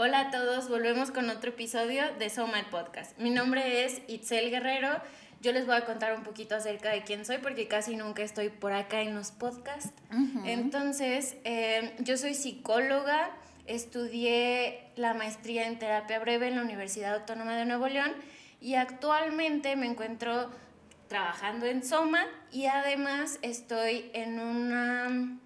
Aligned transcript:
Hola 0.00 0.20
a 0.20 0.30
todos, 0.30 0.68
volvemos 0.68 1.10
con 1.10 1.28
otro 1.28 1.50
episodio 1.50 2.04
de 2.20 2.30
Soma 2.30 2.60
el 2.60 2.66
Podcast. 2.66 3.18
Mi 3.18 3.30
nombre 3.30 3.84
es 3.84 4.00
Itzel 4.06 4.48
Guerrero. 4.48 4.90
Yo 5.40 5.50
les 5.50 5.66
voy 5.66 5.74
a 5.74 5.84
contar 5.86 6.16
un 6.16 6.22
poquito 6.22 6.54
acerca 6.54 6.90
de 6.90 7.02
quién 7.02 7.24
soy 7.24 7.38
porque 7.38 7.66
casi 7.66 7.96
nunca 7.96 8.22
estoy 8.22 8.48
por 8.48 8.72
acá 8.72 9.00
en 9.00 9.16
los 9.16 9.32
podcasts. 9.32 9.90
Entonces, 10.44 11.34
eh, 11.42 11.96
yo 11.98 12.16
soy 12.16 12.34
psicóloga, 12.34 13.32
estudié 13.66 14.88
la 14.94 15.14
maestría 15.14 15.66
en 15.66 15.80
terapia 15.80 16.20
breve 16.20 16.46
en 16.46 16.54
la 16.54 16.62
Universidad 16.62 17.16
Autónoma 17.16 17.56
de 17.56 17.64
Nuevo 17.64 17.88
León 17.88 18.12
y 18.60 18.76
actualmente 18.76 19.74
me 19.74 19.86
encuentro 19.86 20.48
trabajando 21.08 21.66
en 21.66 21.82
Soma 21.82 22.24
y 22.52 22.66
además 22.66 23.40
estoy 23.42 24.12
en 24.14 24.38
una 24.38 25.40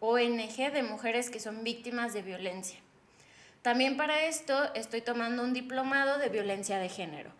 ONG 0.00 0.72
de 0.72 0.82
mujeres 0.82 1.28
que 1.28 1.40
son 1.40 1.62
víctimas 1.62 2.14
de 2.14 2.22
violencia. 2.22 2.81
También 3.62 3.96
para 3.96 4.24
esto 4.24 4.74
estoy 4.74 5.00
tomando 5.00 5.42
un 5.42 5.52
diplomado 5.52 6.18
de 6.18 6.28
violencia 6.28 6.78
de 6.78 6.88
género. 6.88 7.30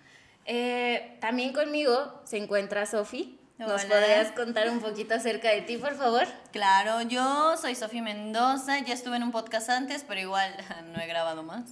Eh, 0.45 1.19
también 1.21 1.53
conmigo 1.53 2.21
se 2.25 2.37
encuentra 2.37 2.87
Sofi. 2.87 3.39
¿Nos 3.59 3.85
podrías 3.85 4.33
contar 4.33 4.69
un 4.71 4.81
poquito 4.81 5.15
acerca 5.15 5.51
de 5.51 5.63
ti, 5.63 5.77
por 5.77 5.95
favor? 5.95 6.27
Claro, 6.53 7.03
yo 7.03 7.57
soy 7.57 7.77
Sofi 7.77 8.01
Mendoza, 8.01 8.81
ya 8.81 8.95
estuve 8.95 9.17
en 9.17 9.23
un 9.23 9.31
podcast 9.31 9.69
antes, 9.71 10.05
pero 10.07 10.21
igual 10.21 10.53
no 10.95 11.01
he 11.01 11.07
grabado 11.07 11.43
más. 11.43 11.71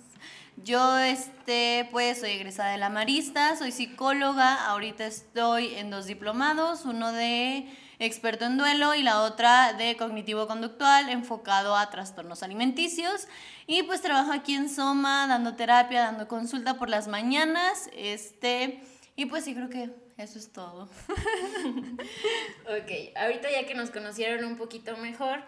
Yo, 0.57 0.99
este, 0.99 1.89
pues, 1.91 2.21
soy 2.21 2.31
egresada 2.33 2.73
de 2.73 2.79
la 2.79 2.91
Marista, 2.91 3.57
soy 3.57 3.73
psicóloga, 3.73 4.67
ahorita 4.67 5.07
estoy 5.07 5.75
en 5.75 5.91
dos 5.91 6.07
diplomados, 6.07 6.85
uno 6.85 7.13
de 7.13 7.67
experto 8.01 8.47
en 8.47 8.57
duelo 8.57 8.95
y 8.95 9.03
la 9.03 9.23
otra 9.23 9.75
de 9.75 9.97
cognitivo-conductual 9.97 11.11
enfocado 11.11 11.77
a 11.77 11.91
trastornos 11.91 12.43
alimenticios. 12.43 13.29
Y 13.67 13.83
pues 13.85 14.01
trabajo 14.01 14.33
aquí 14.33 14.55
en 14.55 14.69
Soma 14.69 15.27
dando 15.29 15.55
terapia, 15.55 16.01
dando 16.01 16.27
consulta 16.27 16.79
por 16.79 16.89
las 16.89 17.09
mañanas, 17.09 17.91
este, 17.95 18.81
y 19.17 19.27
pues 19.27 19.45
sí, 19.45 19.55
creo 19.55 19.69
que 19.69 19.91
eso 20.17 20.39
es 20.39 20.51
todo. 20.51 20.85
ok, 22.65 23.17
ahorita 23.17 23.51
ya 23.51 23.67
que 23.67 23.75
nos 23.75 23.91
conocieron 23.91 24.45
un 24.45 24.57
poquito 24.57 24.97
mejor, 24.97 25.41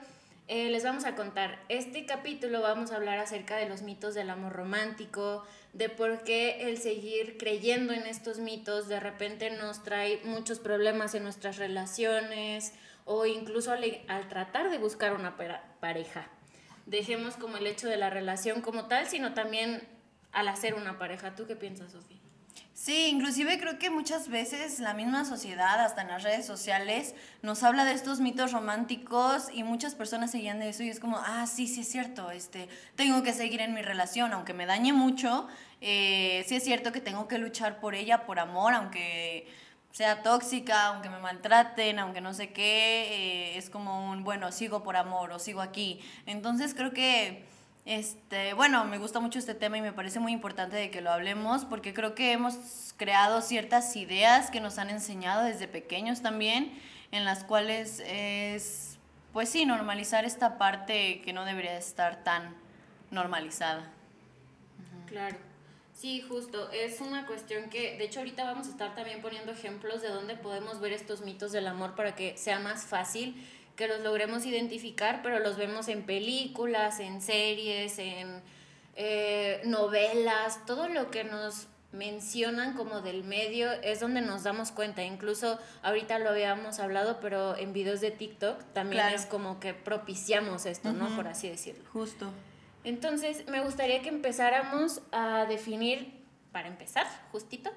eh, 0.49 0.69
les 0.69 0.85
vamos 0.85 1.07
a 1.07 1.15
contar. 1.15 1.59
Este 1.71 2.05
capítulo 2.05 2.61
vamos 2.61 2.93
a 2.93 2.97
hablar 2.97 3.19
acerca 3.19 3.57
de 3.57 3.69
los 3.69 3.81
mitos 3.83 4.15
del 4.15 4.29
amor 4.29 4.53
romántico, 4.53 5.45
de 5.73 5.89
por 5.89 6.23
qué 6.23 6.69
el 6.69 6.79
seguir 6.79 7.39
creyendo 7.39 7.93
en 7.93 8.03
estos 8.03 8.39
mitos 8.39 8.89
de 8.89 9.01
repente 9.01 9.51
nos 9.51 9.83
trae 9.83 10.21
muchos 10.25 10.59
problemas 10.59 11.15
en 11.15 11.23
nuestras 11.23 11.57
relaciones 11.57 12.75
o 13.05 13.27
incluso 13.27 13.73
al, 13.73 13.83
al 14.09 14.29
tratar 14.29 14.71
de 14.71 14.79
buscar 14.79 15.15
una 15.15 15.37
pareja. 15.81 16.29
Dejemos 16.87 17.37
como 17.37 17.57
el 17.57 17.67
hecho 17.67 17.89
de 17.89 17.97
la 17.97 18.11
relación 18.11 18.61
como 18.61 18.87
tal, 18.87 19.07
sino 19.07 19.35
también 19.35 19.83
al 20.33 20.49
hacer 20.49 20.75
una 20.75 20.99
pareja. 20.99 21.35
¿Tú 21.35 21.47
qué 21.47 21.57
piensas, 21.57 21.93
Sofía? 21.93 22.22
Sí, 22.75 23.07
inclusive 23.07 23.61
creo 23.61 23.79
que 23.79 23.91
muchas 23.91 24.29
veces 24.29 24.81
la 24.81 24.93
misma 24.93 25.25
sociedad, 25.25 25.81
hasta 25.81 26.03
en 26.03 26.09
las 26.09 26.25
redes 26.25 26.45
sociales, 26.45 27.15
nos 27.41 27.63
habla 27.63 27.85
de 27.85 27.93
estos 27.93 28.19
mitos 28.19 28.51
románticos 28.51 29.51
y 29.53 29.63
muchas 29.63 29.95
personas 29.95 30.33
se 30.33 30.39
guían 30.39 30.59
de 30.59 30.71
eso 30.71 30.83
y 30.83 30.89
es 30.89 30.99
como, 30.99 31.19
ah, 31.19 31.47
sí, 31.47 31.69
sí 31.69 31.83
es 31.83 31.89
cierto, 31.89 32.33
este, 32.33 32.69
tengo 32.97 33.23
que 33.23 33.35
seguir 33.35 33.61
en 33.61 33.73
mi 33.73 33.83
relación, 33.83 34.33
aunque 34.33 34.53
me 34.53 34.67
dañe 34.67 34.93
mucho, 34.93 35.47
eh, 35.81 36.45
sí 36.49 36.57
es 36.57 36.65
cierto 36.65 36.91
que 36.91 37.01
tengo 37.01 37.29
que 37.29 37.39
luchar 37.39 37.79
por 37.79 37.95
ella, 37.95 38.27
por 38.27 38.41
amor, 38.41 38.75
aunque 38.75 39.47
sea 39.93 40.23
tóxica, 40.23 40.87
aunque 40.87 41.09
me 41.09 41.21
maltraten, 41.21 42.01
aunque 42.01 42.21
no 42.21 42.35
sé 42.35 42.53
qué, 42.53 43.53
eh, 43.53 43.59
es 43.59 43.71
como 43.71 44.11
un, 44.11 44.25
bueno, 44.25 44.51
sigo 44.51 44.83
por 44.83 44.97
amor 44.97 45.31
o 45.31 45.39
sigo 45.39 45.61
aquí. 45.61 46.01
Entonces 46.27 46.75
creo 46.75 46.93
que 46.93 47.45
este, 47.85 48.55
bueno, 48.55 48.85
me 48.85 48.99
gusta 48.99 49.19
mucho 49.19 49.39
este 49.39 49.55
tema 49.55 49.77
y 49.77 49.83
me 49.83 49.93
parece 49.93 50.21
muy 50.21 50.33
importante 50.33 50.77
de 50.77 50.91
que 50.91 51.01
lo 51.01 51.11
hablemos 51.11 51.65
porque 51.65 51.93
creo 51.93 52.15
que 52.15 52.33
hemos 52.33 52.95
creado 52.97 53.41
ciertas 53.43 53.97
ideas 53.97 54.51
que 54.51 54.61
nos 54.61 54.79
han 54.79 54.91
enseñado 54.91 55.43
desde 55.43 55.67
pequeños 55.67 56.23
también, 56.23 56.73
en 57.11 57.25
las 57.25 57.43
cuales 57.43 58.01
es, 58.07 58.99
pues 59.33 59.49
sí, 59.49 59.67
normalizar 59.67 60.25
esta 60.25 60.59
parte 60.59 61.21
que 61.23 61.33
no 61.33 61.45
debería 61.45 61.77
estar 61.77 62.23
tan 62.23 62.55
normalizada. 63.11 63.91
Claro. 65.07 65.37
Sí, 65.93 66.21
justo. 66.21 66.71
Es 66.71 67.01
una 67.01 67.27
cuestión 67.27 67.69
que, 67.69 67.97
de 67.99 68.05
hecho, 68.05 68.21
ahorita 68.21 68.45
vamos 68.45 68.67
a 68.67 68.71
estar 68.71 68.95
también 68.95 69.21
poniendo 69.21 69.53
ejemplos 69.53 70.03
de 70.03 70.09
dónde 70.09 70.37
podemos 70.37 70.81
ver 70.81 70.93
estos 70.93 71.21
mitos 71.21 71.53
del 71.53 71.67
amor 71.67 71.95
para 71.95 72.15
que 72.15 72.37
sea 72.37 72.59
más 72.59 72.85
fácil 72.87 73.37
que 73.77 73.89
los 73.89 74.01
logremos 74.01 74.45
identificar, 74.47 75.21
pero 75.23 75.39
los 75.39 75.57
vemos 75.57 75.89
en 75.89 76.05
películas, 76.05 77.01
en 77.01 77.21
series, 77.21 77.99
en 77.99 78.43
eh, 78.95 79.63
novelas, 79.65 80.65
todo 80.67 80.89
lo 80.89 81.11
que 81.11 81.25
nos 81.25 81.69
mencionan 81.93 82.75
como 82.75 83.03
del 83.03 83.23
medio 83.23 83.71
es 83.83 84.01
donde 84.01 84.21
nos 84.23 84.43
damos 84.43 84.73
cuenta. 84.73 85.03
Incluso 85.05 85.59
ahorita 85.83 86.19
lo 86.19 86.31
habíamos 86.31 86.79
hablado, 86.81 87.21
pero 87.21 87.57
en 87.57 87.73
videos 87.73 88.01
de 88.01 88.11
TikTok 88.11 88.63
también 88.73 89.07
es 89.09 89.27
como 89.27 89.61
que 89.61 89.75
propiciamos 89.75 90.67
esto, 90.67 90.93
¿no? 90.93 91.15
Por 91.15 91.29
así 91.29 91.49
decirlo. 91.49 91.85
Justo. 91.93 92.31
Entonces, 92.85 93.47
me 93.47 93.61
gustaría 93.61 94.03
que 94.03 94.09
empezáramos 94.09 95.03
a 95.13 95.45
definir, 95.47 96.21
para 96.51 96.69
empezar, 96.69 97.07
justito, 97.31 97.71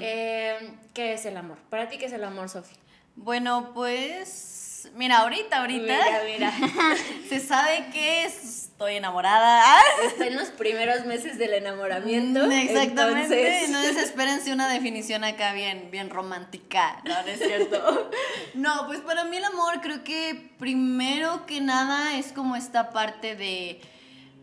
eh, 0.00 0.72
¿qué 0.94 1.12
es 1.12 1.26
el 1.26 1.36
amor? 1.36 1.58
Para 1.68 1.88
ti, 1.88 1.98
¿qué 1.98 2.06
es 2.06 2.12
el 2.12 2.24
amor, 2.24 2.48
Sofía? 2.48 2.78
Bueno, 3.16 3.72
pues 3.74 4.67
mira, 4.94 5.18
ahorita, 5.18 5.58
ahorita. 5.58 5.96
Mira, 6.26 6.52
se 7.28 7.40
sabe 7.40 7.86
que 7.92 8.24
estoy 8.24 8.96
enamorada. 8.96 9.62
Está 10.06 10.26
en 10.26 10.36
los 10.36 10.48
primeros 10.48 11.04
meses 11.04 11.38
del 11.38 11.54
enamoramiento. 11.54 12.46
Mm, 12.46 12.52
exactamente. 12.52 13.66
No 13.68 13.80
desespérense 13.80 14.52
una 14.52 14.68
definición 14.68 15.24
acá 15.24 15.52
bien, 15.52 15.90
bien 15.90 16.10
romántica. 16.10 17.00
No, 17.04 17.22
no 17.22 17.28
es 17.28 17.38
cierto. 17.38 18.10
no, 18.54 18.86
pues 18.86 19.00
para 19.00 19.24
mí 19.24 19.36
el 19.36 19.44
amor 19.44 19.80
creo 19.80 20.04
que 20.04 20.50
primero 20.58 21.46
que 21.46 21.60
nada 21.60 22.16
es 22.16 22.32
como 22.32 22.56
esta 22.56 22.90
parte 22.90 23.34
de 23.34 23.80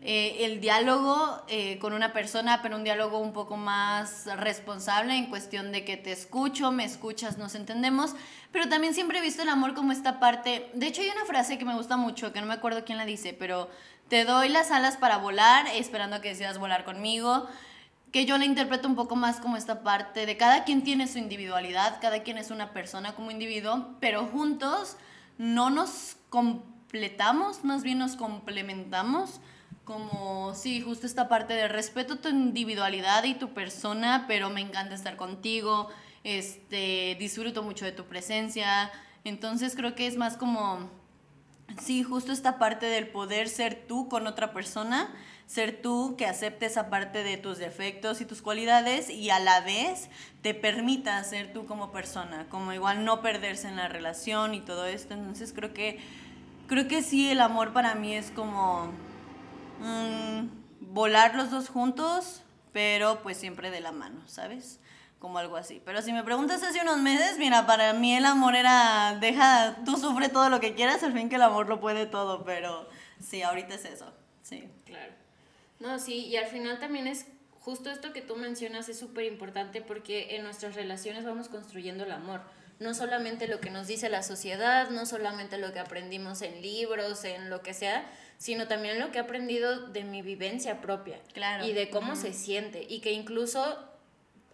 eh, 0.02 0.44
el 0.44 0.60
diálogo 0.60 1.42
eh, 1.48 1.78
con 1.78 1.92
una 1.92 2.12
persona, 2.12 2.60
pero 2.62 2.76
un 2.76 2.84
diálogo 2.84 3.18
un 3.18 3.32
poco 3.32 3.56
más 3.56 4.26
responsable 4.36 5.16
en 5.16 5.26
cuestión 5.26 5.72
de 5.72 5.84
que 5.84 5.96
te 5.96 6.12
escucho, 6.12 6.70
me 6.70 6.84
escuchas, 6.84 7.38
nos 7.38 7.54
entendemos, 7.54 8.14
pero 8.52 8.68
también 8.68 8.94
siempre 8.94 9.18
he 9.18 9.22
visto 9.22 9.42
el 9.42 9.48
amor 9.48 9.74
como 9.74 9.92
esta 9.92 10.20
parte, 10.20 10.70
de 10.74 10.86
hecho 10.86 11.02
hay 11.02 11.08
una 11.08 11.24
frase 11.24 11.58
que 11.58 11.64
me 11.64 11.74
gusta 11.74 11.96
mucho, 11.96 12.32
que 12.32 12.40
no 12.40 12.46
me 12.46 12.54
acuerdo 12.54 12.84
quién 12.84 12.98
la 12.98 13.04
dice, 13.04 13.32
pero 13.32 13.68
te 14.08 14.24
doy 14.24 14.48
las 14.48 14.70
alas 14.70 14.96
para 14.96 15.16
volar, 15.16 15.66
esperando 15.74 16.20
que 16.20 16.28
decidas 16.28 16.58
volar 16.58 16.84
conmigo, 16.84 17.48
que 18.12 18.24
yo 18.24 18.38
la 18.38 18.44
interpreto 18.44 18.86
un 18.86 18.94
poco 18.94 19.16
más 19.16 19.40
como 19.40 19.56
esta 19.56 19.82
parte 19.82 20.26
de 20.26 20.36
cada 20.36 20.64
quien 20.64 20.84
tiene 20.84 21.08
su 21.08 21.18
individualidad, 21.18 22.00
cada 22.00 22.22
quien 22.22 22.38
es 22.38 22.50
una 22.50 22.72
persona 22.72 23.14
como 23.14 23.30
individuo, 23.30 23.88
pero 23.98 24.26
juntos 24.26 24.96
no 25.38 25.70
nos 25.70 26.16
completamos, 26.30 27.64
más 27.64 27.82
bien 27.82 27.98
nos 27.98 28.14
complementamos 28.14 29.40
como, 29.86 30.52
sí, 30.56 30.80
justo 30.80 31.06
esta 31.06 31.28
parte 31.28 31.54
de 31.54 31.68
respeto 31.68 32.18
tu 32.18 32.28
individualidad 32.28 33.22
y 33.22 33.34
tu 33.34 33.54
persona, 33.54 34.24
pero 34.26 34.50
me 34.50 34.60
encanta 34.60 34.96
estar 34.96 35.16
contigo, 35.16 35.88
este, 36.24 37.16
disfruto 37.20 37.62
mucho 37.62 37.84
de 37.84 37.92
tu 37.92 38.04
presencia, 38.04 38.90
entonces 39.22 39.76
creo 39.76 39.94
que 39.94 40.08
es 40.08 40.16
más 40.16 40.36
como, 40.36 40.90
sí, 41.80 42.02
justo 42.02 42.32
esta 42.32 42.58
parte 42.58 42.86
del 42.86 43.06
poder 43.06 43.48
ser 43.48 43.86
tú 43.86 44.08
con 44.08 44.26
otra 44.26 44.52
persona, 44.52 45.14
ser 45.46 45.80
tú 45.80 46.16
que 46.18 46.26
acepte 46.26 46.66
esa 46.66 46.90
parte 46.90 47.22
de 47.22 47.36
tus 47.36 47.58
defectos 47.58 48.20
y 48.20 48.24
tus 48.24 48.42
cualidades 48.42 49.08
y 49.08 49.30
a 49.30 49.38
la 49.38 49.60
vez 49.60 50.08
te 50.42 50.52
permita 50.52 51.22
ser 51.22 51.52
tú 51.52 51.64
como 51.64 51.92
persona, 51.92 52.46
como 52.50 52.72
igual 52.72 53.04
no 53.04 53.22
perderse 53.22 53.68
en 53.68 53.76
la 53.76 53.86
relación 53.86 54.52
y 54.52 54.60
todo 54.60 54.84
esto, 54.84 55.14
entonces 55.14 55.52
creo 55.52 55.72
que, 55.72 56.00
creo 56.66 56.88
que 56.88 57.04
sí, 57.04 57.30
el 57.30 57.40
amor 57.40 57.72
para 57.72 57.94
mí 57.94 58.14
es 58.14 58.32
como 58.32 58.90
Mm, 59.80 60.48
volar 60.80 61.34
los 61.34 61.50
dos 61.50 61.68
juntos, 61.68 62.42
pero 62.72 63.22
pues 63.22 63.36
siempre 63.36 63.70
de 63.70 63.80
la 63.80 63.92
mano, 63.92 64.20
¿sabes? 64.26 64.80
Como 65.18 65.38
algo 65.38 65.56
así. 65.56 65.80
Pero 65.84 66.02
si 66.02 66.12
me 66.12 66.24
preguntas 66.24 66.62
hace 66.62 66.80
unos 66.80 66.98
meses, 66.98 67.38
mira, 67.38 67.66
para 67.66 67.92
mí 67.92 68.14
el 68.14 68.24
amor 68.24 68.54
era, 68.54 69.16
deja, 69.20 69.76
tú 69.84 69.96
sufre 69.96 70.28
todo 70.28 70.50
lo 70.50 70.60
que 70.60 70.74
quieras, 70.74 71.02
al 71.02 71.12
fin 71.12 71.28
que 71.28 71.36
el 71.36 71.42
amor 71.42 71.68
lo 71.68 71.80
puede 71.80 72.06
todo, 72.06 72.44
pero 72.44 72.88
sí, 73.20 73.42
ahorita 73.42 73.74
es 73.74 73.84
eso, 73.84 74.12
sí. 74.42 74.68
Claro. 74.84 75.12
No, 75.80 75.98
sí, 75.98 76.26
y 76.26 76.36
al 76.36 76.46
final 76.46 76.78
también 76.78 77.06
es 77.06 77.26
justo 77.60 77.90
esto 77.90 78.12
que 78.12 78.22
tú 78.22 78.36
mencionas 78.36 78.88
es 78.88 78.98
súper 78.98 79.24
importante 79.24 79.82
porque 79.82 80.36
en 80.36 80.44
nuestras 80.44 80.76
relaciones 80.76 81.24
vamos 81.24 81.48
construyendo 81.48 82.04
el 82.04 82.12
amor. 82.12 82.40
No 82.78 82.94
solamente 82.94 83.48
lo 83.48 83.60
que 83.60 83.70
nos 83.70 83.86
dice 83.86 84.08
la 84.08 84.22
sociedad, 84.22 84.90
no 84.90 85.06
solamente 85.06 85.58
lo 85.58 85.72
que 85.72 85.78
aprendimos 85.78 86.42
en 86.42 86.60
libros, 86.60 87.24
en 87.24 87.48
lo 87.48 87.62
que 87.62 87.72
sea, 87.72 88.10
sino 88.38 88.68
también 88.68 88.98
lo 89.00 89.10
que 89.10 89.18
he 89.18 89.20
aprendido 89.22 89.88
de 89.88 90.04
mi 90.04 90.22
vivencia 90.22 90.80
propia. 90.80 91.18
Claro. 91.32 91.64
Y 91.64 91.72
de 91.72 91.88
cómo 91.88 92.16
se 92.16 92.32
siente. 92.32 92.86
Y 92.88 93.00
que 93.00 93.12
incluso 93.12 93.78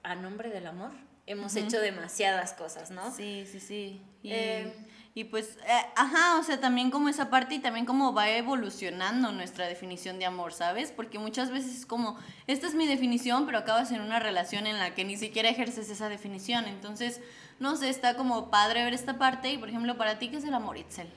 a 0.02 0.14
nombre 0.14 0.50
del 0.50 0.66
amor 0.66 0.92
hemos 1.26 1.54
hecho 1.56 1.80
demasiadas 1.80 2.52
cosas, 2.52 2.90
¿no? 2.90 3.14
Sí, 3.14 3.44
sí, 3.50 3.60
sí. 3.60 4.00
Y, 4.22 4.32
eh, 4.32 4.72
pues, 5.30 5.56
eh, 5.66 5.86
ajá, 5.96 6.38
o 6.38 6.42
sea, 6.42 6.60
también 6.60 6.90
como 6.90 7.08
esa 7.08 7.30
parte 7.30 7.56
y 7.56 7.58
también 7.58 7.86
como 7.86 8.12
va 8.12 8.30
evolucionando 8.30 9.30
nuestra 9.32 9.66
definición 9.66 10.18
de 10.18 10.26
amor, 10.26 10.52
¿sabes? 10.52 10.90
Porque 10.90 11.18
muchas 11.18 11.50
veces 11.50 11.76
es 11.76 11.86
como, 11.86 12.18
esta 12.46 12.66
es 12.66 12.75
mi 12.75 12.86
definición, 12.86 13.46
pero 13.46 13.58
acabas 13.58 13.92
en 13.92 14.00
una 14.00 14.18
relación 14.18 14.66
en 14.66 14.78
la 14.78 14.94
que 14.94 15.04
ni 15.04 15.16
siquiera 15.16 15.48
ejerces 15.48 15.90
esa 15.90 16.08
definición. 16.08 16.66
Entonces, 16.66 17.20
no 17.62 17.76
sé, 17.76 17.88
está 17.88 18.17
como 18.17 18.50
padre 18.50 18.82
ver 18.82 18.93
esta 18.93 19.19
parte 19.19 19.53
y, 19.53 19.56
por 19.56 19.69
ejemplo, 19.69 19.97
para 19.97 20.19
ti, 20.19 20.29
¿qué 20.29 20.38
es 20.38 20.44
el 20.44 20.53
amor, 20.53 20.76
Itzel? 20.76 21.09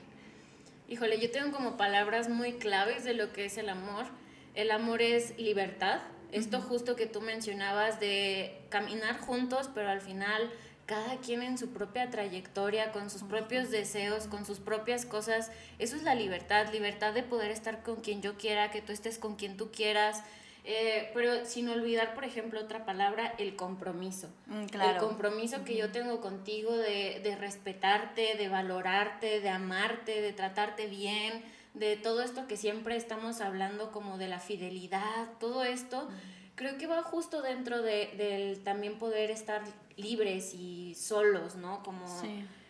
Híjole, 0.88 1.18
yo 1.18 1.28
tengo 1.32 1.50
como 1.50 1.76
palabras 1.76 2.28
muy 2.28 2.52
claves 2.52 3.02
de 3.02 3.14
lo 3.14 3.32
que 3.32 3.46
es 3.46 3.58
el 3.58 3.68
amor. 3.68 4.06
El 4.54 4.70
amor 4.70 5.02
es 5.02 5.36
libertad, 5.38 6.00
esto 6.30 6.60
justo 6.60 6.94
que 6.94 7.06
tú 7.06 7.20
mencionabas 7.20 7.98
de 7.98 8.62
caminar 8.68 9.18
juntos, 9.18 9.68
pero 9.74 9.90
al 9.90 10.00
final 10.00 10.50
cada 10.86 11.16
quien 11.16 11.42
en 11.42 11.58
su 11.58 11.70
propia 11.70 12.10
trayectoria, 12.10 12.92
con 12.92 13.10
sus 13.10 13.24
propios 13.24 13.72
deseos, 13.72 14.28
con 14.28 14.46
sus 14.46 14.60
propias 14.60 15.04
cosas. 15.04 15.50
Eso 15.80 15.96
es 15.96 16.04
la 16.04 16.14
libertad, 16.14 16.72
libertad 16.72 17.12
de 17.12 17.24
poder 17.24 17.50
estar 17.50 17.82
con 17.82 17.96
quien 17.96 18.22
yo 18.22 18.36
quiera, 18.36 18.70
que 18.70 18.82
tú 18.82 18.92
estés 18.92 19.18
con 19.18 19.34
quien 19.34 19.56
tú 19.56 19.72
quieras. 19.72 20.22
Eh, 20.68 21.12
pero 21.14 21.44
sin 21.44 21.68
olvidar, 21.68 22.14
por 22.14 22.24
ejemplo, 22.24 22.60
otra 22.60 22.84
palabra, 22.84 23.34
el 23.38 23.54
compromiso. 23.54 24.28
Mm, 24.46 24.80
el 24.80 24.96
compromiso 24.96 25.64
que 25.64 25.76
yo 25.76 25.92
tengo 25.92 26.20
contigo 26.20 26.76
de, 26.76 27.20
de 27.22 27.36
respetarte, 27.36 28.34
de 28.36 28.48
valorarte, 28.48 29.40
de 29.40 29.48
amarte, 29.48 30.20
de 30.20 30.32
tratarte 30.32 30.88
bien, 30.88 31.44
de 31.74 31.96
todo 31.96 32.20
esto 32.20 32.48
que 32.48 32.56
siempre 32.56 32.96
estamos 32.96 33.40
hablando 33.40 33.92
como 33.92 34.18
de 34.18 34.26
la 34.26 34.40
fidelidad, 34.40 35.28
todo 35.38 35.62
esto, 35.62 36.08
creo 36.56 36.78
que 36.78 36.88
va 36.88 37.02
justo 37.02 37.42
dentro 37.42 37.82
de, 37.82 38.12
del 38.16 38.64
también 38.64 38.98
poder 38.98 39.30
estar 39.30 39.62
libres 39.96 40.52
y 40.52 40.96
solos, 40.96 41.54
¿no? 41.54 41.84
Como 41.84 42.06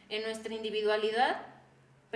en 0.09 0.23
nuestra 0.23 0.53
individualidad, 0.53 1.41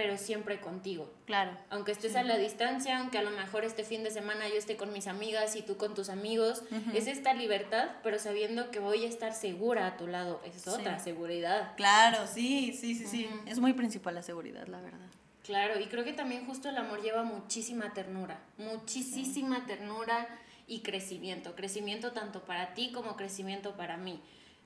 pero 0.01 0.17
siempre 0.17 0.61
contigo. 0.61 1.13
Claro. 1.27 1.51
Aunque 1.69 1.93
estés 1.93 2.17
a 2.17 2.23
la 2.23 2.39
distancia, 2.39 3.01
aunque 3.01 3.19
a 3.19 3.23
lo 3.23 3.33
mejor 3.33 3.67
este 3.67 3.85
fin 3.85 4.03
de 4.03 4.11
semana 4.11 4.49
yo 4.49 4.55
esté 4.55 4.79
con 4.79 4.95
mis 4.95 5.07
amigas 5.07 5.57
y 5.57 5.63
tú 5.63 5.77
con 5.77 5.95
tus 5.95 6.09
amigos, 6.09 6.63
es 6.95 7.07
esta 7.07 7.35
libertad, 7.35 7.91
pero 8.03 8.19
sabiendo 8.19 8.71
que 8.71 8.79
voy 8.79 9.05
a 9.05 9.09
estar 9.09 9.35
segura 9.35 9.87
a 9.87 9.99
tu 9.99 10.07
lado, 10.07 10.41
es 10.47 10.67
otra 10.67 10.99
seguridad. 11.01 11.75
Claro, 11.77 12.27
sí, 12.27 12.73
sí, 12.73 12.95
sí, 12.95 13.07
sí. 13.07 13.29
Es 13.45 13.59
muy 13.59 13.75
principal 13.75 14.15
la 14.15 14.23
seguridad, 14.23 14.67
la 14.69 14.81
verdad. 14.81 15.11
Claro, 15.45 15.79
y 15.79 15.85
creo 15.85 16.03
que 16.03 16.15
también 16.15 16.47
justo 16.47 16.71
el 16.71 16.79
amor 16.79 17.03
lleva 17.03 17.23
muchísima 17.23 17.93
ternura, 17.93 18.41
muchísima 18.57 19.67
ternura 19.67 20.29
y 20.67 20.81
crecimiento, 20.81 21.55
crecimiento 21.55 22.13
tanto 22.13 22.41
para 22.45 22.73
ti 22.73 22.91
como 22.91 23.17
crecimiento 23.17 23.77
para 23.77 23.99
mí. 23.99 24.19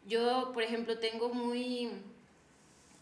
Yo, 0.07 0.53
por 0.55 0.63
ejemplo, 0.63 1.01
tengo 1.01 1.35
muy, 1.35 1.91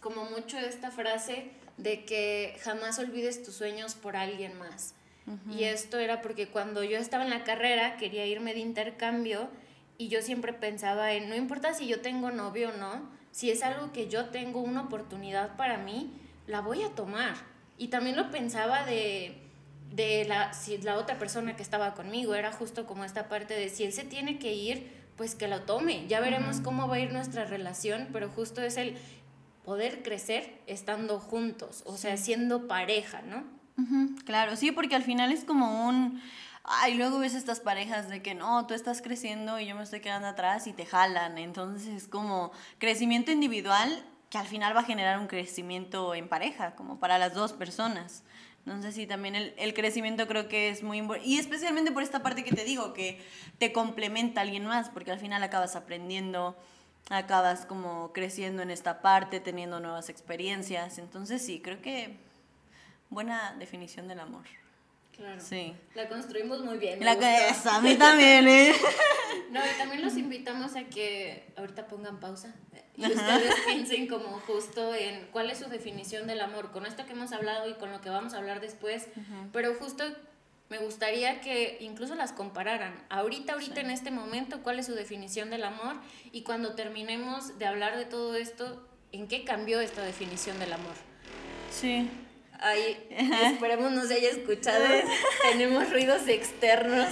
como 0.00 0.24
mucho 0.24 0.58
esta 0.58 0.90
frase 0.90 1.60
de 1.82 2.04
que 2.04 2.56
jamás 2.62 2.98
olvides 2.98 3.42
tus 3.42 3.54
sueños 3.54 3.94
por 3.94 4.16
alguien 4.16 4.58
más. 4.58 4.94
Y 5.48 5.64
esto 5.64 5.98
era 5.98 6.20
porque 6.20 6.48
cuando 6.48 6.82
yo 6.82 6.98
estaba 6.98 7.22
en 7.22 7.30
la 7.30 7.44
carrera 7.44 7.96
quería 7.96 8.26
irme 8.26 8.54
de 8.54 8.60
intercambio 8.60 9.48
y 9.96 10.08
yo 10.08 10.20
siempre 10.20 10.52
pensaba 10.52 11.12
en, 11.12 11.28
no 11.28 11.36
importa 11.36 11.74
si 11.74 11.86
yo 11.86 12.00
tengo 12.00 12.32
novio 12.32 12.70
o 12.70 12.76
no, 12.76 13.08
si 13.30 13.50
es 13.50 13.62
algo 13.62 13.92
que 13.92 14.08
yo 14.08 14.26
tengo 14.30 14.60
una 14.60 14.82
oportunidad 14.82 15.56
para 15.56 15.78
mí, 15.78 16.12
la 16.48 16.60
voy 16.60 16.82
a 16.82 16.90
tomar 16.90 17.36
y 17.78 17.88
también 17.88 18.16
lo 18.16 18.32
pensaba 18.32 18.84
de, 18.84 19.36
de 19.92 20.24
la, 20.24 20.52
si 20.54 20.78
la 20.78 20.96
otra 20.96 21.18
persona 21.18 21.56
que 21.56 21.62
estaba 21.62 21.94
conmigo, 21.94 22.34
era 22.34 22.52
justo 22.52 22.86
como 22.86 23.04
esta 23.04 23.28
parte 23.28 23.54
de 23.54 23.68
si 23.68 23.84
él 23.84 23.92
se 23.92 24.04
tiene 24.04 24.38
que 24.40 24.52
ir, 24.54 24.90
pues 25.16 25.34
que 25.34 25.46
lo 25.46 25.62
tome. 25.62 26.06
Ya 26.08 26.20
veremos 26.20 26.60
cómo 26.60 26.88
va 26.88 26.96
a 26.96 27.00
ir 27.00 27.12
nuestra 27.12 27.44
relación, 27.44 28.08
pero 28.12 28.28
justo 28.28 28.60
es 28.60 28.76
el 28.76 28.96
poder 29.64 30.02
crecer 30.02 30.60
estando 30.66 31.20
juntos, 31.20 31.82
o 31.86 31.96
sea, 31.96 32.16
siendo 32.16 32.68
pareja, 32.68 33.22
¿no? 33.22 33.44
Claro, 34.24 34.56
sí, 34.56 34.70
porque 34.70 34.94
al 34.94 35.02
final 35.02 35.32
es 35.32 35.44
como 35.44 35.88
un... 35.88 36.20
Ay, 36.64 36.94
luego 36.94 37.18
ves 37.18 37.34
estas 37.34 37.58
parejas 37.58 38.08
de 38.08 38.22
que 38.22 38.34
no, 38.34 38.66
tú 38.66 38.74
estás 38.74 39.02
creciendo 39.02 39.58
y 39.58 39.66
yo 39.66 39.74
me 39.74 39.82
estoy 39.82 40.00
quedando 40.00 40.28
atrás 40.28 40.68
y 40.68 40.72
te 40.72 40.86
jalan. 40.86 41.38
Entonces 41.38 41.88
es 41.88 42.06
como 42.06 42.52
crecimiento 42.78 43.32
individual 43.32 44.04
que 44.30 44.38
al 44.38 44.46
final 44.46 44.76
va 44.76 44.80
a 44.80 44.84
generar 44.84 45.18
un 45.18 45.26
crecimiento 45.26 46.14
en 46.14 46.28
pareja, 46.28 46.76
como 46.76 47.00
para 47.00 47.18
las 47.18 47.34
dos 47.34 47.52
personas. 47.52 48.22
Entonces 48.64 48.94
sí, 48.94 49.06
también 49.06 49.34
el, 49.34 49.54
el 49.58 49.74
crecimiento 49.74 50.28
creo 50.28 50.48
que 50.48 50.68
es 50.68 50.84
muy 50.84 50.98
importante. 50.98 51.28
Y 51.28 51.38
especialmente 51.38 51.90
por 51.90 52.04
esta 52.04 52.22
parte 52.22 52.44
que 52.44 52.54
te 52.54 52.64
digo, 52.64 52.92
que 52.92 53.20
te 53.58 53.72
complementa 53.72 54.40
a 54.40 54.44
alguien 54.44 54.64
más, 54.64 54.88
porque 54.88 55.10
al 55.10 55.18
final 55.18 55.42
acabas 55.42 55.74
aprendiendo, 55.74 56.56
acabas 57.10 57.66
como 57.66 58.12
creciendo 58.12 58.62
en 58.62 58.70
esta 58.70 59.02
parte, 59.02 59.40
teniendo 59.40 59.80
nuevas 59.80 60.08
experiencias. 60.08 60.98
Entonces 60.98 61.44
sí, 61.44 61.60
creo 61.60 61.80
que 61.80 62.16
buena 63.10 63.54
definición 63.58 64.08
del 64.08 64.20
amor. 64.20 64.44
Claro. 65.16 65.40
Sí. 65.40 65.74
La 65.94 66.08
construimos 66.08 66.64
muy 66.64 66.78
bien. 66.78 67.04
La 67.04 67.18
que 67.18 67.48
es, 67.48 67.66
a 67.66 67.80
mí 67.80 67.96
también, 67.96 68.48
¿eh? 68.48 68.72
no, 69.50 69.60
y 69.60 69.78
también 69.78 70.02
los 70.02 70.16
invitamos 70.16 70.74
a 70.74 70.84
que 70.84 71.52
ahorita 71.56 71.86
pongan 71.86 72.18
pausa 72.18 72.54
y 72.96 73.06
ustedes 73.06 73.54
piensen 73.66 74.06
como 74.06 74.40
justo 74.40 74.94
en 74.94 75.26
cuál 75.32 75.50
es 75.50 75.58
su 75.58 75.68
definición 75.68 76.26
del 76.26 76.40
amor, 76.40 76.72
con 76.72 76.84
esto 76.84 77.06
que 77.06 77.12
hemos 77.12 77.32
hablado 77.32 77.68
y 77.68 77.74
con 77.74 77.90
lo 77.90 78.00
que 78.00 78.10
vamos 78.10 78.34
a 78.34 78.38
hablar 78.38 78.60
después, 78.60 79.08
pero 79.52 79.74
justo 79.74 80.04
me 80.72 80.78
gustaría 80.78 81.42
que 81.42 81.76
incluso 81.80 82.14
las 82.14 82.32
compararan. 82.32 82.94
Ahorita, 83.10 83.52
ahorita 83.52 83.82
en 83.82 83.90
este 83.90 84.10
momento, 84.10 84.62
cuál 84.62 84.78
es 84.78 84.86
su 84.86 84.94
definición 84.94 85.50
del 85.50 85.64
amor 85.64 85.96
y 86.32 86.44
cuando 86.44 86.74
terminemos 86.74 87.58
de 87.58 87.66
hablar 87.66 87.98
de 87.98 88.06
todo 88.06 88.36
esto, 88.36 88.82
¿en 89.12 89.28
qué 89.28 89.44
cambió 89.44 89.80
esta 89.80 90.00
definición 90.00 90.58
del 90.58 90.72
amor? 90.72 90.94
Sí. 91.70 92.08
Ahí, 92.58 93.06
esperemos 93.52 93.92
no 93.92 94.06
se 94.06 94.14
haya 94.14 94.30
escuchado. 94.30 94.82
Tenemos 95.42 95.90
ruidos 95.90 96.26
externos. 96.26 97.10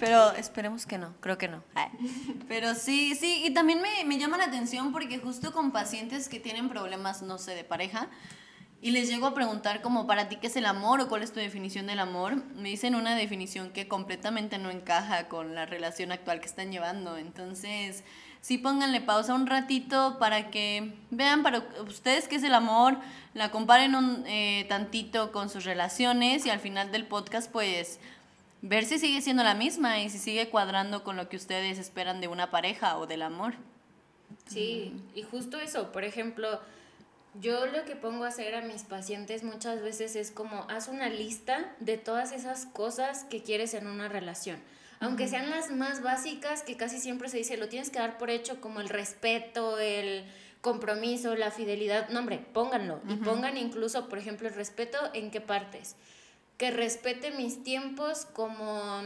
pero 0.00 0.32
esperemos 0.32 0.84
que 0.84 0.98
no, 0.98 1.14
creo 1.20 1.38
que 1.38 1.46
no. 1.46 1.62
Pero 2.48 2.74
sí, 2.74 3.14
sí, 3.14 3.44
y 3.44 3.54
también 3.54 3.82
me, 3.82 4.04
me 4.04 4.18
llama 4.18 4.36
la 4.36 4.46
atención 4.46 4.90
porque 4.90 5.20
justo 5.20 5.52
con 5.52 5.70
pacientes 5.70 6.28
que 6.28 6.40
tienen 6.40 6.68
problemas, 6.68 7.22
no 7.22 7.38
sé, 7.38 7.54
de 7.54 7.62
pareja, 7.62 8.08
y 8.84 8.90
les 8.90 9.08
llego 9.08 9.26
a 9.26 9.32
preguntar 9.32 9.80
como 9.80 10.06
para 10.06 10.28
ti 10.28 10.36
qué 10.36 10.48
es 10.48 10.56
el 10.56 10.66
amor 10.66 11.00
o 11.00 11.08
cuál 11.08 11.22
es 11.22 11.32
tu 11.32 11.40
definición 11.40 11.86
del 11.86 12.00
amor, 12.00 12.44
me 12.54 12.68
dicen 12.68 12.94
una 12.94 13.16
definición 13.16 13.70
que 13.70 13.88
completamente 13.88 14.58
no 14.58 14.68
encaja 14.68 15.26
con 15.26 15.54
la 15.54 15.64
relación 15.64 16.12
actual 16.12 16.38
que 16.38 16.44
están 16.44 16.70
llevando. 16.70 17.16
Entonces, 17.16 18.04
sí 18.42 18.58
pónganle 18.58 19.00
pausa 19.00 19.32
un 19.32 19.46
ratito 19.46 20.18
para 20.18 20.50
que 20.50 20.92
vean 21.10 21.42
para 21.42 21.66
ustedes 21.88 22.28
qué 22.28 22.36
es 22.36 22.42
el 22.42 22.52
amor, 22.52 22.98
la 23.32 23.50
comparen 23.50 23.94
un 23.94 24.22
eh, 24.26 24.66
tantito 24.68 25.32
con 25.32 25.48
sus 25.48 25.64
relaciones 25.64 26.44
y 26.44 26.50
al 26.50 26.60
final 26.60 26.92
del 26.92 27.06
podcast 27.06 27.50
pues 27.50 27.98
ver 28.60 28.84
si 28.84 28.98
sigue 28.98 29.22
siendo 29.22 29.44
la 29.44 29.54
misma 29.54 30.00
y 30.00 30.10
si 30.10 30.18
sigue 30.18 30.50
cuadrando 30.50 31.04
con 31.04 31.16
lo 31.16 31.30
que 31.30 31.36
ustedes 31.36 31.78
esperan 31.78 32.20
de 32.20 32.28
una 32.28 32.50
pareja 32.50 32.98
o 32.98 33.06
del 33.06 33.22
amor. 33.22 33.54
Sí, 34.46 34.92
y 35.14 35.22
justo 35.22 35.58
eso, 35.58 35.90
por 35.90 36.04
ejemplo, 36.04 36.60
yo 37.40 37.66
lo 37.66 37.84
que 37.84 37.96
pongo 37.96 38.24
a 38.24 38.28
hacer 38.28 38.54
a 38.54 38.62
mis 38.62 38.82
pacientes 38.82 39.42
muchas 39.42 39.82
veces 39.82 40.16
es 40.16 40.30
como 40.30 40.66
haz 40.68 40.88
una 40.88 41.08
lista 41.08 41.74
de 41.80 41.98
todas 41.98 42.32
esas 42.32 42.66
cosas 42.66 43.24
que 43.24 43.42
quieres 43.42 43.74
en 43.74 43.86
una 43.86 44.08
relación 44.08 44.60
aunque 45.04 45.28
sean 45.28 45.50
las 45.50 45.70
más 45.70 46.02
básicas, 46.02 46.62
que 46.62 46.76
casi 46.76 46.98
siempre 46.98 47.28
se 47.28 47.38
dice, 47.38 47.56
lo 47.56 47.68
tienes 47.68 47.90
que 47.90 47.98
dar 47.98 48.16
por 48.16 48.30
hecho, 48.30 48.60
como 48.60 48.80
el 48.80 48.88
respeto, 48.88 49.78
el 49.78 50.24
compromiso, 50.60 51.36
la 51.36 51.50
fidelidad, 51.50 52.08
no 52.08 52.20
hombre, 52.20 52.38
pónganlo. 52.52 53.00
Y 53.08 53.16
pongan 53.16 53.58
incluso, 53.58 54.08
por 54.08 54.18
ejemplo, 54.18 54.48
el 54.48 54.54
respeto 54.54 54.98
en 55.12 55.30
qué 55.30 55.42
partes. 55.42 55.96
Que 56.56 56.70
respete 56.70 57.32
mis 57.32 57.62
tiempos 57.62 58.24
como, 58.24 59.02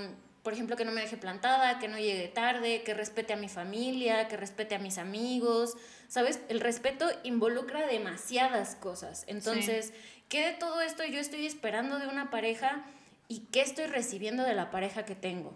por 0.48 0.54
ejemplo, 0.54 0.76
que 0.76 0.86
no 0.86 0.92
me 0.92 1.02
deje 1.02 1.18
plantada, 1.18 1.78
que 1.78 1.88
no 1.88 1.98
llegue 1.98 2.26
tarde, 2.26 2.80
que 2.82 2.94
respete 2.94 3.34
a 3.34 3.36
mi 3.36 3.50
familia, 3.50 4.28
que 4.28 4.38
respete 4.38 4.76
a 4.76 4.78
mis 4.78 4.96
amigos. 4.96 5.76
¿Sabes? 6.08 6.40
El 6.48 6.60
respeto 6.60 7.04
involucra 7.22 7.86
demasiadas 7.86 8.74
cosas. 8.74 9.24
Entonces, 9.26 9.92
¿qué 10.30 10.46
de 10.46 10.52
todo 10.54 10.80
esto 10.80 11.04
yo 11.04 11.20
estoy 11.20 11.44
esperando 11.44 11.98
de 11.98 12.06
una 12.06 12.30
pareja 12.30 12.82
y 13.28 13.40
qué 13.52 13.60
estoy 13.60 13.88
recibiendo 13.88 14.42
de 14.42 14.54
la 14.54 14.70
pareja 14.70 15.04
que 15.04 15.14
tengo? 15.14 15.52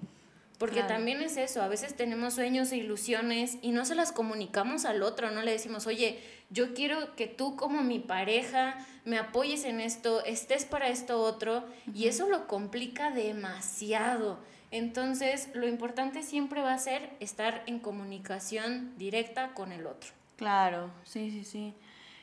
Porque 0.59 0.83
también 0.83 1.23
es 1.23 1.39
eso, 1.39 1.63
a 1.63 1.69
veces 1.69 1.97
tenemos 1.97 2.35
sueños 2.35 2.71
e 2.71 2.77
ilusiones 2.77 3.57
y 3.63 3.71
no 3.71 3.87
se 3.87 3.95
las 3.95 4.13
comunicamos 4.13 4.85
al 4.85 5.03
otro, 5.03 5.31
no 5.31 5.41
le 5.41 5.53
decimos, 5.53 5.87
oye, 5.87 6.21
yo 6.51 6.75
quiero 6.75 7.17
que 7.17 7.29
tú 7.29 7.57
como 7.57 7.83
mi 7.83 7.99
pareja 7.99 8.77
me 9.07 9.17
apoyes 9.17 9.65
en 9.65 9.81
esto, 9.81 10.23
estés 10.23 10.67
para 10.67 10.89
esto 10.89 11.19
otro, 11.19 11.65
y 11.95 12.09
eso 12.09 12.29
lo 12.29 12.47
complica 12.47 13.11
demasiado. 13.11 14.52
Entonces, 14.73 15.51
lo 15.53 15.69
importante 15.69 16.23
siempre 16.23 16.63
va 16.63 16.73
a 16.73 16.79
ser 16.79 17.11
estar 17.21 17.63
en 17.67 17.79
comunicación 17.79 18.97
directa 18.97 19.53
con 19.53 19.71
el 19.71 19.87
otro. 19.87 20.11
Claro, 20.37 20.91
sí, 21.05 21.31
sí, 21.31 21.45
sí. 21.45 21.75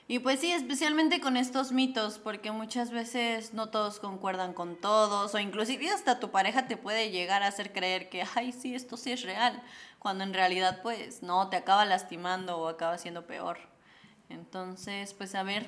Y 0.07 0.17
pues 0.17 0.39
sí, 0.39 0.51
especialmente 0.51 1.21
con 1.21 1.37
estos 1.37 1.71
mitos, 1.71 2.17
porque 2.17 2.51
muchas 2.51 2.89
veces 2.89 3.53
no 3.53 3.69
todos 3.69 3.99
concuerdan 3.99 4.53
con 4.53 4.75
todos, 4.75 5.35
o 5.35 5.39
inclusive 5.39 5.91
hasta 5.91 6.19
tu 6.19 6.31
pareja 6.31 6.65
te 6.65 6.75
puede 6.75 7.11
llegar 7.11 7.43
a 7.43 7.47
hacer 7.47 7.71
creer 7.71 8.09
que, 8.09 8.23
ay, 8.33 8.51
sí, 8.51 8.73
esto 8.73 8.97
sí 8.97 9.11
es 9.11 9.21
real, 9.21 9.61
cuando 9.99 10.23
en 10.23 10.33
realidad 10.33 10.79
pues 10.81 11.21
no, 11.21 11.49
te 11.49 11.57
acaba 11.57 11.85
lastimando 11.85 12.57
o 12.57 12.67
acaba 12.67 12.97
siendo 12.97 13.27
peor. 13.27 13.59
Entonces, 14.29 15.13
pues 15.13 15.35
a 15.35 15.43
ver, 15.43 15.67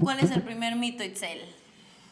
¿cuál 0.00 0.20
es 0.20 0.30
el 0.30 0.40
primer 0.40 0.76
mito, 0.76 1.04
Itzel? 1.04 1.42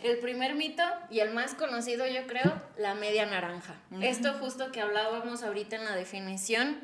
El 0.04 0.18
primer 0.18 0.54
mito 0.54 0.82
y 1.08 1.20
el 1.20 1.32
más 1.32 1.54
conocido 1.54 2.06
yo 2.06 2.26
creo, 2.26 2.61
la 2.76 2.94
media 2.94 3.25
naranja. 3.25 3.75
Esto 4.02 4.34
justo 4.34 4.70
que 4.70 4.82
hablábamos 4.82 5.42
ahorita 5.42 5.76
en 5.76 5.87
la 5.87 5.96
definición, 5.96 6.78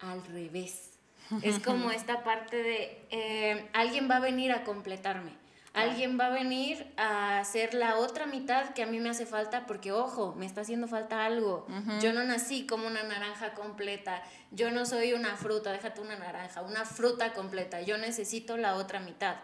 al 0.00 0.24
revés. 0.26 0.98
Es 1.42 1.60
como 1.60 1.90
esta 1.92 2.24
parte 2.24 2.56
de 2.60 3.06
eh, 3.10 3.68
alguien 3.72 4.10
va 4.10 4.16
a 4.16 4.20
venir 4.20 4.50
a 4.50 4.64
completarme. 4.64 5.30
Alguien 5.74 6.18
va 6.18 6.26
a 6.26 6.30
venir 6.30 6.92
a 6.96 7.38
hacer 7.38 7.72
la 7.72 7.98
otra 7.98 8.26
mitad 8.26 8.70
que 8.70 8.82
a 8.82 8.86
mí 8.86 8.98
me 8.98 9.10
hace 9.10 9.26
falta 9.26 9.66
porque, 9.66 9.92
ojo, 9.92 10.34
me 10.36 10.44
está 10.44 10.62
haciendo 10.62 10.88
falta 10.88 11.24
algo. 11.24 11.68
Yo 12.02 12.12
no 12.12 12.24
nací 12.24 12.66
como 12.66 12.88
una 12.88 13.04
naranja 13.04 13.54
completa. 13.54 14.24
Yo 14.50 14.72
no 14.72 14.84
soy 14.86 15.12
una 15.12 15.36
fruta, 15.36 15.70
déjate 15.70 16.00
una 16.00 16.16
naranja, 16.16 16.62
una 16.62 16.84
fruta 16.84 17.32
completa. 17.32 17.80
Yo 17.82 17.96
necesito 17.96 18.56
la 18.56 18.74
otra 18.74 18.98
mitad. 18.98 19.36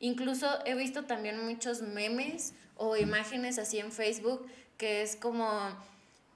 Incluso 0.00 0.48
he 0.64 0.74
visto 0.74 1.04
también 1.04 1.44
muchos 1.44 1.82
memes 1.82 2.54
o 2.76 2.96
imágenes 2.96 3.58
así 3.58 3.78
en 3.78 3.92
Facebook 3.92 4.46
que 4.76 5.02
es 5.02 5.16
como 5.16 5.48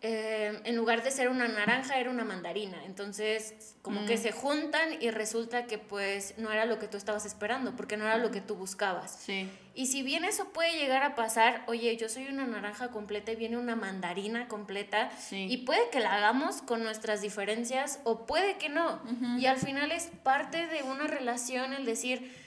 eh, 0.03 0.59
en 0.65 0.77
lugar 0.77 1.03
de 1.03 1.11
ser 1.11 1.29
una 1.29 1.47
naranja 1.47 2.01
era 2.01 2.09
una 2.09 2.25
mandarina. 2.25 2.83
Entonces, 2.87 3.75
como 3.83 4.07
que 4.07 4.17
mm. 4.17 4.23
se 4.23 4.33
juntan 4.33 5.03
y 5.03 5.11
resulta 5.11 5.67
que 5.67 5.77
pues 5.77 6.39
no 6.39 6.51
era 6.51 6.65
lo 6.65 6.79
que 6.79 6.89
tú 6.89 6.97
estabas 6.97 7.27
esperando, 7.27 7.77
porque 7.77 7.99
no 7.99 8.07
era 8.07 8.17
lo 8.17 8.31
que 8.31 8.41
tú 8.41 8.55
buscabas. 8.55 9.15
Sí. 9.21 9.51
Y 9.75 9.89
si 9.89 10.03
bien 10.03 10.25
eso 10.25 10.49
puede 10.55 10.73
llegar 10.79 11.03
a 11.03 11.15
pasar, 11.15 11.65
oye, 11.67 11.95
yo 11.99 12.09
soy 12.09 12.29
una 12.29 12.47
naranja 12.47 12.89
completa 12.89 13.33
y 13.33 13.37
viene 13.37 13.59
una 13.59 13.77
mandarina 13.77 14.49
completa, 14.49 15.11
y 15.31 15.59
puede 15.59 15.91
que 15.91 16.01
la 16.01 16.15
hagamos 16.15 16.63
con 16.63 16.83
nuestras 16.83 17.21
diferencias 17.21 18.01
o 18.05 18.27
puede 18.27 18.57
que 18.57 18.71
no. 18.71 19.01
Y 19.39 19.47
al 19.47 19.59
final 19.59 19.93
es 19.93 20.07
parte 20.23 20.67
de 20.67 20.83
una 20.83 21.09
relación 21.09 21.75
el 21.75 21.85
decir, 21.85 22.40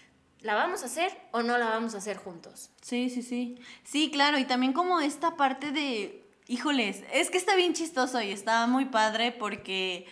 ¿la 0.43 0.53
vamos 0.53 0.83
a 0.83 0.85
hacer 0.85 1.11
o 1.31 1.41
no 1.41 1.57
la 1.57 1.69
vamos 1.69 1.95
a 1.95 1.97
hacer 1.97 2.17
juntos? 2.17 2.69
Sí, 2.81 3.09
sí, 3.09 3.23
sí. 3.23 3.57
Sí, 3.83 4.11
claro, 4.11 4.37
y 4.37 4.45
también 4.45 4.73
como 4.73 4.99
esta 4.99 5.35
parte 5.35 5.71
de 5.71 6.19
Híjoles, 6.45 7.03
es 7.13 7.29
que 7.29 7.37
está 7.37 7.55
bien 7.55 7.73
chistoso 7.73 8.21
y 8.21 8.31
está 8.31 8.67
muy 8.67 8.85
padre 8.85 9.31
porque 9.31 10.05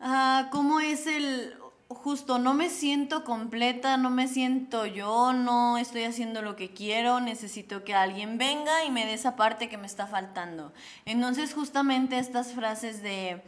ah, 0.00 0.48
¿cómo 0.50 0.80
es 0.80 1.06
el 1.06 1.54
justo 1.88 2.38
no 2.38 2.54
me 2.54 2.70
siento 2.70 3.24
completa, 3.24 3.98
no 3.98 4.08
me 4.08 4.26
siento 4.26 4.86
yo, 4.86 5.34
no 5.34 5.76
estoy 5.76 6.04
haciendo 6.04 6.40
lo 6.40 6.56
que 6.56 6.70
quiero, 6.70 7.20
necesito 7.20 7.84
que 7.84 7.94
alguien 7.94 8.38
venga 8.38 8.84
y 8.84 8.90
me 8.90 9.04
dé 9.04 9.12
esa 9.12 9.36
parte 9.36 9.68
que 9.68 9.76
me 9.76 9.86
está 9.86 10.06
faltando. 10.06 10.72
Entonces, 11.04 11.52
justamente 11.52 12.18
estas 12.18 12.52
frases 12.52 13.02
de 13.02 13.42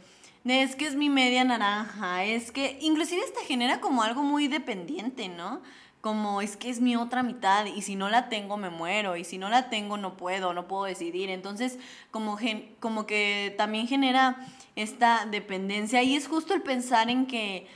de 0.47 0.63
es 0.63 0.75
que 0.75 0.87
es 0.87 0.95
mi 0.95 1.09
media 1.09 1.43
naranja, 1.43 2.23
es 2.23 2.51
que 2.51 2.77
inclusive 2.81 3.21
esta 3.21 3.41
genera 3.41 3.81
como 3.81 4.01
algo 4.01 4.23
muy 4.23 4.47
dependiente, 4.47 5.27
¿no? 5.27 5.61
Como 6.07 6.41
es 6.41 6.55
que 6.55 6.69
es 6.69 6.79
mi 6.79 6.95
otra 6.95 7.21
mitad 7.21 7.65
y 7.65 7.81
si 7.81 7.97
no 7.97 8.09
la 8.09 8.29
tengo 8.29 8.55
me 8.55 8.69
muero 8.69 9.17
y 9.17 9.25
si 9.25 9.37
no 9.37 9.49
la 9.49 9.69
tengo 9.69 9.97
no 9.97 10.15
puedo, 10.15 10.53
no 10.53 10.65
puedo 10.65 10.85
decidir. 10.85 11.29
Entonces 11.29 11.79
como, 12.11 12.39
como 12.79 13.05
que 13.05 13.53
también 13.57 13.89
genera 13.89 14.37
esta 14.77 15.25
dependencia 15.25 16.01
y 16.03 16.15
es 16.15 16.29
justo 16.29 16.53
el 16.53 16.61
pensar 16.61 17.09
en 17.09 17.25
que 17.25 17.67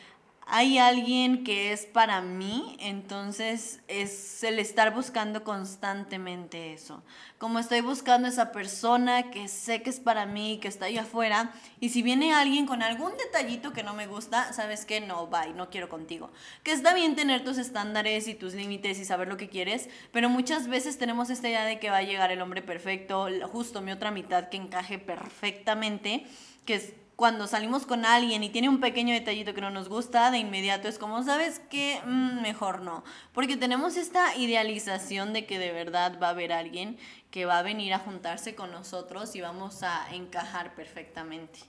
hay 0.54 0.80
alguien 0.80 1.46
que 1.46 1.72
es 1.72 1.86
para 1.86 2.20
mí, 2.20 2.76
entonces 2.82 3.80
es 3.88 4.44
el 4.44 4.60
estar 4.60 4.94
buscando 4.94 5.46
constantemente 5.46 6.74
eso. 6.74 7.04
Como 7.38 7.58
estoy 7.58 7.80
buscando 7.80 8.28
esa 8.28 8.52
persona 8.52 9.32
que 9.32 9.48
sé 9.48 9.82
que 9.82 9.90
es 9.90 10.02
para 10.02 10.26
mí, 10.26 10.60
que 10.62 10.68
está 10.68 10.88
ahí 10.88 10.98
afuera, 10.98 11.54
y 11.80 11.88
si 11.88 12.02
viene 12.02 12.34
alguien 12.34 12.66
con 12.66 12.84
algún 12.84 13.14
detallito 13.16 13.72
que 13.72 13.82
no 13.82 13.94
me 13.94 14.08
gusta, 14.08 14.52
sabes 14.52 14.84
que 14.84 15.00
no, 15.00 15.28
bye, 15.28 15.54
no 15.54 15.70
quiero 15.70 15.88
contigo. 15.88 16.32
Que 16.64 16.74
está 16.74 16.94
bien 16.94 17.16
tener 17.16 17.46
tus 17.46 17.58
estándares 17.58 18.28
y 18.28 18.34
tus 18.34 18.54
límites 18.54 19.00
y 19.00 19.06
saber 19.06 19.30
lo 19.30 19.38
que 19.38 19.48
quieres, 19.48 19.88
pero 20.12 20.28
muchas 20.28 20.68
veces 20.68 20.98
tenemos 20.98 21.30
esta 21.30 21.48
idea 21.48 21.64
de 21.64 21.80
que 21.80 21.90
va 21.90 21.98
a 21.98 22.04
llegar 22.04 22.30
el 22.30 22.42
hombre 22.42 22.62
perfecto, 22.62 23.30
justo 23.50 23.80
mi 23.80 23.94
otra 23.94 24.12
mitad 24.12 24.50
que 24.50 24.58
encaje 24.58 25.00
perfectamente, 25.00 26.26
que 26.66 26.76
es 26.76 26.94
cuando 27.22 27.46
salimos 27.46 27.86
con 27.86 28.04
alguien 28.04 28.44
y 28.44 28.50
tiene 28.50 28.68
un 28.68 28.80
pequeño 28.80 29.14
detallito 29.14 29.54
que 29.54 29.62
no 29.62 29.70
nos 29.70 29.90
gusta, 29.90 30.32
de 30.32 30.40
inmediato 30.40 30.88
es 30.88 30.98
como, 30.98 31.22
¿sabes 31.22 31.62
qué? 31.70 32.02
Mm, 32.04 32.42
mejor 32.42 32.82
no. 32.82 33.04
Porque 33.32 33.58
tenemos 33.58 33.96
esta 33.96 34.36
idealización 34.36 35.32
de 35.32 35.46
que 35.46 35.60
de 35.60 35.72
verdad 35.72 36.18
va 36.20 36.30
a 36.30 36.30
haber 36.32 36.52
alguien 36.52 36.98
que 37.30 37.46
va 37.46 37.60
a 37.60 37.62
venir 37.62 37.94
a 37.94 38.00
juntarse 38.00 38.56
con 38.56 38.72
nosotros 38.72 39.36
y 39.36 39.42
vamos 39.42 39.84
a 39.84 40.12
encajar 40.12 40.74
perfectamente. 40.74 41.60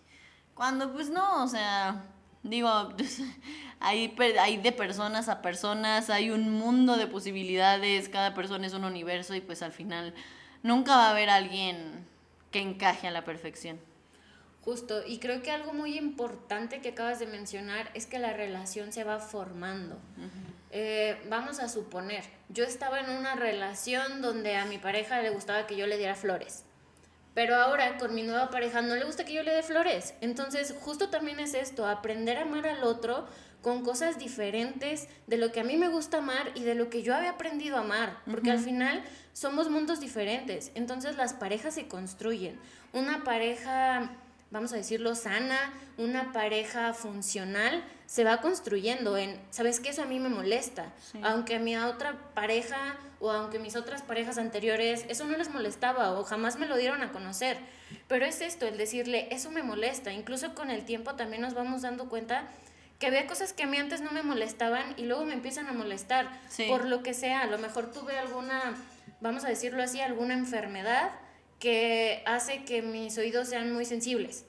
Cuando 0.54 0.90
pues 0.90 1.10
no, 1.10 1.44
o 1.44 1.48
sea, 1.48 2.02
digo, 2.42 2.88
hay, 3.80 4.16
hay 4.40 4.56
de 4.56 4.72
personas 4.72 5.28
a 5.28 5.42
personas, 5.42 6.08
hay 6.08 6.30
un 6.30 6.48
mundo 6.48 6.96
de 6.96 7.08
posibilidades, 7.08 8.08
cada 8.08 8.32
persona 8.32 8.66
es 8.66 8.72
un 8.72 8.84
universo 8.84 9.34
y 9.34 9.42
pues 9.42 9.60
al 9.60 9.72
final 9.72 10.14
nunca 10.62 10.96
va 10.96 11.08
a 11.08 11.10
haber 11.10 11.28
alguien 11.28 12.08
que 12.50 12.60
encaje 12.60 13.06
a 13.06 13.10
la 13.10 13.26
perfección. 13.26 13.91
Justo, 14.64 15.02
y 15.04 15.18
creo 15.18 15.42
que 15.42 15.50
algo 15.50 15.72
muy 15.72 15.98
importante 15.98 16.80
que 16.80 16.90
acabas 16.90 17.18
de 17.18 17.26
mencionar 17.26 17.90
es 17.94 18.06
que 18.06 18.20
la 18.20 18.32
relación 18.32 18.92
se 18.92 19.02
va 19.02 19.18
formando. 19.18 19.98
Eh, 20.70 21.20
vamos 21.28 21.58
a 21.58 21.68
suponer, 21.68 22.24
yo 22.48 22.64
estaba 22.64 23.00
en 23.00 23.10
una 23.10 23.34
relación 23.34 24.22
donde 24.22 24.56
a 24.56 24.64
mi 24.64 24.78
pareja 24.78 25.20
le 25.20 25.30
gustaba 25.30 25.66
que 25.66 25.76
yo 25.76 25.86
le 25.86 25.98
diera 25.98 26.14
flores, 26.14 26.64
pero 27.34 27.56
ahora 27.56 27.98
con 27.98 28.14
mi 28.14 28.22
nueva 28.22 28.50
pareja 28.50 28.82
no 28.82 28.94
le 28.94 29.04
gusta 29.04 29.24
que 29.24 29.34
yo 29.34 29.42
le 29.42 29.52
dé 29.52 29.62
flores. 29.62 30.14
Entonces, 30.20 30.74
justo 30.80 31.10
también 31.10 31.40
es 31.40 31.54
esto, 31.54 31.86
aprender 31.86 32.38
a 32.38 32.42
amar 32.42 32.66
al 32.66 32.84
otro 32.84 33.26
con 33.62 33.84
cosas 33.84 34.18
diferentes 34.18 35.08
de 35.26 35.38
lo 35.38 35.50
que 35.52 35.60
a 35.60 35.64
mí 35.64 35.76
me 35.76 35.88
gusta 35.88 36.18
amar 36.18 36.52
y 36.54 36.62
de 36.62 36.74
lo 36.74 36.88
que 36.88 37.02
yo 37.02 37.14
había 37.14 37.30
aprendido 37.30 37.76
a 37.76 37.80
amar, 37.80 38.18
porque 38.30 38.50
al 38.50 38.58
final 38.60 39.02
somos 39.32 39.70
mundos 39.70 39.98
diferentes, 39.98 40.70
entonces 40.74 41.16
las 41.16 41.34
parejas 41.34 41.74
se 41.74 41.88
construyen. 41.88 42.58
Una 42.92 43.24
pareja 43.24 44.10
vamos 44.52 44.72
a 44.74 44.76
decirlo, 44.76 45.14
sana, 45.14 45.72
una 45.96 46.30
pareja 46.32 46.92
funcional, 46.92 47.82
se 48.06 48.22
va 48.22 48.42
construyendo 48.42 49.16
en, 49.16 49.40
¿sabes 49.50 49.80
qué? 49.80 49.88
Eso 49.88 50.02
a 50.02 50.06
mí 50.06 50.20
me 50.20 50.28
molesta. 50.28 50.92
Aunque 51.22 51.56
a 51.56 51.58
mi 51.58 51.74
otra 51.76 52.16
pareja 52.34 52.96
o 53.18 53.30
aunque 53.30 53.58
mis 53.58 53.76
otras 53.76 54.02
parejas 54.02 54.36
anteriores, 54.36 55.06
eso 55.08 55.24
no 55.24 55.36
les 55.36 55.48
molestaba 55.48 56.12
o 56.12 56.22
jamás 56.24 56.58
me 56.58 56.66
lo 56.66 56.76
dieron 56.76 57.02
a 57.02 57.12
conocer. 57.12 57.56
Pero 58.08 58.26
es 58.26 58.42
esto, 58.42 58.66
el 58.66 58.76
decirle, 58.76 59.28
eso 59.30 59.50
me 59.50 59.62
molesta. 59.62 60.12
Incluso 60.12 60.54
con 60.54 60.70
el 60.70 60.84
tiempo 60.84 61.14
también 61.14 61.40
nos 61.40 61.54
vamos 61.54 61.80
dando 61.80 62.10
cuenta 62.10 62.44
que 62.98 63.06
había 63.06 63.26
cosas 63.26 63.54
que 63.54 63.62
a 63.62 63.66
mí 63.66 63.78
antes 63.78 64.02
no 64.02 64.12
me 64.12 64.22
molestaban 64.22 64.94
y 64.98 65.06
luego 65.06 65.24
me 65.24 65.32
empiezan 65.32 65.66
a 65.66 65.72
molestar 65.72 66.28
por 66.68 66.84
lo 66.84 67.02
que 67.02 67.14
sea. 67.14 67.40
A 67.40 67.46
lo 67.46 67.56
mejor 67.56 67.90
tuve 67.90 68.18
alguna, 68.18 68.74
vamos 69.22 69.44
a 69.44 69.48
decirlo 69.48 69.82
así, 69.82 70.00
alguna 70.00 70.34
enfermedad 70.34 71.10
que 71.62 72.24
hace 72.26 72.64
que 72.64 72.82
mis 72.82 73.16
oídos 73.18 73.48
sean 73.48 73.72
muy 73.72 73.84
sensibles. 73.84 74.46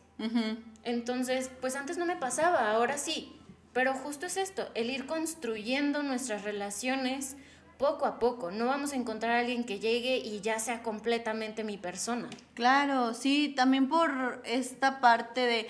Entonces, 0.84 1.52
pues 1.62 1.76
antes 1.76 1.98
no 1.98 2.08
me 2.08 2.16
pasaba, 2.16 2.72
ahora 2.72 2.98
sí. 2.98 3.32
Pero 3.72 3.94
justo 3.94 4.26
es 4.26 4.36
esto, 4.36 4.68
el 4.74 4.90
ir 4.90 5.06
construyendo 5.06 6.02
nuestras 6.02 6.44
relaciones 6.44 7.36
poco 7.78 8.08
a 8.08 8.18
poco. 8.18 8.50
No 8.50 8.66
vamos 8.66 8.94
a 8.94 8.96
encontrar 8.96 9.34
a 9.34 9.40
alguien 9.42 9.64
que 9.64 9.80
llegue 9.80 10.18
y 10.18 10.42
ya 10.42 10.58
sea 10.58 10.82
completamente 10.82 11.64
mi 11.64 11.78
persona. 11.78 12.28
Claro, 12.56 13.14
sí, 13.14 13.54
también 13.56 13.90
por 13.90 14.42
esta 14.44 15.00
parte 15.00 15.42
de 15.42 15.68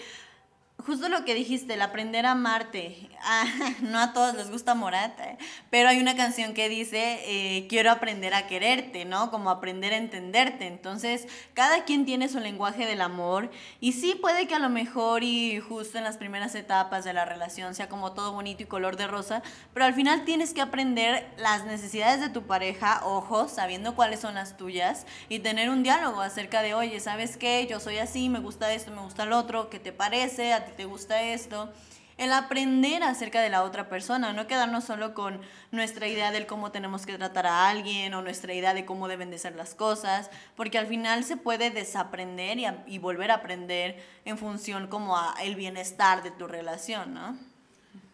justo 0.86 1.08
lo 1.08 1.24
que 1.24 1.34
dijiste, 1.34 1.76
el 1.76 1.82
aprender 1.82 2.26
a 2.26 2.32
amarte. 2.32 3.10
Ah, 3.22 3.46
no 3.82 4.00
a 4.00 4.14
todos 4.14 4.36
les 4.36 4.52
gusta 4.52 4.76
Morata, 4.76 5.32
¿eh? 5.32 5.38
pero 5.70 5.90
hay 5.90 6.00
una 6.00 6.16
canción 6.16 6.54
que 6.54 6.68
dice, 6.70 7.20
eh, 7.26 7.68
quiero 7.68 7.92
aprender 7.92 8.34
a 8.34 8.48
quererte, 8.48 9.06
¿no? 9.06 9.32
Como 9.32 9.50
aprender 9.50 9.94
a 9.94 9.98
entenderte. 9.98 10.68
Entonces, 10.68 11.28
cada 11.54 11.86
quien 11.86 12.06
tiene 12.06 12.28
su 12.28 12.40
lenguaje 12.40 12.86
del 12.86 13.02
amor 13.02 13.50
y 13.80 13.94
sí 13.94 14.16
puede 14.16 14.48
que 14.48 14.56
a 14.56 14.60
lo 14.60 14.70
mejor 14.70 15.24
y 15.24 15.60
justo 15.60 15.98
en 15.98 16.04
las 16.04 16.18
primeras 16.18 16.56
etapas 16.56 17.04
de 17.06 17.14
la 17.14 17.26
relación 17.26 17.76
sea 17.76 17.88
como 17.88 18.14
todo 18.14 18.34
bonito 18.34 18.64
y 18.64 18.66
color 18.66 18.98
de 18.98 19.08
rosa, 19.08 19.42
pero 19.74 19.86
al 19.86 19.94
final 19.94 20.26
tienes 20.26 20.54
que 20.54 20.62
aprender 20.62 21.32
las 21.38 21.66
necesidades 21.66 22.20
de 22.20 22.30
tu 22.30 22.44
pareja, 22.44 23.02
ojo, 23.06 23.48
sabiendo 23.48 23.96
cuáles 23.96 24.20
son 24.20 24.36
las 24.36 24.58
tuyas 24.58 25.06
y 25.30 25.40
tener 25.40 25.70
un 25.70 25.84
diálogo 25.84 26.22
acerca 26.22 26.62
de, 26.62 26.74
oye, 26.74 27.00
¿sabes 27.00 27.38
qué? 27.38 27.66
Yo 27.70 27.80
soy 27.80 28.00
así, 28.00 28.30
me 28.30 28.40
gusta 28.40 28.74
esto, 28.74 28.92
me 28.92 29.02
gusta 29.02 29.26
lo 29.26 29.38
otro, 29.38 29.70
¿qué 29.70 29.80
te 29.80 29.94
parece? 29.94 30.54
¿A 30.64 30.66
ti 30.66 30.72
te 30.78 30.86
gusta 30.86 31.22
esto. 31.22 31.74
El 32.18 32.32
aprender 32.32 33.04
acerca 33.04 33.42
de 33.42 33.50
la 33.50 33.64
otra 33.64 33.90
persona, 33.90 34.32
no 34.32 34.48
quedarnos 34.48 34.86
solo 34.86 35.14
con 35.14 35.42
nuestra 35.72 36.08
idea 36.08 36.32
de 36.32 36.46
cómo 36.46 36.72
tenemos 36.72 37.06
que 37.06 37.18
tratar 37.18 37.48
a 37.48 37.68
alguien 37.68 38.14
o 38.14 38.22
nuestra 38.22 38.54
idea 38.54 38.74
de 38.74 38.86
cómo 38.86 39.10
deben 39.10 39.30
de 39.30 39.40
ser 39.40 39.56
las 39.56 39.76
cosas, 39.76 40.30
porque 40.56 40.78
al 40.78 40.88
final 40.88 41.26
se 41.26 41.36
puede 41.36 41.70
desaprender 41.70 42.60
y, 42.88 42.98
volver 43.00 43.32
a 43.32 43.36
aprender 43.36 44.02
en 44.24 44.38
función 44.38 44.88
como 44.88 45.18
a 45.18 45.36
el 45.42 45.56
bienestar 45.56 46.24
de 46.24 46.32
tu 46.32 46.48
relación, 46.48 47.14
¿no? 47.14 47.38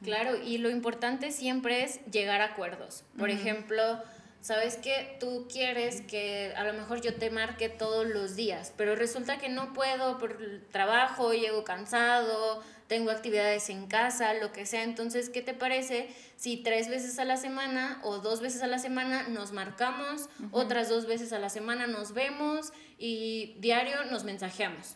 Claro, 0.01 0.37
y 0.37 0.57
lo 0.57 0.71
importante 0.71 1.31
siempre 1.31 1.83
es 1.83 2.03
llegar 2.05 2.41
a 2.41 2.45
acuerdos. 2.45 3.03
Por 3.17 3.29
ejemplo, 3.29 4.01
sabes 4.41 4.77
que 4.77 5.17
tú 5.19 5.47
quieres 5.51 6.01
que 6.01 6.53
a 6.55 6.63
lo 6.63 6.73
mejor 6.73 7.01
yo 7.01 7.15
te 7.15 7.29
marque 7.29 7.69
todos 7.69 8.07
los 8.07 8.35
días, 8.35 8.73
pero 8.77 8.95
resulta 8.95 9.37
que 9.37 9.49
no 9.49 9.73
puedo 9.73 10.17
por 10.17 10.41
el 10.41 10.65
trabajo, 10.71 11.33
llego 11.33 11.63
cansado, 11.63 12.63
tengo 12.87 13.11
actividades 13.11 13.69
en 13.69 13.87
casa, 13.87 14.33
lo 14.33 14.51
que 14.51 14.65
sea. 14.65 14.83
Entonces, 14.83 15.29
¿qué 15.29 15.41
te 15.41 15.53
parece 15.53 16.13
si 16.35 16.57
tres 16.57 16.89
veces 16.89 17.19
a 17.19 17.25
la 17.25 17.37
semana 17.37 17.99
o 18.03 18.17
dos 18.17 18.41
veces 18.41 18.63
a 18.63 18.67
la 18.67 18.79
semana 18.79 19.27
nos 19.29 19.51
marcamos, 19.51 20.27
otras 20.51 20.89
dos 20.89 21.05
veces 21.05 21.31
a 21.31 21.39
la 21.39 21.49
semana 21.49 21.85
nos 21.85 22.13
vemos 22.13 22.73
y 22.97 23.55
diario 23.59 24.05
nos 24.05 24.23
mensajeamos? 24.23 24.95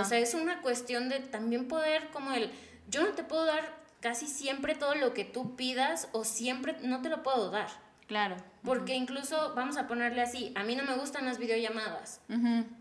O 0.00 0.04
sea, 0.04 0.18
es 0.18 0.32
una 0.32 0.62
cuestión 0.62 1.10
de 1.10 1.20
también 1.20 1.68
poder 1.68 2.08
como 2.08 2.32
el, 2.32 2.50
yo 2.88 3.02
no 3.02 3.12
te 3.12 3.24
puedo 3.24 3.44
dar 3.44 3.76
casi 4.00 4.26
siempre 4.26 4.74
todo 4.74 4.94
lo 4.94 5.12
que 5.12 5.24
tú 5.24 5.56
pidas 5.56 6.08
o 6.12 6.24
siempre 6.24 6.76
no 6.82 7.02
te 7.02 7.10
lo 7.10 7.22
puedo 7.22 7.50
dar. 7.50 7.68
Claro. 8.06 8.36
Porque 8.62 8.94
incluso, 8.94 9.54
vamos 9.54 9.76
a 9.76 9.86
ponerle 9.88 10.22
así, 10.22 10.52
a 10.54 10.62
mí 10.62 10.76
no 10.76 10.84
me 10.84 10.96
gustan 10.96 11.24
las 11.24 11.38
videollamadas. 11.38 12.20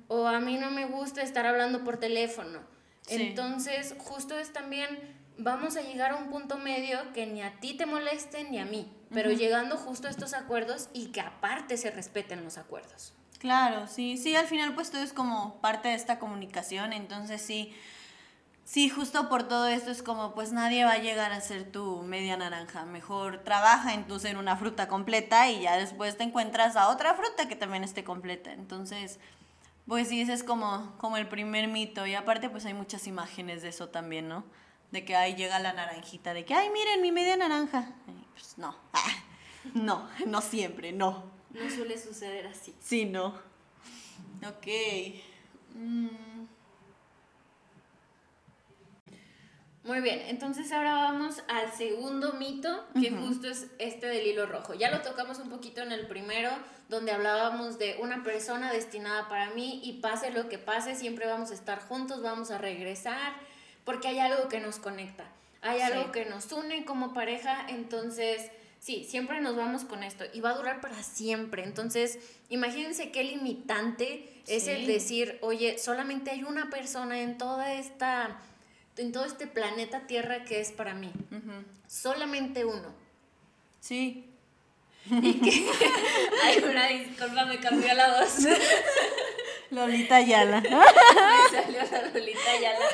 O 0.08 0.28
a 0.28 0.40
mí 0.40 0.58
no 0.58 0.72
me 0.72 0.86
gusta 0.86 1.22
estar 1.22 1.46
hablando 1.46 1.84
por 1.84 1.98
teléfono. 1.98 2.60
Entonces, 3.08 3.96
justo 3.98 4.38
es 4.38 4.54
también, 4.54 4.88
vamos 5.38 5.78
a 5.78 5.82
llegar 5.82 6.12
a 6.12 6.16
un 6.16 6.30
punto 6.30 6.58
medio 6.58 7.00
que 7.14 7.26
ni 7.26 7.42
a 7.42 7.60
ti 7.60 7.76
te 7.76 7.86
moleste 7.86 8.44
ni 8.46 8.60
a 8.60 8.66
mí. 8.66 8.92
Pero 9.12 9.32
llegando 9.32 9.78
justo 9.78 10.08
a 10.08 10.12
estos 10.12 10.34
acuerdos 10.34 10.90
y 10.94 11.08
que 11.08 11.22
aparte 11.22 11.78
se 11.78 11.92
respeten 11.92 12.44
los 12.44 12.58
acuerdos. 12.58 13.14
Claro, 13.40 13.88
sí, 13.88 14.18
sí, 14.18 14.36
al 14.36 14.48
final 14.48 14.74
pues 14.74 14.92
todo 14.92 15.04
es 15.04 15.14
como 15.14 15.62
parte 15.62 15.90
de 15.90 15.94
esta 15.94 16.20
comunicación, 16.20 16.94
entonces 16.94 17.42
sí, 17.42 17.76
Sí, 18.66 18.90
justo 18.90 19.30
por 19.30 19.48
todo 19.48 19.68
esto 19.68 19.92
es 19.92 20.02
como, 20.02 20.34
pues 20.34 20.52
nadie 20.52 20.86
va 20.86 20.94
a 20.94 20.98
llegar 20.98 21.32
a 21.32 21.40
ser 21.40 21.72
tu 21.72 22.02
media 22.02 22.36
naranja. 22.36 22.84
Mejor 22.84 23.44
trabaja 23.44 23.94
en 23.94 24.08
tu 24.08 24.18
ser 24.20 24.38
una 24.38 24.58
fruta 24.58 24.88
completa 24.88 25.52
y 25.52 25.62
ya 25.62 25.78
después 25.78 26.18
te 26.18 26.24
encuentras 26.24 26.76
a 26.76 26.90
otra 26.90 27.14
fruta 27.14 27.48
que 27.48 27.56
también 27.56 27.84
esté 27.84 28.04
completa. 28.04 28.52
Entonces, 28.52 29.20
pues 29.88 30.08
sí, 30.08 30.20
ese 30.22 30.34
es 30.34 30.44
como, 30.44 30.96
como 30.98 31.18
el 31.18 31.28
primer 31.28 31.68
mito. 31.68 32.08
Y 32.08 32.16
aparte, 32.16 32.50
pues 32.50 32.66
hay 32.66 32.74
muchas 32.74 33.06
imágenes 33.06 33.62
de 33.62 33.70
eso 33.70 33.90
también, 33.90 34.28
¿no? 34.28 34.44
De 34.92 35.06
que 35.06 35.16
ahí 35.16 35.36
llega 35.36 35.60
la 35.60 35.74
naranjita, 35.74 36.34
de 36.34 36.44
que, 36.44 36.56
ay, 36.56 36.72
miren, 36.72 37.04
mi 37.04 37.12
media 37.12 37.38
naranja. 37.38 37.92
pues 38.34 38.58
no, 38.58 38.76
no, 39.76 40.10
no 40.26 40.42
siempre, 40.42 40.92
no. 40.92 41.24
No 41.52 41.70
suele 41.70 42.00
suceder 42.00 42.48
así. 42.48 42.74
Sí, 42.82 43.06
no. 43.06 43.28
Ok. 44.44 44.68
Mm. 45.76 46.35
Muy 49.86 50.02
bien, 50.02 50.20
entonces 50.30 50.72
ahora 50.72 50.96
vamos 50.96 51.44
al 51.48 51.72
segundo 51.72 52.34
mito, 52.34 52.84
que 53.00 53.12
justo 53.12 53.48
es 53.48 53.68
este 53.78 54.08
del 54.08 54.26
hilo 54.26 54.48
rojo. 54.48 54.74
Ya 54.74 54.90
lo 54.90 55.02
tocamos 55.02 55.38
un 55.38 55.52
poquito 55.52 55.84
en 55.84 55.92
el 55.92 56.08
primero, 56.08 56.50
donde 56.90 57.12
hablábamos 57.12 57.78
de 57.78 57.96
una 58.02 58.24
persona 58.24 58.74
destinada 58.74 59.30
para 59.30 59.52
mí 59.52 59.82
y 59.84 60.00
pase 60.00 60.32
lo 60.32 60.50
que 60.50 60.58
pase, 60.58 60.96
siempre 60.96 61.28
vamos 61.28 61.52
a 61.52 61.54
estar 61.54 61.80
juntos, 61.82 62.24
vamos 62.24 62.50
a 62.50 62.58
regresar, 62.58 63.34
porque 63.84 64.08
hay 64.08 64.18
algo 64.18 64.50
que 64.50 64.60
nos 64.60 64.78
conecta, 64.78 65.26
hay 65.62 65.82
algo 65.82 66.12
que 66.12 66.26
nos 66.26 66.52
une 66.52 66.84
como 66.84 67.14
pareja, 67.14 67.68
entonces 67.70 68.50
sí, 68.80 69.04
siempre 69.08 69.40
nos 69.40 69.56
vamos 69.56 69.84
con 69.84 70.02
esto 70.02 70.24
y 70.34 70.42
va 70.42 70.50
a 70.50 70.56
durar 70.56 70.82
para 70.82 71.04
siempre. 71.04 71.64
Entonces, 71.64 72.18
imagínense 72.50 73.12
qué 73.12 73.24
limitante 73.24 74.42
es 74.48 74.68
el 74.68 74.88
decir, 74.88 75.38
oye, 75.42 75.78
solamente 75.78 76.32
hay 76.32 76.44
una 76.44 76.72
persona 76.72 77.22
en 77.22 77.38
toda 77.38 77.76
esta 77.76 78.40
en 78.98 79.12
todo 79.12 79.26
este 79.26 79.48
planeta 79.48 80.08
Tierra 80.08 80.44
que 80.44 80.62
es 80.62 80.72
para 80.72 80.94
mí. 80.94 81.12
Solamente 81.88 82.66
uno. 82.66 82.94
Sí. 83.80 84.30
Y 85.10 85.34
que. 85.42 85.70
Ay, 86.44 86.64
una 86.68 86.88
disculpa, 86.88 87.46
me 87.46 87.60
cambió 87.60 87.94
la 87.94 88.20
voz. 88.20 88.38
Lolita 89.72 90.16
Ayala. 90.18 90.62
me 90.62 90.70
salió 91.52 91.80
la 91.92 92.10
Lolita 92.10 92.52
Ayala. 92.52 92.86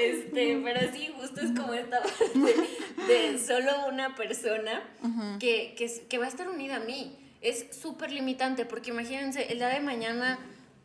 Este, 0.00 0.60
pero 0.64 0.92
sí, 0.92 1.12
justo 1.18 1.40
es 1.40 1.50
como 1.58 1.74
esta 1.74 2.00
parte 2.00 2.54
de 3.06 3.38
solo 3.38 3.86
una 3.88 4.14
persona 4.14 4.82
que, 5.38 5.74
que, 5.76 6.06
que 6.08 6.18
va 6.18 6.26
a 6.26 6.28
estar 6.28 6.48
unida 6.48 6.76
a 6.76 6.80
mí. 6.80 7.18
Es 7.40 7.66
súper 7.72 8.12
limitante, 8.12 8.64
porque 8.64 8.90
imagínense, 8.90 9.50
el 9.50 9.58
día 9.58 9.68
de 9.68 9.80
mañana 9.80 10.38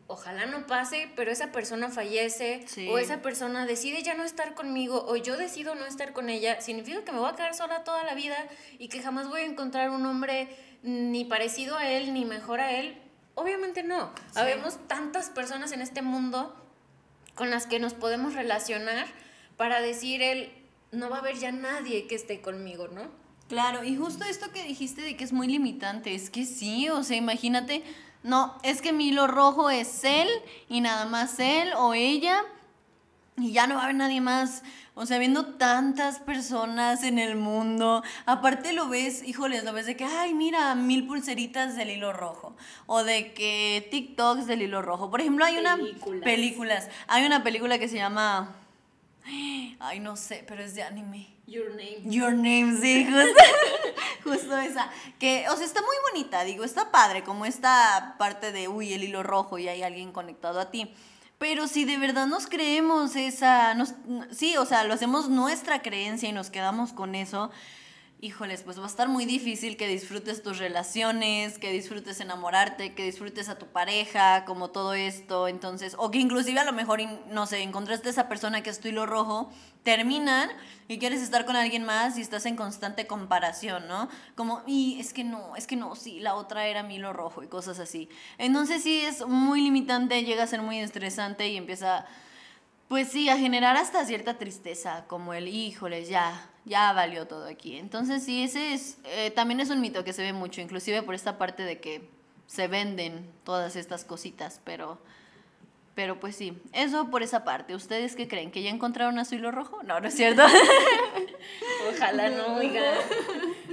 ojalá 0.08 0.46
no 0.46 0.66
pase, 0.66 1.10
pero 1.14 1.30
esa 1.30 1.52
persona 1.52 1.90
fallece 1.90 2.64
o 2.90 2.98
esa 2.98 3.20
persona 3.22 3.66
decide 3.66 4.02
ya 4.02 4.14
no 4.14 4.24
estar 4.24 4.54
conmigo 4.54 5.04
o 5.06 5.16
yo 5.16 5.36
decido 5.36 5.74
no 5.74 5.84
estar 5.84 6.14
con 6.14 6.30
ella, 6.30 6.60
significa 6.60 7.04
que 7.04 7.12
me 7.12 7.18
voy 7.18 7.30
a 7.30 7.36
quedar 7.36 7.54
sola 7.54 7.84
toda 7.84 8.02
la 8.04 8.14
vida 8.14 8.36
y 8.78 8.88
que 8.88 9.02
jamás 9.02 9.28
voy 9.28 9.42
a 9.42 9.44
encontrar 9.44 9.90
un 9.90 10.04
hombre 10.06 10.48
ni 10.82 11.24
parecido 11.26 11.76
a 11.76 11.88
él 11.88 12.14
ni 12.14 12.24
mejor 12.24 12.60
a 12.60 12.72
él. 12.72 12.96
Obviamente 13.34 13.82
no. 13.82 14.10
Habemos 14.34 14.78
tantas 14.88 15.28
personas 15.28 15.72
en 15.72 15.82
este 15.82 16.00
mundo 16.00 16.56
con 17.34 17.50
las 17.50 17.66
que 17.66 17.78
nos 17.78 17.92
podemos 17.92 18.34
relacionar 18.34 19.06
para 19.58 19.80
decir 19.80 20.22
él 20.22 20.50
no 20.90 21.10
va 21.10 21.16
a 21.16 21.20
haber 21.20 21.36
ya 21.36 21.52
nadie 21.52 22.06
que 22.06 22.14
esté 22.14 22.40
conmigo, 22.40 22.88
¿no? 22.88 23.10
Claro, 23.48 23.84
y 23.84 23.96
justo 23.96 24.24
esto 24.24 24.50
que 24.52 24.64
dijiste 24.64 25.02
de 25.02 25.16
que 25.16 25.24
es 25.24 25.32
muy 25.32 25.48
limitante, 25.48 26.14
es 26.14 26.30
que 26.30 26.44
sí, 26.44 26.88
o 26.88 27.02
sea, 27.02 27.16
imagínate 27.16 27.82
no, 28.28 28.54
es 28.62 28.82
que 28.82 28.92
mi 28.92 29.08
hilo 29.08 29.26
rojo 29.26 29.70
es 29.70 30.04
él 30.04 30.28
y 30.68 30.82
nada 30.82 31.06
más 31.06 31.38
él 31.38 31.72
o 31.78 31.94
ella 31.94 32.44
y 33.38 33.52
ya 33.52 33.66
no 33.66 33.76
va 33.76 33.80
a 33.80 33.84
haber 33.84 33.96
nadie 33.96 34.20
más. 34.20 34.62
O 34.94 35.06
sea, 35.06 35.18
viendo 35.18 35.54
tantas 35.54 36.18
personas 36.18 37.04
en 37.04 37.18
el 37.18 37.36
mundo, 37.36 38.02
aparte 38.26 38.74
lo 38.74 38.88
ves, 38.88 39.22
híjoles, 39.22 39.64
lo 39.64 39.72
ves 39.72 39.86
de 39.86 39.96
que, 39.96 40.04
ay, 40.04 40.34
mira, 40.34 40.74
mil 40.74 41.06
pulseritas 41.06 41.74
del 41.74 41.88
hilo 41.88 42.12
rojo. 42.12 42.54
O 42.84 43.02
de 43.02 43.32
que 43.32 43.88
TikToks 43.90 44.46
del 44.46 44.60
hilo 44.60 44.82
rojo. 44.82 45.10
Por 45.10 45.22
ejemplo, 45.22 45.46
hay 45.46 45.56
una... 45.56 45.78
Películas. 46.22 46.90
Hay 47.06 47.24
una 47.24 47.42
película 47.42 47.78
que 47.78 47.88
se 47.88 47.96
llama... 47.96 48.56
Ay, 49.78 50.00
no 50.00 50.16
sé, 50.16 50.44
pero 50.46 50.62
es 50.62 50.74
de 50.74 50.82
anime. 50.82 51.37
Your 51.48 51.70
Name. 51.70 52.02
Your 52.04 52.32
Name, 52.34 52.76
sí, 52.78 53.06
justo, 54.22 54.58
esa. 54.58 54.90
Que, 55.18 55.46
o 55.48 55.56
sea, 55.56 55.64
está 55.64 55.80
muy 55.80 55.96
bonita, 56.12 56.44
digo, 56.44 56.62
está 56.62 56.90
padre, 56.90 57.24
como 57.24 57.46
esta 57.46 58.16
parte 58.18 58.52
de, 58.52 58.68
uy, 58.68 58.92
el 58.92 59.02
hilo 59.02 59.22
rojo 59.22 59.58
y 59.58 59.66
hay 59.66 59.82
alguien 59.82 60.12
conectado 60.12 60.60
a 60.60 60.70
ti. 60.70 60.92
Pero 61.38 61.66
si 61.66 61.84
de 61.84 61.96
verdad 61.96 62.26
nos 62.26 62.48
creemos 62.48 63.16
esa, 63.16 63.72
nos, 63.74 63.94
sí, 64.30 64.58
o 64.58 64.66
sea, 64.66 64.84
lo 64.84 64.92
hacemos 64.92 65.30
nuestra 65.30 65.80
creencia 65.80 66.28
y 66.28 66.32
nos 66.32 66.50
quedamos 66.50 66.92
con 66.92 67.14
eso, 67.14 67.50
híjoles, 68.20 68.62
pues 68.62 68.80
va 68.80 68.84
a 68.84 68.88
estar 68.88 69.08
muy 69.08 69.26
difícil 69.26 69.76
que 69.76 69.86
disfrutes 69.86 70.42
tus 70.42 70.58
relaciones, 70.58 71.58
que 71.58 71.70
disfrutes 71.70 72.20
enamorarte, 72.20 72.94
que 72.94 73.04
disfrutes 73.04 73.48
a 73.48 73.58
tu 73.58 73.66
pareja, 73.66 74.44
como 74.44 74.70
todo 74.70 74.94
esto, 74.94 75.46
entonces, 75.46 75.94
o 75.98 76.10
que 76.10 76.18
inclusive 76.18 76.58
a 76.58 76.64
lo 76.64 76.72
mejor, 76.72 77.00
no 77.30 77.46
sé, 77.46 77.62
encontraste 77.62 78.08
esa 78.08 78.28
persona 78.28 78.62
que 78.62 78.70
es 78.70 78.80
tu 78.80 78.88
hilo 78.88 79.06
rojo, 79.06 79.50
terminan 79.84 80.50
y 80.88 80.98
quieres 80.98 81.22
estar 81.22 81.44
con 81.44 81.54
alguien 81.54 81.84
más 81.84 82.18
y 82.18 82.20
estás 82.20 82.44
en 82.46 82.56
constante 82.56 83.06
comparación, 83.06 83.86
¿no? 83.86 84.08
Como, 84.34 84.62
y 84.66 84.98
es 84.98 85.12
que 85.12 85.22
no, 85.22 85.54
es 85.54 85.68
que 85.68 85.76
no, 85.76 85.94
sí, 85.94 86.18
la 86.18 86.34
otra 86.34 86.66
era 86.66 86.82
mi 86.82 86.96
hilo 86.96 87.12
rojo 87.12 87.44
y 87.44 87.46
cosas 87.46 87.78
así. 87.78 88.08
Entonces 88.36 88.82
sí 88.82 89.00
es 89.00 89.24
muy 89.26 89.60
limitante, 89.60 90.24
llega 90.24 90.42
a 90.42 90.48
ser 90.48 90.62
muy 90.62 90.80
estresante 90.80 91.48
y 91.48 91.56
empieza 91.56 92.04
pues 92.88 93.08
sí, 93.08 93.28
a 93.28 93.36
generar 93.36 93.76
hasta 93.76 94.04
cierta 94.06 94.38
tristeza, 94.38 95.04
como 95.08 95.34
el, 95.34 95.46
híjoles, 95.46 96.08
ya, 96.08 96.50
ya 96.64 96.92
valió 96.94 97.26
todo 97.26 97.46
aquí. 97.46 97.76
Entonces 97.76 98.24
sí, 98.24 98.42
ese 98.42 98.72
es, 98.72 98.96
eh, 99.04 99.30
también 99.30 99.60
es 99.60 99.68
un 99.68 99.80
mito 99.80 100.04
que 100.04 100.14
se 100.14 100.22
ve 100.22 100.32
mucho, 100.32 100.62
inclusive 100.62 101.02
por 101.02 101.14
esta 101.14 101.36
parte 101.36 101.64
de 101.64 101.80
que 101.80 102.08
se 102.46 102.66
venden 102.66 103.30
todas 103.44 103.76
estas 103.76 104.06
cositas, 104.06 104.62
pero, 104.64 104.98
pero 105.94 106.18
pues 106.18 106.34
sí, 106.34 106.56
eso 106.72 107.10
por 107.10 107.22
esa 107.22 107.44
parte. 107.44 107.74
¿Ustedes 107.74 108.16
qué 108.16 108.26
creen? 108.26 108.50
¿Que 108.50 108.62
ya 108.62 108.70
encontraron 108.70 109.18
a 109.18 109.26
su 109.26 109.34
hilo 109.34 109.50
rojo? 109.50 109.82
No, 109.82 110.00
no 110.00 110.08
es 110.08 110.14
cierto. 110.14 110.42
Ojalá 111.94 112.30
no, 112.30 112.56
oiga. 112.56 112.94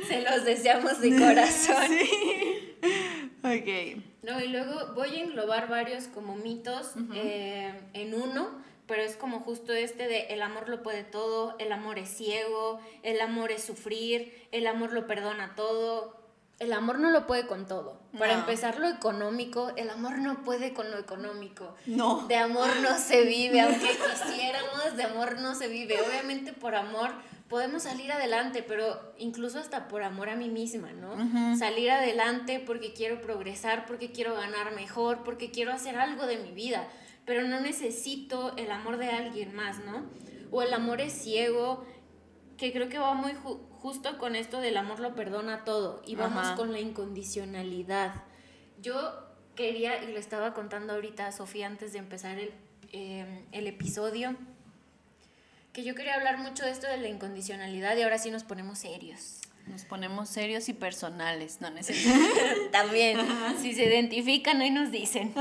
Se 0.09 0.21
los 0.21 0.43
deseamos 0.43 0.99
de 0.99 1.17
corazón. 1.17 1.75
Sí. 1.87 2.77
Ok. 3.43 4.03
No, 4.23 4.39
y 4.39 4.47
luego 4.47 4.93
voy 4.93 5.09
a 5.15 5.23
englobar 5.23 5.67
varios 5.69 6.07
como 6.07 6.35
mitos 6.35 6.93
eh, 7.13 7.73
en 7.93 8.13
uno 8.13 8.64
pero 8.87 9.01
es 9.01 9.15
como 9.15 9.39
justo 9.39 9.73
este 9.73 10.07
de 10.07 10.27
el 10.27 10.41
amor 10.41 10.69
lo 10.69 10.83
puede 10.83 11.03
todo, 11.03 11.55
el 11.59 11.71
amor 11.71 11.99
es 11.99 12.09
ciego, 12.09 12.79
el 13.03 13.19
amor 13.21 13.51
es 13.51 13.63
sufrir, 13.63 14.47
el 14.51 14.67
amor 14.67 14.91
lo 14.91 15.07
perdona 15.07 15.55
todo. 15.55 16.23
El 16.57 16.71
amor 16.71 16.99
no 16.99 17.11
lo 17.11 17.27
puede 17.27 17.47
con 17.47 17.67
todo. 17.67 17.99
Para 18.17 18.31
empezar, 18.31 18.79
lo 18.79 18.87
económico, 18.87 19.73
el 19.75 19.89
amor 19.89 20.19
no 20.19 20.41
puede 20.43 20.73
con 20.73 20.89
lo 20.89 20.97
económico. 20.97 21.75
No. 21.85 22.27
De 22.27 22.37
amor 22.37 22.69
no 22.81 22.97
se 22.97 23.25
vive, 23.25 23.59
aunque 23.59 23.89
quisiéramos, 23.89 24.95
de 24.95 25.03
amor 25.03 25.41
no 25.41 25.53
se 25.53 25.67
vive. 25.67 25.99
Obviamente 25.99 26.53
por 26.53 26.75
amor 26.75 27.11
podemos 27.49 27.83
salir 27.83 28.09
adelante, 28.13 28.63
pero 28.63 29.13
incluso 29.17 29.59
hasta 29.59 29.89
por 29.89 30.03
amor 30.03 30.29
a 30.29 30.37
mí 30.37 30.47
misma, 30.47 30.93
¿no? 30.93 31.57
Salir 31.57 31.91
adelante 31.91 32.63
porque 32.65 32.93
quiero 32.93 33.19
progresar, 33.19 33.85
porque 33.85 34.13
quiero 34.13 34.33
ganar 34.35 34.73
mejor, 34.73 35.25
porque 35.25 35.51
quiero 35.51 35.73
hacer 35.73 35.97
algo 35.97 36.25
de 36.25 36.37
mi 36.37 36.51
vida 36.51 36.87
pero 37.25 37.47
no 37.47 37.59
necesito 37.59 38.55
el 38.57 38.71
amor 38.71 38.97
de 38.97 39.09
alguien 39.09 39.55
más, 39.55 39.83
¿no? 39.83 40.03
O 40.51 40.61
el 40.61 40.73
amor 40.73 41.01
es 41.01 41.13
ciego. 41.13 41.85
que 42.57 42.71
creo 42.71 42.87
que 42.87 42.97
va 42.97 43.13
muy 43.13 43.33
justo 43.85 44.17
con 44.17 44.35
esto 44.35 44.61
del 44.61 44.77
amor 44.77 44.99
lo 44.99 45.13
perdona 45.13 45.65
todo 45.65 46.01
y 46.07 46.15
vamos 46.15 46.47
con 46.51 46.71
la 46.71 46.79
incondicionalidad. 46.79 48.23
Yo 48.81 49.13
quería, 49.55 50.03
y 50.03 50.07
le 50.07 50.19
estaba 50.19 50.53
contando 50.53 50.93
ahorita 50.93 51.27
a 51.27 51.31
Sofía 51.31 51.67
antes 51.67 51.93
de 51.93 51.99
empezar 51.99 52.39
el, 52.39 52.51
em, 52.91 53.45
el 53.51 53.67
episodio, 53.67 54.35
que 55.73 55.83
yo 55.83 55.93
quería 55.93 56.15
hablar 56.15 56.37
mucho 56.37 56.63
de 56.63 56.71
esto 56.71 56.87
de 56.87 56.97
la 56.97 57.09
incondicionalidad 57.09 57.97
y 57.97 58.03
ahora 58.03 58.17
sí 58.17 58.31
nos 58.31 58.43
ponemos 58.43 58.79
serios. 58.79 59.41
Nos 59.67 59.83
ponemos 59.83 60.29
serios 60.29 60.69
y 60.69 60.73
personales, 60.73 61.59
no 61.59 61.69
También, 62.71 63.17
si 63.59 63.73
se 63.73 63.85
identifican, 63.85 64.61
ahí 64.61 64.69
nos 64.69 64.91
dicen. 64.91 65.33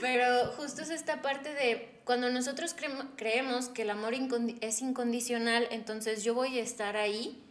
Pero 0.00 0.52
justo 0.56 0.82
es 0.82 0.90
esta 0.90 1.22
parte 1.22 1.52
de 1.52 2.00
cuando 2.04 2.30
nosotros 2.30 2.74
creemos 3.16 3.68
que 3.68 3.82
el 3.82 3.90
amor 3.90 4.14
es 4.60 4.82
incondicional, 4.82 5.66
entonces 5.70 6.24
yo 6.24 6.34
voy 6.34 6.58
a 6.58 6.62
estar 6.62 6.96
ahí, 6.96 7.42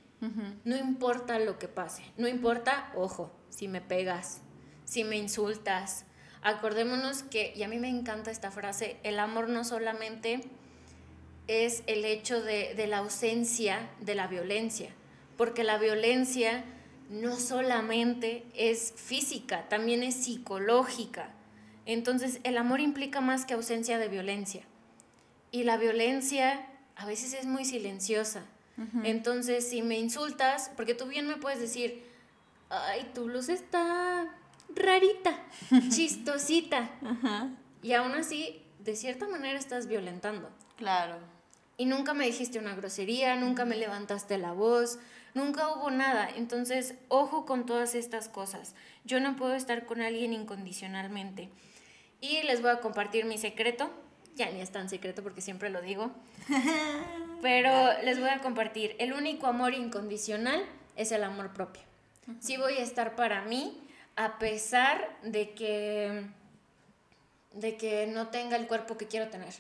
no 0.63 0.77
importa 0.77 1.39
lo 1.39 1.57
que 1.57 1.67
pase, 1.67 2.03
no 2.17 2.27
importa, 2.27 2.91
ojo, 2.95 3.31
si 3.49 3.67
me 3.67 3.81
pegas, 3.81 4.41
si 4.85 5.03
me 5.03 5.17
insultas. 5.17 6.05
Acordémonos 6.41 7.23
que, 7.23 7.53
y 7.55 7.63
a 7.63 7.67
mí 7.67 7.77
me 7.77 7.89
encanta 7.89 8.31
esta 8.31 8.51
frase, 8.51 8.97
el 9.03 9.19
amor 9.19 9.49
no 9.49 9.63
solamente 9.63 10.41
es 11.47 11.83
el 11.87 12.05
hecho 12.05 12.41
de, 12.41 12.73
de 12.75 12.87
la 12.87 12.99
ausencia 12.99 13.89
de 13.99 14.15
la 14.15 14.27
violencia, 14.27 14.89
porque 15.41 15.63
la 15.63 15.79
violencia 15.79 16.63
no 17.09 17.35
solamente 17.35 18.45
es 18.53 18.93
física, 18.95 19.67
también 19.69 20.03
es 20.03 20.13
psicológica. 20.13 21.31
Entonces, 21.87 22.39
el 22.43 22.59
amor 22.59 22.79
implica 22.79 23.21
más 23.21 23.47
que 23.47 23.55
ausencia 23.55 23.97
de 23.97 24.07
violencia. 24.07 24.61
Y 25.49 25.63
la 25.63 25.77
violencia 25.77 26.67
a 26.95 27.07
veces 27.07 27.33
es 27.33 27.47
muy 27.47 27.65
silenciosa. 27.65 28.45
Entonces, 29.03 29.67
si 29.67 29.81
me 29.81 29.97
insultas, 29.97 30.69
porque 30.77 30.93
tú 30.93 31.07
bien 31.07 31.27
me 31.27 31.37
puedes 31.37 31.59
decir, 31.59 32.03
ay, 32.69 33.09
tu 33.15 33.27
luz 33.27 33.49
está 33.49 34.37
rarita, 34.75 35.35
chistosita. 35.89 36.87
Y 37.81 37.93
aún 37.93 38.11
así, 38.11 38.61
de 38.77 38.95
cierta 38.95 39.27
manera 39.27 39.57
estás 39.57 39.87
violentando. 39.87 40.51
Claro. 40.77 41.17
Y 41.77 41.85
nunca 41.87 42.13
me 42.13 42.27
dijiste 42.27 42.59
una 42.59 42.75
grosería, 42.75 43.35
nunca 43.37 43.65
me 43.65 43.75
levantaste 43.75 44.37
la 44.37 44.51
voz, 44.51 44.99
Nunca 45.33 45.69
hubo 45.69 45.91
nada. 45.91 46.29
Entonces, 46.35 46.95
ojo 47.07 47.45
con 47.45 47.65
todas 47.65 47.95
estas 47.95 48.27
cosas. 48.27 48.75
Yo 49.05 49.19
no 49.19 49.35
puedo 49.35 49.55
estar 49.55 49.85
con 49.85 50.01
alguien 50.01 50.33
incondicionalmente. 50.33 51.49
Y 52.19 52.43
les 52.43 52.61
voy 52.61 52.71
a 52.71 52.79
compartir 52.79 53.25
mi 53.25 53.37
secreto. 53.37 53.89
Ya 54.35 54.49
ni 54.51 54.61
es 54.61 54.71
tan 54.71 54.89
secreto 54.89 55.23
porque 55.23 55.41
siempre 55.41 55.69
lo 55.69 55.81
digo. 55.81 56.11
Pero 57.41 57.71
les 58.03 58.19
voy 58.19 58.29
a 58.29 58.39
compartir. 58.39 58.95
El 58.99 59.13
único 59.13 59.47
amor 59.47 59.73
incondicional 59.73 60.63
es 60.95 61.11
el 61.11 61.23
amor 61.23 61.53
propio. 61.53 61.81
Sí 62.39 62.57
voy 62.57 62.73
a 62.73 62.83
estar 62.83 63.15
para 63.15 63.43
mí 63.43 63.81
a 64.15 64.37
pesar 64.37 65.17
de 65.23 65.51
que 65.51 66.25
de 67.53 67.75
que 67.75 68.07
no 68.07 68.27
tenga 68.27 68.55
el 68.55 68.67
cuerpo 68.67 68.97
que 68.97 69.07
quiero 69.07 69.29
tener, 69.29 69.53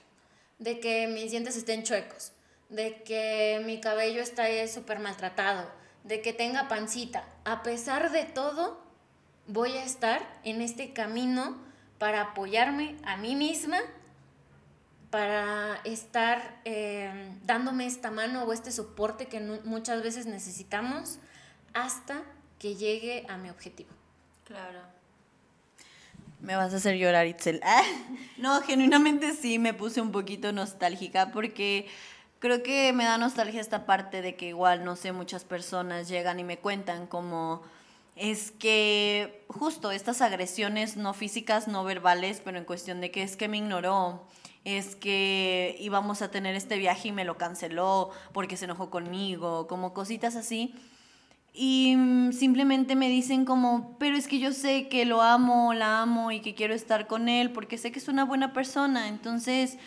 de 0.59 0.79
que 0.79 1.07
mis 1.07 1.31
dientes 1.31 1.57
estén 1.57 1.83
chuecos, 1.83 2.31
de 2.71 3.03
que 3.03 3.61
mi 3.65 3.79
cabello 3.79 4.21
está 4.21 4.45
súper 4.67 4.99
maltratado, 4.99 5.69
de 6.03 6.21
que 6.21 6.33
tenga 6.33 6.67
pancita. 6.67 7.25
A 7.43 7.61
pesar 7.61 8.11
de 8.11 8.23
todo, 8.23 8.81
voy 9.45 9.73
a 9.73 9.83
estar 9.83 10.39
en 10.43 10.61
este 10.61 10.93
camino 10.93 11.57
para 11.99 12.21
apoyarme 12.21 12.95
a 13.03 13.17
mí 13.17 13.35
misma, 13.35 13.77
para 15.11 15.81
estar 15.83 16.61
em, 16.63 17.37
dándome 17.43 17.85
esta 17.85 18.09
mano 18.09 18.43
o 18.43 18.53
este 18.53 18.71
soporte 18.71 19.27
que 19.27 19.41
muchas 19.65 20.01
veces 20.01 20.25
necesitamos 20.25 21.19
hasta 21.73 22.23
que 22.57 22.75
llegue 22.75 23.25
a 23.27 23.37
mi 23.37 23.49
objetivo. 23.49 23.91
Claro. 24.45 24.79
Me 26.39 26.55
vas 26.55 26.73
a 26.73 26.77
hacer 26.77 26.95
llorar, 26.95 27.27
Itzel. 27.27 27.59
Ah, 27.65 27.83
no, 28.37 28.61
genuinamente 28.61 29.33
sí, 29.33 29.59
me 29.59 29.73
puse 29.73 30.01
un 30.01 30.11
poquito 30.11 30.53
nostálgica 30.53 31.31
porque 31.31 31.87
creo 32.41 32.63
que 32.63 32.91
me 32.91 33.05
da 33.05 33.17
nostalgia 33.17 33.61
esta 33.61 33.85
parte 33.85 34.21
de 34.21 34.35
que 34.35 34.47
igual, 34.49 34.83
no 34.83 34.95
sé, 34.97 35.13
muchas 35.13 35.45
personas 35.45 36.09
llegan 36.09 36.39
y 36.39 36.43
me 36.43 36.57
cuentan 36.57 37.05
como 37.05 37.61
es 38.15 38.51
que 38.51 39.45
justo 39.47 39.91
estas 39.91 40.21
agresiones 40.21 40.97
no 40.97 41.13
físicas, 41.13 41.67
no 41.67 41.83
verbales, 41.83 42.41
pero 42.43 42.57
en 42.57 42.65
cuestión 42.65 42.99
de 42.99 43.11
que 43.11 43.21
es 43.21 43.37
que 43.37 43.47
me 43.47 43.57
ignoró, 43.57 44.25
es 44.65 44.95
que 44.95 45.77
íbamos 45.79 46.23
a 46.23 46.31
tener 46.31 46.55
este 46.55 46.77
viaje 46.77 47.09
y 47.09 47.11
me 47.11 47.25
lo 47.25 47.37
canceló 47.37 48.09
porque 48.33 48.57
se 48.57 48.65
enojó 48.65 48.89
conmigo, 48.89 49.67
como 49.67 49.93
cositas 49.93 50.35
así. 50.35 50.73
Y 51.53 51.95
mm, 51.95 52.31
simplemente 52.31 52.95
me 52.95 53.07
dicen 53.09 53.45
como, 53.45 53.95
pero 53.99 54.17
es 54.17 54.27
que 54.27 54.39
yo 54.39 54.51
sé 54.51 54.87
que 54.87 55.05
lo 55.05 55.21
amo, 55.21 55.73
la 55.75 56.01
amo 56.01 56.31
y 56.31 56.39
que 56.41 56.55
quiero 56.55 56.73
estar 56.73 57.07
con 57.07 57.29
él 57.29 57.51
porque 57.51 57.77
sé 57.77 57.91
que 57.91 57.99
es 57.99 58.07
una 58.07 58.25
buena 58.25 58.51
persona. 58.51 59.07
Entonces, 59.09 59.77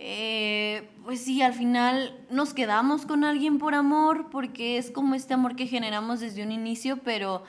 eh, 0.00 0.88
pues 1.02 1.24
sí, 1.24 1.42
al 1.42 1.54
final 1.54 2.16
nos 2.30 2.54
quedamos 2.54 3.04
con 3.04 3.24
alguien 3.24 3.58
por 3.58 3.74
amor, 3.74 4.30
porque 4.30 4.78
es 4.78 4.92
como 4.92 5.16
este 5.16 5.34
amor 5.34 5.56
que 5.56 5.66
generamos 5.66 6.20
desde 6.20 6.44
un 6.44 6.52
inicio, 6.52 6.98
pero 7.02 7.42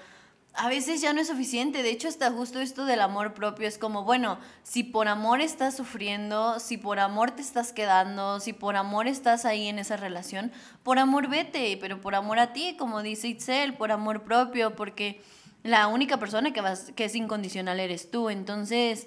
a 0.55 0.67
veces 0.67 0.99
ya 0.99 1.13
no 1.13 1.21
es 1.21 1.27
suficiente. 1.27 1.83
De 1.83 1.91
hecho, 1.91 2.07
hasta 2.07 2.31
justo 2.31 2.59
esto 2.59 2.85
del 2.85 3.01
amor 3.01 3.35
propio 3.35 3.67
es 3.67 3.77
como, 3.77 4.03
bueno, 4.03 4.39
si 4.63 4.83
por 4.83 5.07
amor 5.07 5.41
estás 5.41 5.77
sufriendo, 5.77 6.59
si 6.59 6.77
por 6.77 6.97
amor 6.99 7.29
te 7.29 7.43
estás 7.43 7.71
quedando, 7.71 8.39
si 8.39 8.53
por 8.53 8.75
amor 8.75 9.07
estás 9.07 9.45
ahí 9.45 9.67
en 9.67 9.77
esa 9.77 9.95
relación, 9.95 10.51
por 10.81 10.97
amor 10.97 11.29
vete, 11.29 11.77
pero 11.79 12.01
por 12.01 12.15
amor 12.15 12.39
a 12.39 12.51
ti, 12.51 12.75
como 12.79 13.03
dice 13.03 13.27
Itzel, 13.27 13.75
por 13.75 13.91
amor 13.91 14.23
propio, 14.23 14.75
porque 14.75 15.21
la 15.61 15.87
única 15.87 16.17
persona 16.17 16.51
que, 16.51 16.61
vas, 16.61 16.91
que 16.95 17.05
es 17.05 17.13
incondicional 17.13 17.79
eres 17.79 18.09
tú. 18.09 18.31
Entonces, 18.31 19.05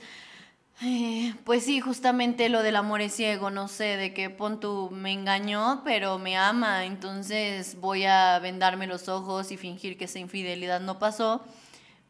eh, 0.85 1.35
pues 1.45 1.65
sí, 1.65 1.81
justamente 1.81 2.49
lo 2.49 2.63
del 2.63 2.77
amor 2.77 3.01
es 3.03 3.15
ciego, 3.15 3.51
no 3.51 3.69
sé, 3.69 3.97
de 3.97 4.13
que 4.13 4.31
pon 4.31 4.59
me 4.91 5.13
engañó, 5.13 5.83
pero 5.85 6.19
me 6.19 6.37
ama, 6.37 6.85
entonces 6.85 7.79
voy 7.81 8.05
a 8.05 8.39
vendarme 8.41 8.87
los 8.87 9.09
ojos 9.09 9.53
y 9.53 9.57
fingir 9.57 9.97
que 9.97 10.07
esa 10.07 10.19
infidelidad 10.19 10.81
no 10.81 10.99
pasó, 10.99 11.45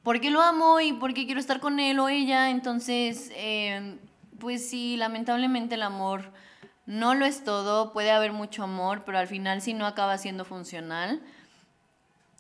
porque 0.02 0.30
lo 0.30 0.40
amo 0.40 0.80
y 0.80 0.92
porque 0.94 1.26
quiero 1.26 1.40
estar 1.40 1.60
con 1.60 1.80
él 1.80 1.98
o 1.98 2.08
ella, 2.08 2.50
entonces, 2.50 3.30
eh, 3.34 3.98
pues 4.38 4.68
sí, 4.68 4.96
lamentablemente 4.96 5.74
el 5.74 5.82
amor 5.82 6.32
no 6.86 7.14
lo 7.14 7.26
es 7.26 7.44
todo, 7.44 7.92
puede 7.92 8.10
haber 8.10 8.32
mucho 8.32 8.64
amor, 8.64 9.02
pero 9.04 9.18
al 9.18 9.28
final 9.28 9.62
si 9.62 9.74
no 9.74 9.86
acaba 9.86 10.18
siendo 10.18 10.44
funcional 10.44 11.20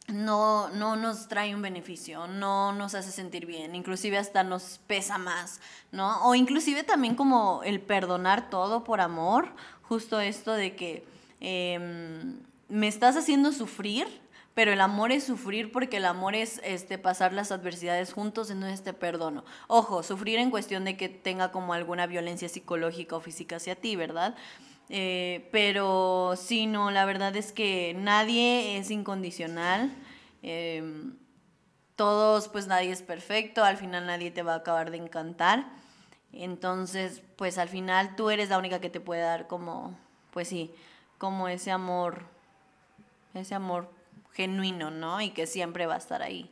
no, 0.08 0.68
no 0.70 0.96
nos 0.96 1.28
trae 1.28 1.54
un 1.54 1.62
beneficio, 1.62 2.26
no 2.26 2.72
nos 2.72 2.94
hace 2.94 3.12
sentir 3.12 3.46
bien, 3.46 3.74
inclusive 3.74 4.18
hasta 4.18 4.42
nos 4.42 4.80
pesa 4.86 5.18
más, 5.18 5.60
¿no? 5.92 6.24
O 6.24 6.34
inclusive 6.34 6.82
también 6.82 7.14
como 7.14 7.62
el 7.64 7.80
perdonar 7.80 8.50
todo 8.50 8.84
por 8.84 9.00
amor, 9.00 9.48
justo 9.82 10.20
esto 10.20 10.52
de 10.52 10.74
que 10.74 11.04
em, 11.40 12.40
me 12.68 12.88
estás 12.88 13.16
haciendo 13.16 13.52
sufrir, 13.52 14.22
pero 14.54 14.72
el 14.72 14.80
amor 14.80 15.12
es 15.12 15.24
sufrir 15.24 15.72
porque 15.72 15.96
el 15.96 16.04
amor 16.04 16.34
es 16.34 16.60
este, 16.64 16.98
pasar 16.98 17.32
las 17.32 17.52
adversidades 17.52 18.12
juntos, 18.12 18.50
entonces 18.50 18.82
te 18.82 18.92
perdono. 18.92 19.44
Ojo, 19.66 20.02
sufrir 20.02 20.38
en 20.38 20.50
cuestión 20.50 20.84
de 20.84 20.96
que 20.96 21.08
tenga 21.08 21.52
como 21.52 21.72
alguna 21.72 22.06
violencia 22.06 22.48
psicológica 22.48 23.16
o 23.16 23.20
física 23.20 23.56
hacia 23.56 23.76
ti, 23.76 23.96
¿verdad? 23.96 24.34
Eh, 24.88 25.48
pero 25.52 26.34
sí, 26.36 26.66
no, 26.66 26.90
la 26.90 27.04
verdad 27.04 27.34
es 27.36 27.52
que 27.52 27.94
nadie 27.96 28.76
es 28.78 28.90
incondicional. 28.90 29.92
Em, 30.42 31.16
todos, 31.96 32.48
pues 32.48 32.66
nadie 32.66 32.90
es 32.90 33.02
perfecto, 33.02 33.64
al 33.64 33.76
final 33.76 34.06
nadie 34.06 34.30
te 34.30 34.42
va 34.42 34.54
a 34.54 34.56
acabar 34.56 34.90
de 34.90 34.98
encantar. 34.98 35.66
Entonces, 36.32 37.22
pues 37.36 37.58
al 37.58 37.68
final 37.68 38.16
tú 38.16 38.30
eres 38.30 38.48
la 38.48 38.58
única 38.58 38.80
que 38.80 38.90
te 38.90 39.00
puede 39.00 39.20
dar 39.22 39.46
como, 39.46 39.96
pues 40.30 40.48
sí, 40.48 40.72
como 41.18 41.48
ese 41.48 41.70
amor, 41.70 42.24
ese 43.34 43.54
amor 43.54 43.90
genuino, 44.32 44.90
¿no? 44.90 45.20
Y 45.20 45.30
que 45.30 45.46
siempre 45.46 45.86
va 45.86 45.94
a 45.94 45.98
estar 45.98 46.22
ahí. 46.22 46.50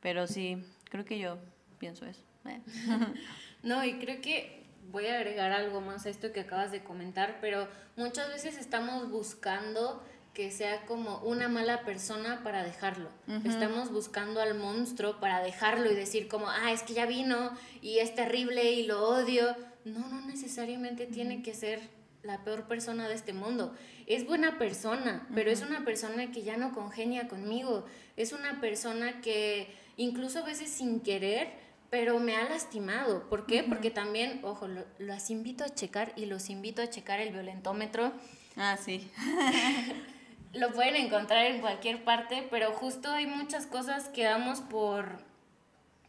Pero 0.00 0.26
sí, 0.26 0.62
creo 0.90 1.04
que 1.04 1.18
yo 1.18 1.38
pienso 1.78 2.04
eso. 2.04 2.22
Eh. 2.46 2.60
no, 3.62 3.84
y 3.84 3.94
creo 3.94 4.20
que 4.20 4.63
voy 4.90 5.06
a 5.06 5.16
agregar 5.16 5.52
algo 5.52 5.80
más 5.80 6.06
a 6.06 6.10
esto 6.10 6.32
que 6.32 6.40
acabas 6.40 6.72
de 6.72 6.82
comentar, 6.82 7.38
pero 7.40 7.68
muchas 7.96 8.28
veces 8.28 8.58
estamos 8.58 9.10
buscando 9.10 10.02
que 10.34 10.50
sea 10.50 10.84
como 10.86 11.18
una 11.18 11.48
mala 11.48 11.84
persona 11.84 12.42
para 12.42 12.64
dejarlo. 12.64 13.08
Estamos 13.44 13.92
buscando 13.92 14.40
al 14.40 14.58
monstruo 14.58 15.20
para 15.20 15.42
dejarlo 15.42 15.90
y 15.90 15.94
decir 15.94 16.26
como, 16.26 16.50
ah, 16.50 16.72
es 16.72 16.82
que 16.82 16.92
ya 16.92 17.06
vino 17.06 17.52
y 17.80 17.98
es 17.98 18.16
terrible 18.16 18.72
y 18.72 18.84
lo 18.84 19.08
odio. 19.08 19.54
No, 19.84 20.00
no 20.08 20.26
necesariamente 20.26 21.06
tiene 21.06 21.42
que 21.42 21.54
ser 21.54 21.80
la 22.24 22.42
peor 22.42 22.66
persona 22.66 23.08
de 23.08 23.14
este 23.14 23.32
mundo. 23.32 23.76
Es 24.06 24.26
buena 24.26 24.58
persona, 24.58 25.26
pero 25.34 25.50
es 25.50 25.62
una 25.62 25.84
persona 25.84 26.32
que 26.32 26.42
ya 26.42 26.56
no 26.56 26.74
congenia 26.74 27.28
conmigo. 27.28 27.86
Es 28.16 28.32
una 28.32 28.60
persona 28.60 29.20
que 29.20 29.68
incluso 29.96 30.40
a 30.40 30.46
veces 30.46 30.68
sin 30.68 31.00
querer 31.00 31.52
pero 31.94 32.18
me 32.18 32.34
ha 32.34 32.42
lastimado. 32.48 33.28
¿Por 33.28 33.46
qué? 33.46 33.62
Porque 33.62 33.88
también, 33.88 34.40
ojo, 34.42 34.66
lo, 34.66 34.84
las 34.98 35.30
invito 35.30 35.62
a 35.62 35.68
checar 35.68 36.12
y 36.16 36.26
los 36.26 36.50
invito 36.50 36.82
a 36.82 36.90
checar 36.90 37.20
el 37.20 37.32
violentómetro. 37.32 38.12
Ah, 38.56 38.76
sí. 38.76 39.08
lo 40.54 40.72
pueden 40.72 40.96
encontrar 40.96 41.46
en 41.46 41.60
cualquier 41.60 42.02
parte, 42.02 42.48
pero 42.50 42.72
justo 42.72 43.12
hay 43.12 43.28
muchas 43.28 43.66
cosas 43.66 44.08
que 44.08 44.24
damos 44.24 44.60
por 44.60 45.20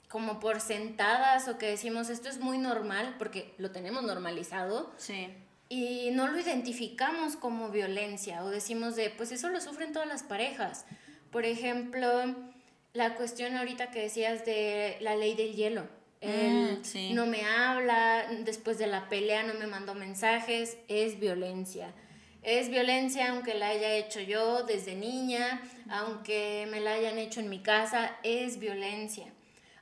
como 0.10 0.40
por 0.40 0.60
sentadas 0.60 1.48
o 1.48 1.60
que 1.60 1.68
decimos 1.68 2.10
esto 2.10 2.30
es 2.30 2.40
muy 2.40 2.58
normal 2.58 3.14
porque 3.20 3.54
lo 3.60 3.70
tenemos 3.70 4.02
normalizado. 4.02 4.92
Sí. 4.98 5.28
Y 5.70 6.10
no 6.14 6.26
lo 6.26 6.40
identificamos 6.40 7.36
como 7.36 7.70
violencia 7.70 8.44
o 8.44 8.50
decimos 8.50 8.96
de, 8.96 9.12
pues 9.12 9.32
eso 9.32 9.50
lo 9.50 9.62
sufren 9.62 9.94
todas 9.94 10.08
las 10.08 10.24
parejas. 10.24 10.88
Por 11.30 11.46
ejemplo, 11.46 12.34
la 12.96 13.14
cuestión 13.16 13.56
ahorita 13.56 13.92
que 13.92 14.02
decías 14.02 14.46
de 14.46 14.98
la 15.02 15.16
ley 15.16 15.36
del 15.36 15.54
hielo. 15.54 15.84
Él 16.22 16.82
Mm, 16.82 17.14
no 17.14 17.28
me 17.28 17.44
habla, 17.46 18.26
después 18.46 18.80
de 18.80 18.88
la 18.88 19.10
pelea 19.10 19.44
no 19.44 19.54
me 19.54 19.68
mandó 19.68 19.94
mensajes, 19.94 20.78
es 20.88 21.20
violencia. 21.20 21.94
Es 22.42 22.70
violencia 22.70 23.32
aunque 23.32 23.54
la 23.54 23.68
haya 23.68 23.94
hecho 23.96 24.22
yo 24.22 24.64
desde 24.64 24.96
niña, 24.96 25.62
aunque 25.90 26.68
me 26.72 26.80
la 26.80 26.94
hayan 26.94 27.20
hecho 27.20 27.42
en 27.42 27.50
mi 27.50 27.60
casa, 27.60 28.16
es 28.24 28.60
violencia. 28.60 29.28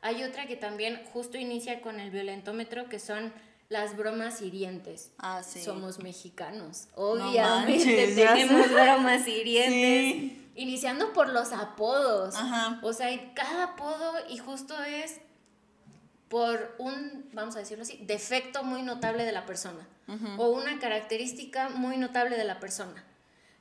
Hay 0.01 0.23
otra 0.23 0.47
que 0.47 0.55
también 0.55 0.99
justo 1.13 1.37
inicia 1.37 1.81
con 1.81 1.99
el 1.99 2.09
violentómetro, 2.09 2.89
que 2.89 2.99
son 2.99 3.31
las 3.69 3.95
bromas 3.95 4.41
hirientes. 4.41 5.11
Ah, 5.19 5.43
sí. 5.43 5.61
Somos 5.61 5.99
mexicanos. 5.99 6.87
No 6.97 7.03
Obviamente 7.29 7.85
manches, 7.85 8.15
tenemos 8.15 8.71
bromas 8.71 9.27
hirientes. 9.27 10.13
Sí. 10.13 10.42
Iniciando 10.55 11.13
por 11.13 11.29
los 11.29 11.51
apodos. 11.51 12.35
Ajá. 12.35 12.79
O 12.83 12.93
sea, 12.93 13.09
cada 13.33 13.63
apodo 13.63 14.13
y 14.29 14.37
justo 14.37 14.81
es 14.83 15.19
por 16.33 16.75
un, 16.79 17.29
vamos 17.33 17.55
a 17.55 17.59
decirlo 17.59 17.83
así, 17.83 17.99
defecto 18.07 18.63
muy 18.63 18.81
notable 18.81 19.23
de 19.23 19.31
la 19.31 19.45
persona. 19.45 19.87
O 20.37 20.49
una 20.49 20.79
característica 20.79 21.69
muy 21.69 21.97
notable 21.97 22.37
de 22.37 22.43
la 22.43 22.59
persona. 22.59 23.03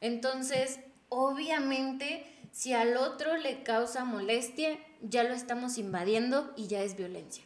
Entonces, 0.00 0.80
obviamente, 1.08 2.26
si 2.50 2.72
al 2.72 2.96
otro 2.96 3.36
le 3.36 3.62
causa 3.62 4.04
molestia, 4.04 4.78
ya 5.02 5.22
lo 5.22 5.34
estamos 5.34 5.78
invadiendo 5.78 6.52
y 6.56 6.66
ya 6.66 6.82
es 6.82 6.96
violencia. 6.96 7.44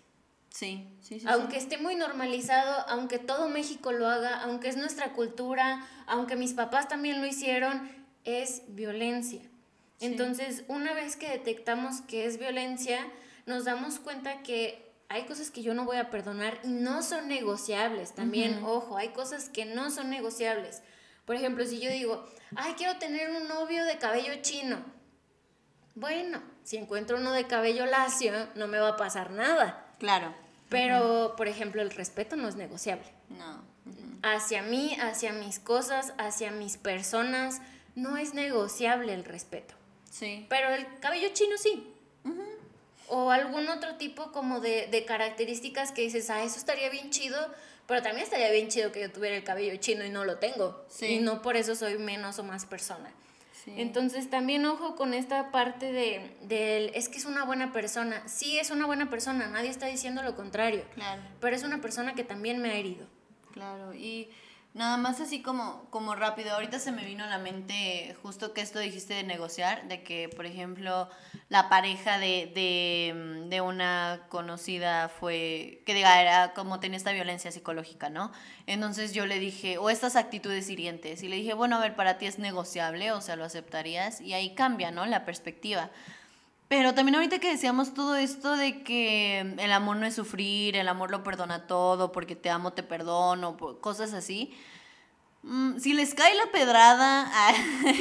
Sí, 0.49 0.89
sí, 1.01 1.15
sí. 1.15 1.21
sí. 1.21 1.27
Aunque 1.29 1.59
esté 1.59 1.77
muy 1.77 1.97
normalizado, 1.97 2.89
aunque 2.89 3.19
todo 3.19 3.49
México 3.49 3.93
lo 3.93 4.09
haga, 4.09 4.41
aunque 4.43 4.69
es 4.69 4.77
nuestra 4.77 5.13
cultura, 5.13 5.87
aunque 6.07 6.37
mis 6.37 6.55
papás 6.55 6.89
también 6.89 7.21
lo 7.21 7.27
hicieron, 7.27 7.91
es 8.27 8.62
violencia. 8.69 9.41
Sí. 9.99 10.07
Entonces, 10.07 10.65
una 10.69 10.93
vez 10.93 11.17
que 11.17 11.31
detectamos 11.31 12.03
que 12.03 12.27
es 12.27 12.39
violencia, 12.39 12.99
nos 13.47 13.65
damos 13.65 13.99
cuenta 13.99 14.43
que 14.43 14.87
hay 15.09 15.25
cosas 15.25 15.51
que 15.51 15.62
yo 15.62 15.73
no 15.73 15.85
voy 15.85 15.97
a 15.97 16.11
perdonar 16.11 16.59
y 16.65 16.69
no 16.69 17.03
son 17.03 17.29
negociables. 17.29 18.15
También, 18.15 18.62
ojo, 18.65 18.97
hay 18.97 19.09
cosas 19.11 19.49
que 19.49 19.65
no 19.65 19.91
son 19.91 20.11
negociables. 20.11 20.83
Por 21.25 21.37
ejemplo, 21.37 21.65
si 21.65 21.81
yo 21.81 21.91
digo, 21.91 22.29
ay, 22.57 22.75
quiero 22.77 22.99
tener 22.99 23.31
un 23.31 23.49
novio 23.49 23.85
de 23.85 23.99
cabello 23.99 24.33
chino. 24.43 24.79
Bueno, 25.95 26.43
si 26.62 26.77
encuentro 26.77 27.17
uno 27.17 27.33
de 27.33 27.47
cabello 27.47 27.87
lacio, 27.87 28.33
no 28.55 28.67
me 28.67 28.79
va 28.79 28.91
a 28.91 28.97
pasar 28.97 29.31
nada. 29.31 29.95
Claro. 29.99 30.35
Pero, 30.69 31.35
por 31.37 31.49
ejemplo, 31.49 31.81
el 31.81 31.91
respeto 31.91 32.37
no 32.37 32.49
es 32.49 32.57
negociable. 32.57 33.07
No. 33.31 33.65
Hacia 34.23 34.62
mí, 34.62 34.97
hacia 35.01 35.33
mis 35.33 35.61
cosas, 35.61 36.12
hacia 36.19 36.51
mis 36.51 36.77
personas, 36.77 37.61
no 37.97 38.17
es 38.17 38.35
negociable 38.35 39.13
el 39.13 39.25
respeto. 39.25 39.75
Sí. 40.09 40.47
Pero 40.49 40.69
el 40.69 40.87
cabello 41.01 41.31
chino 41.33 41.57
sí. 41.59 41.93
O 43.09 43.31
algún 43.31 43.69
otro 43.69 43.97
tipo 43.97 44.33
como 44.33 44.61
de, 44.61 44.87
de 44.89 45.05
características 45.05 45.93
que 45.93 46.03
dices, 46.03 46.31
ah, 46.31 46.43
eso 46.43 46.59
estaría 46.59 46.91
bien 46.91 47.11
chido, 47.11 47.39
pero 47.87 48.03
también 48.03 48.25
estaría 48.25 48.51
bien 48.51 48.69
chido 48.69 48.93
que 48.93 49.01
yo 49.01 49.11
tuviera 49.11 49.37
el 49.37 49.45
cabello 49.45 49.77
chino 49.77 50.05
y 50.05 50.11
no 50.11 50.25
lo 50.25 50.39
tengo. 50.39 50.85
Sí. 50.89 51.07
Y 51.07 51.19
no 51.21 51.41
por 51.43 51.57
eso 51.57 51.75
soy 51.75 51.99
menos 51.99 52.39
o 52.39 52.45
más 52.45 52.67
persona. 52.67 53.13
Sí. 53.65 53.73
Entonces 53.77 54.29
también 54.29 54.67
ojo 54.67 54.95
con 54.97 55.15
esta 55.15 55.51
parte 55.51 55.93
de, 55.93 56.37
del, 56.43 56.91
es 56.95 57.09
que 57.09 57.19
es 57.19 57.25
una 57.25 57.45
buena 57.45 57.73
persona. 57.73 58.23
Sí, 58.29 58.59
es 58.59 58.71
una 58.71 58.87
buena 58.87 59.09
persona, 59.09 59.47
nadie 59.47 59.71
está 59.71 59.87
diciendo 59.87 60.23
lo 60.23 60.37
contrario. 60.37 60.85
Claro. 60.95 61.23
Pero 61.41 61.57
es 61.57 61.63
una 61.63 61.81
persona 61.81 62.15
que 62.15 62.25
también 62.25 62.61
me 62.61 62.71
ha 62.71 62.75
herido. 62.75 63.07
Claro, 63.53 63.95
y 63.95 64.29
nada 64.77 64.99
más 64.99 65.21
así 65.23 65.41
como, 65.41 65.87
como 65.89 66.15
rápido, 66.15 66.53
ahorita 66.53 66.79
se 66.79 66.93
me 66.93 67.05
vino 67.05 67.25
a 67.25 67.29
la 67.29 67.39
mente 67.39 68.15
justo 68.23 68.53
que 68.53 68.61
esto 68.61 68.79
dijiste 68.79 69.15
de 69.15 69.23
negociar, 69.23 69.89
de 69.89 70.03
que, 70.03 70.29
por 70.29 70.45
ejemplo, 70.45 71.09
la 71.49 71.71
pareja 71.71 72.19
de, 72.19 72.53
de, 72.55 73.15
mm, 73.15 73.49
de 73.49 73.61
una 73.62 74.27
conocida 74.29 75.09
fue, 75.09 75.83
que 75.87 75.95
diga, 75.95 76.21
era 76.21 76.53
como 76.53 76.79
tenía 76.79 76.99
esta 76.99 77.12
violencia 77.12 77.51
psicológica, 77.51 78.11
¿no? 78.11 78.31
Entonces 78.67 79.15
yo 79.15 79.25
le 79.25 79.39
dije, 79.39 79.79
o 79.79 79.89
estas 79.89 80.15
actitudes 80.15 80.69
hirientes, 80.69 81.23
y 81.23 81.29
le 81.29 81.37
dije, 81.37 81.55
bueno, 81.55 81.77
a 81.77 81.81
ver, 81.81 81.97
para 81.97 82.19
ti 82.19 82.27
es 82.27 82.39
negociable, 82.39 83.12
o 83.12 83.23
sea, 83.23 83.37
lo 83.37 83.45
aceptarías, 83.45 84.21
y 84.21 84.35
ahí 84.35 84.55
cambia, 84.55 84.91
¿no? 84.91 85.07
La 85.07 85.25
perspectiva. 85.25 85.91
Pero 86.69 86.95
también 86.95 87.15
ahorita 87.15 87.39
que 87.39 87.51
decíamos 87.53 87.95
todo 87.95 88.17
esto 88.17 88.57
de 88.57 88.83
que 88.83 89.55
el 89.59 89.73
amor 89.73 89.97
no 89.99 90.07
es 90.07 90.17
sufrir, 90.17 90.77
el 90.77 90.89
amor 90.89 91.13
lo 91.13 91.23
perdona 91.23 91.67
todo, 91.69 92.11
porque 92.11 92.35
te 92.35 92.51
amo, 92.51 92.73
te 92.73 92.83
perdono, 92.83 93.57
cosas 93.81 94.13
así. 94.15 94.53
mm, 95.43 95.79
Si 95.79 95.93
les 95.93 96.15
cae 96.15 96.35
la 96.35 96.51
pedrada, 96.51 97.31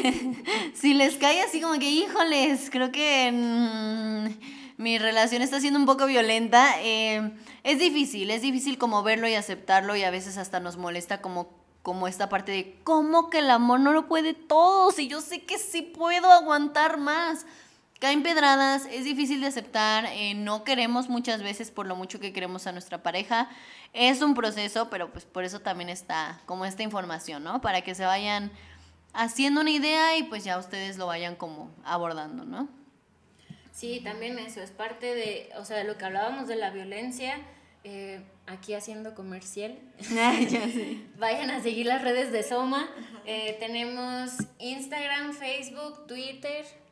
si 0.73 0.95
les 0.95 1.15
cae 1.17 1.41
así 1.43 1.61
como 1.61 1.77
que, 1.79 1.89
híjoles, 1.91 2.69
creo 2.71 2.91
que 2.91 3.31
mm, 3.31 4.81
mi 4.81 4.97
relación 4.97 5.43
está 5.43 5.59
siendo 5.61 5.79
un 5.79 5.85
poco 5.85 6.07
violenta, 6.07 6.81
eh, 6.81 7.33
es 7.63 7.77
difícil, 7.77 8.31
es 8.31 8.41
difícil 8.41 8.79
como 8.79 9.03
verlo 9.03 9.27
y 9.27 9.35
aceptarlo 9.35 9.95
y 9.95 10.03
a 10.03 10.09
veces 10.09 10.37
hasta 10.37 10.59
nos 10.59 10.77
molesta 10.77 11.21
como, 11.21 11.49
como 11.83 12.07
esta 12.07 12.29
parte 12.29 12.51
de, 12.51 12.79
¿cómo 12.83 13.29
que 13.29 13.39
el 13.39 13.51
amor 13.51 13.79
no 13.79 13.93
lo 13.93 14.07
puede 14.07 14.33
todo? 14.33 14.89
Si 14.91 15.07
yo 15.07 15.21
sé 15.21 15.43
que 15.45 15.59
sí 15.59 15.83
puedo 15.83 16.31
aguantar 16.31 16.97
más 16.97 17.45
caen 18.05 18.21
pedradas, 18.21 18.87
es 18.91 19.03
difícil 19.03 19.41
de 19.41 19.47
aceptar, 19.47 20.05
eh, 20.05 20.35
no 20.35 20.63
queremos 20.63 21.09
muchas 21.09 21.41
veces 21.41 21.71
por 21.71 21.87
lo 21.87 21.95
mucho 21.95 22.19
que 22.19 22.33
queremos 22.33 22.67
a 22.67 22.71
nuestra 22.71 23.01
pareja. 23.01 23.49
Es 23.93 24.21
un 24.21 24.35
proceso, 24.35 24.91
pero 24.91 25.11
pues 25.11 25.25
por 25.25 25.43
eso 25.43 25.61
también 25.61 25.89
está 25.89 26.39
como 26.45 26.65
esta 26.65 26.83
información, 26.83 27.43
¿no? 27.43 27.61
Para 27.61 27.81
que 27.81 27.95
se 27.95 28.05
vayan 28.05 28.51
haciendo 29.13 29.61
una 29.61 29.71
idea 29.71 30.19
y 30.19 30.21
pues 30.21 30.43
ya 30.43 30.59
ustedes 30.59 30.99
lo 30.99 31.07
vayan 31.07 31.35
como 31.35 31.73
abordando, 31.83 32.45
¿no? 32.45 32.69
Sí, 33.71 34.01
también 34.03 34.37
eso 34.37 34.61
es 34.61 34.69
parte 34.69 35.15
de, 35.15 35.49
o 35.57 35.65
sea, 35.65 35.77
de 35.77 35.85
lo 35.85 35.97
que 35.97 36.05
hablábamos 36.05 36.47
de 36.47 36.57
la 36.57 36.69
violencia, 36.69 37.41
eh, 37.83 38.21
aquí 38.45 38.75
haciendo 38.75 39.15
comercial. 39.15 39.79
ya 39.97 40.31
sé. 40.31 41.01
Vayan 41.17 41.49
a 41.49 41.63
seguir 41.63 41.87
las 41.87 42.03
redes 42.03 42.31
de 42.31 42.43
Soma. 42.43 42.87
Eh, 43.25 43.57
tenemos 43.59 44.33
Instagram, 44.59 45.33
Facebook, 45.33 46.05
Twitter 46.05 46.84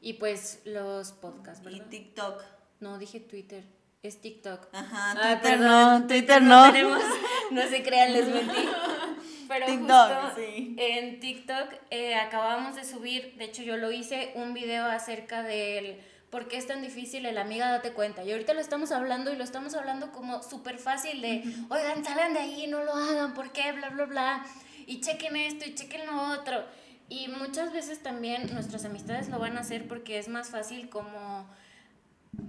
y 0.00 0.14
pues 0.14 0.60
los 0.64 1.12
podcasts, 1.12 1.62
Y 1.66 1.70
¿verdad? 1.74 1.86
TikTok. 1.90 2.42
No, 2.80 2.98
dije 2.98 3.20
Twitter, 3.20 3.64
es 4.02 4.20
TikTok. 4.20 4.68
Ajá, 4.72 5.10
Ah, 5.12 5.14
Twitter 5.40 5.58
perdón, 5.58 6.00
no, 6.02 6.06
Twitter 6.06 6.42
no. 6.42 6.72
tenemos, 6.72 7.02
no 7.50 7.62
se 7.68 7.82
crean, 7.82 8.12
les 8.12 8.28
mentí. 8.28 8.56
Pero 9.48 9.66
TikTok, 9.66 10.10
justo 10.22 10.32
sí. 10.36 10.76
en 10.78 11.20
TikTok 11.20 11.68
eh, 11.90 12.14
acabamos 12.16 12.76
de 12.76 12.84
subir, 12.84 13.34
de 13.38 13.46
hecho 13.46 13.62
yo 13.62 13.76
lo 13.78 13.90
hice, 13.90 14.32
un 14.34 14.52
video 14.52 14.84
acerca 14.84 15.42
del 15.42 15.98
por 16.30 16.48
qué 16.48 16.58
es 16.58 16.66
tan 16.66 16.82
difícil 16.82 17.24
el 17.24 17.38
amiga 17.38 17.70
date 17.70 17.92
cuenta. 17.94 18.22
Y 18.22 18.30
ahorita 18.32 18.52
lo 18.52 18.60
estamos 18.60 18.92
hablando 18.92 19.32
y 19.32 19.36
lo 19.36 19.44
estamos 19.44 19.74
hablando 19.74 20.12
como 20.12 20.42
súper 20.42 20.78
fácil 20.78 21.22
de, 21.22 21.42
oigan, 21.70 22.04
salgan 22.04 22.34
de 22.34 22.40
ahí, 22.40 22.66
no 22.66 22.84
lo 22.84 22.92
hagan, 22.92 23.32
¿por 23.32 23.50
qué? 23.52 23.72
Bla, 23.72 23.88
bla, 23.88 24.04
bla. 24.04 24.46
Y 24.86 25.00
chequen 25.00 25.34
esto 25.36 25.64
y 25.66 25.74
chequen 25.74 26.06
lo 26.06 26.34
otro. 26.34 26.62
Y 27.08 27.28
muchas 27.28 27.72
veces 27.72 28.02
también 28.02 28.52
nuestras 28.52 28.84
amistades 28.84 29.28
lo 29.28 29.38
van 29.38 29.56
a 29.56 29.60
hacer 29.60 29.88
porque 29.88 30.18
es 30.18 30.28
más 30.28 30.48
fácil 30.48 30.90
como 30.90 31.48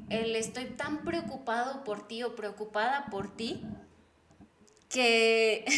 el 0.10 0.36
estoy 0.36 0.65
tan 0.65 1.04
preocupado 1.04 1.84
por 1.84 2.08
ti 2.08 2.24
o 2.24 2.36
preocupada 2.36 3.06
por 3.10 3.36
ti 3.36 3.63
que... 4.89 5.65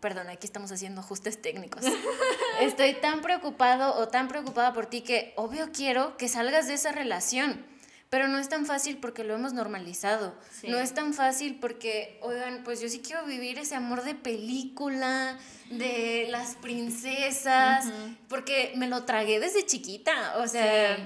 Perdón, 0.00 0.30
aquí 0.30 0.46
estamos 0.46 0.72
haciendo 0.72 1.02
ajustes 1.02 1.42
técnicos. 1.42 1.84
Estoy 2.62 2.94
tan 2.94 3.20
preocupado 3.20 3.94
o 3.96 4.08
tan 4.08 4.28
preocupada 4.28 4.72
por 4.72 4.86
ti 4.86 5.02
que 5.02 5.34
obvio 5.36 5.72
quiero 5.72 6.16
que 6.16 6.26
salgas 6.26 6.68
de 6.68 6.74
esa 6.74 6.90
relación. 6.90 7.66
Pero 8.10 8.26
no 8.26 8.38
es 8.38 8.48
tan 8.48 8.66
fácil 8.66 8.98
porque 8.98 9.22
lo 9.24 9.34
hemos 9.34 9.52
normalizado. 9.52 10.34
Sí. 10.50 10.66
No 10.68 10.78
es 10.78 10.92
tan 10.94 11.14
fácil 11.14 11.58
porque, 11.60 12.18
oigan, 12.22 12.62
pues 12.64 12.80
yo 12.80 12.88
sí 12.88 12.98
quiero 13.00 13.24
vivir 13.24 13.58
ese 13.60 13.76
amor 13.76 14.02
de 14.02 14.14
película, 14.16 15.38
de 15.70 16.26
las 16.28 16.56
princesas, 16.56 17.84
porque 18.28 18.72
me 18.76 18.88
lo 18.88 19.04
tragué 19.04 19.38
desde 19.38 19.64
chiquita. 19.64 20.38
O 20.38 20.48
sea, 20.48 20.96
Sí. 20.96 21.02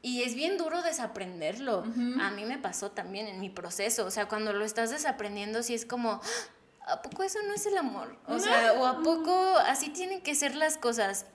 y 0.00 0.22
es 0.22 0.34
bien 0.34 0.56
duro 0.56 0.80
desaprenderlo. 0.82 1.84
A 2.20 2.30
mí 2.30 2.44
me 2.46 2.56
pasó 2.58 2.90
también 2.90 3.26
en 3.26 3.38
mi 3.40 3.50
proceso. 3.50 4.06
O 4.06 4.10
sea, 4.10 4.26
cuando 4.26 4.54
lo 4.54 4.64
estás 4.64 4.90
desaprendiendo, 4.90 5.62
sí 5.62 5.74
es 5.74 5.84
como, 5.84 6.20
"Ah, 6.86 6.92
¿a 6.94 7.02
poco 7.02 7.22
eso 7.22 7.38
no 7.46 7.52
es 7.54 7.66
el 7.66 7.76
amor? 7.76 8.16
O 8.28 8.38
sea, 8.38 8.72
o 8.80 8.86
a 8.86 9.02
poco 9.02 9.58
así 9.58 9.90
tienen 9.90 10.22
que 10.22 10.34
ser 10.34 10.54
las 10.56 10.78
cosas. 10.78 11.26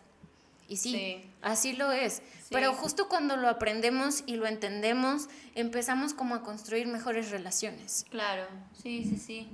Y 0.71 0.77
sí, 0.77 0.91
Sí. 0.93 1.25
así 1.41 1.73
lo 1.73 1.91
es. 1.91 2.21
Pero 2.49 2.73
justo 2.73 3.09
cuando 3.09 3.35
lo 3.35 3.49
aprendemos 3.49 4.23
y 4.25 4.37
lo 4.37 4.45
entendemos, 4.47 5.27
empezamos 5.53 6.13
como 6.13 6.33
a 6.33 6.43
construir 6.43 6.87
mejores 6.87 7.29
relaciones. 7.29 8.05
Claro, 8.09 8.45
sí, 8.81 9.03
sí, 9.03 9.17
sí. 9.17 9.49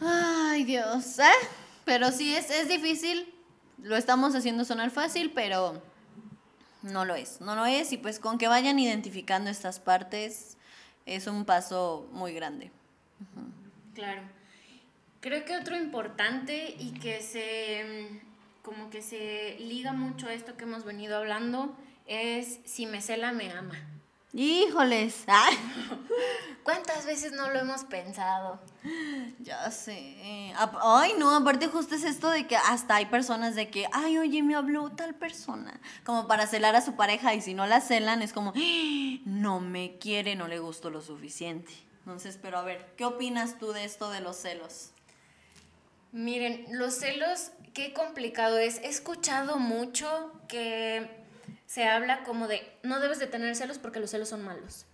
Ay, 0.00 0.62
Dios, 0.62 1.18
¿eh? 1.18 1.24
Pero 1.84 2.12
sí, 2.12 2.32
es, 2.32 2.48
es 2.50 2.68
difícil, 2.68 3.34
lo 3.82 3.96
estamos 3.96 4.36
haciendo 4.36 4.64
sonar 4.64 4.90
fácil, 4.92 5.32
pero 5.34 5.82
no 6.82 7.04
lo 7.04 7.16
es, 7.16 7.40
no 7.40 7.56
lo 7.56 7.66
es. 7.66 7.90
Y 7.92 7.96
pues 7.96 8.20
con 8.20 8.38
que 8.38 8.46
vayan 8.46 8.78
identificando 8.78 9.50
estas 9.50 9.80
partes 9.80 10.56
es 11.06 11.26
un 11.26 11.44
paso 11.44 12.08
muy 12.12 12.32
grande. 12.34 12.70
Claro. 13.94 14.22
Creo 15.20 15.44
que 15.44 15.56
otro 15.56 15.76
importante 15.76 16.76
y 16.78 16.92
que 16.92 17.20
se 17.20 18.20
como 18.68 18.90
que 18.90 19.00
se 19.00 19.56
liga 19.60 19.94
mucho 19.94 20.26
a 20.26 20.34
esto 20.34 20.58
que 20.58 20.64
hemos 20.64 20.84
venido 20.84 21.16
hablando 21.16 21.74
es 22.06 22.60
si 22.66 22.84
me 22.84 23.00
cela 23.00 23.32
me 23.32 23.50
ama. 23.50 23.74
Híjoles. 24.34 25.24
¿Cuántas 26.62 27.06
veces 27.06 27.32
no 27.32 27.48
lo 27.48 27.60
hemos 27.60 27.84
pensado? 27.84 28.60
Ya 29.38 29.70
sé. 29.70 30.52
Ay, 30.82 31.14
no, 31.18 31.34
aparte 31.34 31.68
justo 31.68 31.94
es 31.94 32.04
esto 32.04 32.28
de 32.28 32.46
que 32.46 32.56
hasta 32.56 32.96
hay 32.96 33.06
personas 33.06 33.54
de 33.54 33.70
que, 33.70 33.86
ay, 33.90 34.18
oye, 34.18 34.42
me 34.42 34.54
habló 34.54 34.90
tal 34.90 35.14
persona. 35.14 35.80
Como 36.04 36.26
para 36.26 36.46
celar 36.46 36.76
a 36.76 36.82
su 36.82 36.94
pareja 36.94 37.32
y 37.32 37.40
si 37.40 37.54
no 37.54 37.66
la 37.66 37.80
celan 37.80 38.20
es 38.20 38.34
como, 38.34 38.52
¡Ah! 38.54 39.18
no 39.24 39.60
me 39.60 39.96
quiere, 39.96 40.36
no 40.36 40.46
le 40.46 40.58
gustó 40.58 40.90
lo 40.90 41.00
suficiente. 41.00 41.72
Entonces, 42.00 42.38
pero 42.40 42.58
a 42.58 42.62
ver, 42.62 42.92
¿qué 42.98 43.06
opinas 43.06 43.58
tú 43.58 43.72
de 43.72 43.84
esto 43.84 44.10
de 44.10 44.20
los 44.20 44.36
celos? 44.36 44.90
Miren, 46.12 46.66
los 46.70 46.94
celos, 46.94 47.52
qué 47.78 47.92
complicado 47.92 48.58
es. 48.58 48.78
He 48.78 48.88
escuchado 48.88 49.60
mucho 49.60 50.32
que 50.48 51.08
se 51.66 51.84
habla 51.84 52.24
como 52.24 52.48
de 52.48 52.68
no 52.82 52.98
debes 52.98 53.20
de 53.20 53.28
tener 53.28 53.54
celos 53.54 53.78
porque 53.78 54.00
los 54.00 54.10
celos 54.10 54.30
son 54.30 54.44
malos. 54.44 54.84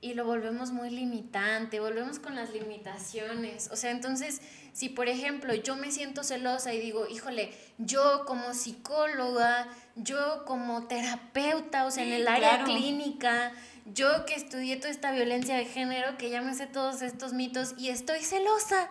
Y 0.00 0.14
lo 0.14 0.24
volvemos 0.24 0.72
muy 0.72 0.90
limitante, 0.90 1.78
volvemos 1.78 2.18
con 2.18 2.34
las 2.34 2.50
limitaciones. 2.50 3.70
O 3.70 3.76
sea, 3.76 3.92
entonces, 3.92 4.40
si 4.72 4.88
por 4.88 5.08
ejemplo 5.08 5.54
yo 5.54 5.76
me 5.76 5.92
siento 5.92 6.24
celosa 6.24 6.74
y 6.74 6.80
digo, 6.80 7.06
híjole, 7.06 7.54
yo 7.78 8.24
como 8.26 8.52
psicóloga, 8.52 9.68
yo 9.94 10.44
como 10.46 10.88
terapeuta, 10.88 11.86
o 11.86 11.92
sea, 11.92 12.02
en 12.02 12.14
el 12.14 12.26
área 12.26 12.64
clínica, 12.64 13.52
yo 13.94 14.26
que 14.26 14.34
estudié 14.34 14.76
toda 14.76 14.90
esta 14.90 15.12
violencia 15.12 15.56
de 15.56 15.66
género, 15.66 16.18
que 16.18 16.30
ya 16.30 16.42
me 16.42 16.52
sé 16.52 16.66
todos 16.66 17.00
estos 17.00 17.32
mitos 17.32 17.76
y 17.78 17.90
estoy 17.90 18.24
celosa. 18.24 18.90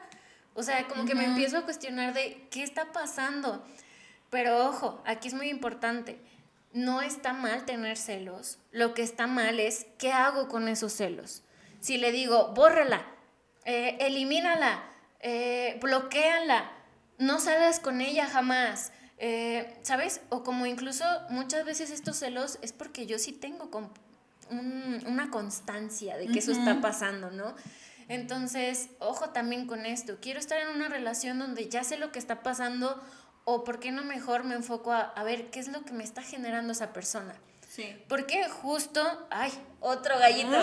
O 0.56 0.64
sea, 0.64 0.88
como 0.88 1.06
que 1.06 1.16
me 1.16 1.26
empiezo 1.26 1.58
a 1.58 1.64
cuestionar 1.64 2.14
de 2.14 2.48
qué 2.52 2.64
está 2.64 2.92
pasando. 2.92 3.66
Pero 4.30 4.68
ojo, 4.68 5.02
aquí 5.06 5.28
es 5.28 5.34
muy 5.34 5.50
importante 5.50 6.20
no 6.74 7.02
está 7.02 7.34
mal 7.34 7.66
tener 7.66 7.98
celos. 7.98 8.58
Lo 8.72 8.94
que 8.94 9.04
está 9.04 9.28
mal 9.28 9.60
es 9.60 9.86
qué 9.98 10.12
hago 10.12 10.50
con 10.50 10.68
esos 10.68 10.92
celos. 10.92 11.44
Si 11.80 11.98
le 11.98 12.12
digo, 12.12 12.54
bórrala, 12.56 13.06
eh, 13.66 13.98
elimínala, 14.02 14.84
eh, 15.20 15.78
bloqueala, 15.82 16.72
no 17.20 17.40
salgas 17.40 17.80
con 17.80 18.02
ella 18.02 18.28
jamás. 18.28 18.92
Eh, 19.20 19.78
¿Sabes? 19.84 20.22
O 20.30 20.44
como 20.44 20.66
incluso 20.66 21.06
muchas 21.30 21.64
veces 21.64 21.92
estos 21.92 22.18
celos 22.18 22.58
es 22.62 22.74
porque 22.74 23.06
yo 23.06 23.20
sí 23.20 23.32
tengo 23.32 23.70
una 25.06 25.30
constancia 25.30 26.18
de 26.18 26.28
que 26.28 26.40
eso 26.40 26.52
está 26.52 26.82
pasando, 26.82 27.32
¿no? 27.32 27.56
Entonces, 28.08 28.90
ojo 29.00 29.30
también 29.30 29.68
con 29.68 29.86
esto. 29.86 30.18
Quiero 30.22 30.40
estar 30.40 30.60
en 30.60 30.70
una 30.70 30.90
relación 30.90 31.40
donde 31.40 31.70
ya 31.70 31.84
sé 31.84 31.98
lo 31.98 32.12
que 32.12 32.20
está 32.20 32.44
pasando 32.44 33.02
o 33.46 33.64
por 33.64 33.80
qué 33.80 33.92
no 33.92 34.04
mejor 34.04 34.44
me 34.44 34.56
enfoco 34.56 34.92
a, 34.92 35.24
ver 35.24 35.50
qué 35.50 35.60
es 35.60 35.68
lo 35.68 35.84
que 35.84 35.94
me 35.94 36.04
está 36.04 36.22
generando 36.22 36.74
esa 36.74 36.94
persona. 36.94 37.36
Sí. 37.68 37.98
Porque 38.08 38.48
justo, 38.50 39.28
ay, 39.32 39.52
otro 39.80 40.18
gallito. 40.20 40.58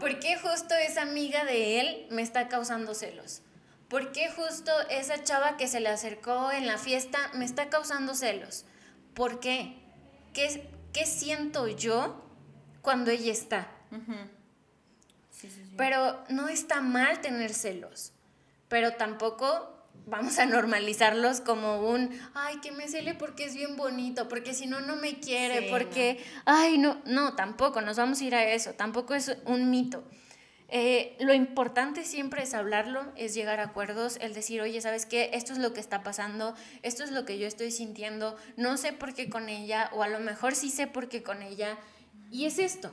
¿Por 0.00 0.18
qué 0.18 0.36
justo 0.36 0.74
esa 0.74 1.02
amiga 1.02 1.44
de 1.44 1.80
él 1.80 2.06
me 2.10 2.22
está 2.22 2.48
causando 2.48 2.94
celos? 2.94 3.42
¿Por 3.88 4.12
qué 4.12 4.30
justo 4.30 4.72
esa 4.90 5.22
chava 5.22 5.56
que 5.56 5.68
se 5.68 5.80
le 5.80 5.88
acercó 5.88 6.50
en 6.50 6.66
la 6.66 6.76
fiesta 6.76 7.18
me 7.34 7.44
está 7.44 7.68
causando 7.68 8.14
celos? 8.14 8.64
¿Por 9.14 9.40
qué? 9.40 9.78
¿Qué, 10.32 10.68
qué 10.92 11.06
siento 11.06 11.68
yo 11.68 12.22
cuando 12.82 13.10
ella 13.10 13.32
está? 13.32 13.68
Sí, 15.36 15.50
sí, 15.50 15.62
sí. 15.64 15.74
Pero 15.76 16.24
no 16.28 16.48
está 16.48 16.80
mal 16.80 17.20
tener 17.20 17.52
celos, 17.52 18.12
pero 18.68 18.94
tampoco 18.94 19.76
vamos 20.06 20.38
a 20.38 20.46
normalizarlos 20.46 21.40
como 21.40 21.80
un, 21.88 22.10
ay, 22.34 22.58
que 22.60 22.72
me 22.72 22.88
cele 22.88 23.14
porque 23.14 23.44
es 23.44 23.54
bien 23.54 23.76
bonito, 23.76 24.28
porque 24.28 24.54
si 24.54 24.66
no, 24.66 24.80
no 24.80 24.96
me 24.96 25.18
quiere, 25.18 25.68
porque, 25.70 26.24
ay, 26.44 26.78
no, 26.78 27.00
no, 27.04 27.34
tampoco, 27.34 27.80
nos 27.80 27.96
vamos 27.96 28.20
a 28.20 28.24
ir 28.24 28.34
a 28.34 28.44
eso, 28.44 28.72
tampoco 28.74 29.14
es 29.14 29.36
un 29.44 29.70
mito. 29.70 30.04
Eh, 30.68 31.16
lo 31.20 31.32
importante 31.32 32.04
siempre 32.04 32.42
es 32.42 32.52
hablarlo, 32.52 33.12
es 33.14 33.34
llegar 33.34 33.60
a 33.60 33.64
acuerdos, 33.64 34.18
el 34.20 34.34
decir, 34.34 34.60
oye, 34.60 34.80
¿sabes 34.80 35.06
qué? 35.06 35.30
Esto 35.32 35.52
es 35.52 35.58
lo 35.58 35.72
que 35.72 35.80
está 35.80 36.02
pasando, 36.02 36.56
esto 36.82 37.04
es 37.04 37.12
lo 37.12 37.24
que 37.24 37.38
yo 37.38 37.46
estoy 37.46 37.70
sintiendo, 37.70 38.36
no 38.56 38.76
sé 38.76 38.92
por 38.92 39.14
qué 39.14 39.30
con 39.30 39.48
ella, 39.48 39.90
o 39.92 40.02
a 40.02 40.08
lo 40.08 40.18
mejor 40.18 40.54
sí 40.54 40.70
sé 40.70 40.86
por 40.86 41.08
qué 41.08 41.22
con 41.22 41.42
ella, 41.42 41.78
y 42.32 42.46
es 42.46 42.58
esto. 42.58 42.92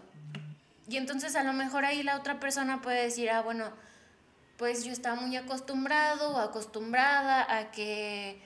Y 0.94 0.98
entonces 0.98 1.36
a 1.36 1.44
lo 1.44 1.54
mejor 1.54 1.86
ahí 1.86 2.04
la 2.04 2.16
otra 2.16 2.40
persona 2.40 2.84
puede 2.84 3.02
decir, 3.02 3.32
ah, 3.32 3.42
bueno, 3.42 3.72
pues 4.58 4.84
yo 4.84 4.92
estaba 4.92 5.20
muy 5.20 5.36
acostumbrado 5.36 6.36
o 6.36 6.38
acostumbrada 6.38 7.52
a 7.52 7.72
que, 7.72 8.40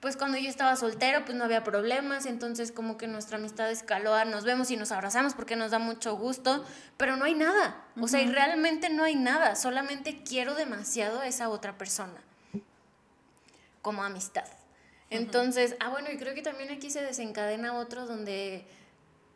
pues 0.00 0.16
cuando 0.16 0.36
yo 0.36 0.50
estaba 0.50 0.74
soltero, 0.74 1.24
pues 1.24 1.38
no 1.38 1.44
había 1.44 1.62
problemas, 1.62 2.26
entonces 2.26 2.72
como 2.72 2.98
que 2.98 3.06
nuestra 3.06 3.38
amistad 3.38 3.70
escaló 3.70 4.14
a 4.14 4.24
nos 4.24 4.42
vemos 4.42 4.72
y 4.72 4.76
nos 4.76 4.90
abrazamos 4.90 5.34
porque 5.34 5.54
nos 5.54 5.70
da 5.70 5.78
mucho 5.78 6.16
gusto, 6.16 6.64
pero 6.96 7.14
no 7.14 7.24
hay 7.24 7.36
nada, 7.36 7.84
o 8.00 8.08
sea, 8.08 8.20
y 8.20 8.32
realmente 8.32 8.90
no 8.90 9.04
hay 9.04 9.14
nada, 9.14 9.54
solamente 9.54 10.24
quiero 10.24 10.56
demasiado 10.56 11.20
a 11.20 11.28
esa 11.28 11.50
otra 11.50 11.78
persona, 11.78 12.20
como 13.80 14.02
amistad. 14.02 14.48
Entonces, 15.08 15.76
ah, 15.78 15.88
bueno, 15.88 16.10
y 16.10 16.16
creo 16.16 16.34
que 16.34 16.42
también 16.42 16.72
aquí 16.72 16.90
se 16.90 17.00
desencadena 17.00 17.74
otro 17.74 18.06
donde 18.06 18.66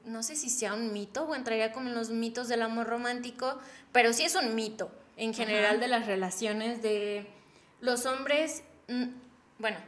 no 0.05 0.23
sé 0.23 0.37
si 0.37 0.51
sea 0.51 0.75
un 0.75 0.93
mito 0.93 1.25
o 1.25 1.35
entraría 1.35 1.73
como 1.73 1.89
en 1.89 1.95
los 1.95 2.11
mitos 2.11 2.49
del 2.49 2.63
amor 2.63 2.87
romántico, 2.87 3.59
pero 3.93 4.13
sí 4.13 4.25
es 4.25 4.35
un 4.35 4.55
mito 4.55 4.91
en 5.17 5.35
general 5.35 5.81
de 5.81 5.89
las 5.89 6.07
relaciones 6.07 6.83
de 6.83 7.27
los 7.81 8.07
hombres, 8.07 8.63
mm, 8.89 9.07
bueno, 9.59 9.79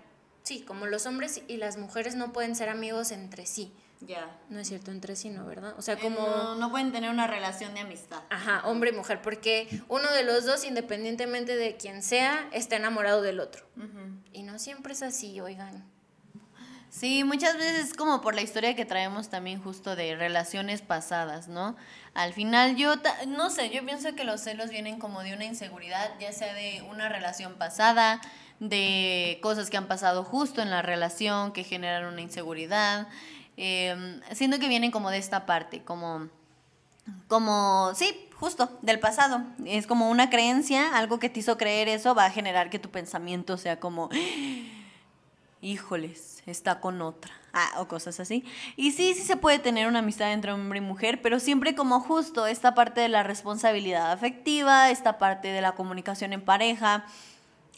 sí, 0.42 0.62
como 0.62 0.87
los 0.87 1.07
hombres 1.07 1.42
y 1.48 1.57
las 1.57 1.77
mujeres 1.77 2.14
no 2.14 2.33
pueden 2.33 2.55
ser 2.55 2.68
amigos 2.68 3.11
entre 3.11 3.46
sí. 3.46 3.72
Ya. 4.00 4.38
No 4.50 4.61
es 4.61 4.68
cierto 4.68 4.90
entre 4.90 5.16
sí, 5.16 5.31
¿no? 5.31 5.46
¿Verdad? 5.46 5.74
O 5.79 5.83
sea, 5.83 5.94
eh, 5.94 5.98
como... 6.00 6.55
no, 6.57 6.70
pueden 6.70 6.92
tener 6.92 7.11
una 7.11 7.27
relación 7.27 7.72
de 7.74 7.81
amistad. 7.81 8.22
Ajá, 8.29 8.62
hombre 8.66 8.90
y 8.90 8.92
mujer, 8.92 9.22
porque 9.22 9.83
uno 9.88 10.12
de 10.12 10.24
los 10.24 10.44
dos, 10.44 10.64
independientemente 10.64 11.57
de 11.57 11.77
quien 11.77 12.03
sea, 12.03 12.48
está 12.53 12.77
enamorado 12.77 13.22
del 13.22 13.40
otro. 13.40 13.64
Y 14.33 14.42
no 14.42 14.59
siempre 14.59 14.92
es 14.92 15.03
así, 15.03 15.40
oigan. 15.40 15.85
Sí, 16.94 17.24
muchas 17.24 17.57
veces 17.57 17.88
es 17.88 17.94
como 17.94 18.20
por 18.20 18.37
la 18.37 18.42
historia 18.42 18.76
que 18.76 18.85
traemos 18.85 19.28
también 19.28 19.61
justo 19.61 19.96
de 19.96 20.14
relaciones 20.14 20.80
pasadas, 20.80 21.48
¿no? 21.48 21.74
Al 22.14 22.33
final 22.33 22.76
yo, 22.76 22.94
no 23.26 23.50
sé, 23.50 23.70
yo 23.70 23.85
pienso 23.85 24.14
que 24.14 24.22
los 24.22 24.40
celos 24.40 24.70
vienen 24.70 25.00
como 25.00 25.24
de 25.24 25.35
una 25.35 25.44
inseguridad, 25.44 26.12
ya 26.20 26.33
sea 26.33 26.54
de 26.54 26.87
una 26.88 27.09
relación 27.09 27.54
pasada, 27.54 28.20
de 28.61 29.40
cosas 29.42 29.70
que 29.70 29.76
han 29.76 29.88
pasado 29.88 30.22
justo 30.22 30.62
en 30.62 30.70
la 30.70 30.83
relación 30.83 31.50
que 31.50 31.64
generan 31.64 32.04
una 32.04 32.20
inseguridad. 32.20 33.09
Eh, 33.57 34.20
siento 34.30 34.61
que 34.61 34.68
vienen 34.68 34.92
como 34.92 35.11
de 35.11 35.18
esta 35.18 35.46
parte, 35.46 35.83
como, 35.83 36.28
como, 37.26 37.90
sí, 37.96 38.28
justo, 38.37 38.70
del 38.83 39.00
pasado. 39.00 39.42
Es 39.66 39.88
como 39.88 40.11
una 40.11 40.30
creencia, 40.30 40.96
algo 40.96 41.18
que 41.18 41.28
te 41.28 41.40
hizo 41.40 41.59
creer 41.59 41.88
eso 41.88 42.14
va 42.14 42.26
a 42.26 42.30
generar 42.30 42.70
que 42.70 42.78
tu 42.78 42.90
pensamiento 42.90 43.57
sea 43.57 43.80
como, 43.80 44.11
híjoles 45.64 46.42
está 46.46 46.81
con 46.81 47.03
otra. 47.03 47.33
Ah, 47.53 47.70
o 47.79 47.87
cosas 47.87 48.18
así. 48.18 48.44
Y 48.77 48.90
sí, 48.92 49.14
sí 49.14 49.22
se 49.22 49.37
puede 49.37 49.61
tener 49.61 49.87
una 49.87 50.00
amistad 50.00 50.33
entre 50.33 50.53
hombre 50.53 50.79
y 50.79 50.83
mujer, 50.83 51.22
pero 51.22 51.38
siempre 51.38 51.77
como 51.77 52.00
justo 52.00 52.46
esta 52.48 52.74
parte 52.74 53.00
de 53.00 53.09
la 53.09 53.22
responsabilidad 53.22 54.11
afectiva, 54.11 54.90
esta 54.90 55.18
parte 55.18 55.48
de 55.48 55.61
la 55.61 55.72
comunicación 55.72 56.33
en 56.33 56.40
pareja, 56.40 57.07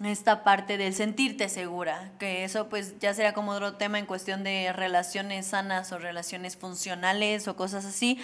esta 0.02 0.44
parte 0.44 0.78
del 0.78 0.94
sentirte 0.94 1.50
segura, 1.50 2.10
que 2.18 2.44
eso 2.44 2.68
pues 2.68 2.98
ya 3.00 3.12
será 3.12 3.34
como 3.34 3.52
otro 3.52 3.74
tema 3.74 3.98
en 3.98 4.06
cuestión 4.06 4.44
de 4.44 4.72
relaciones 4.72 5.48
sanas 5.48 5.92
o 5.92 5.98
relaciones 5.98 6.56
funcionales 6.56 7.46
o 7.46 7.54
cosas 7.54 7.84
así. 7.84 8.18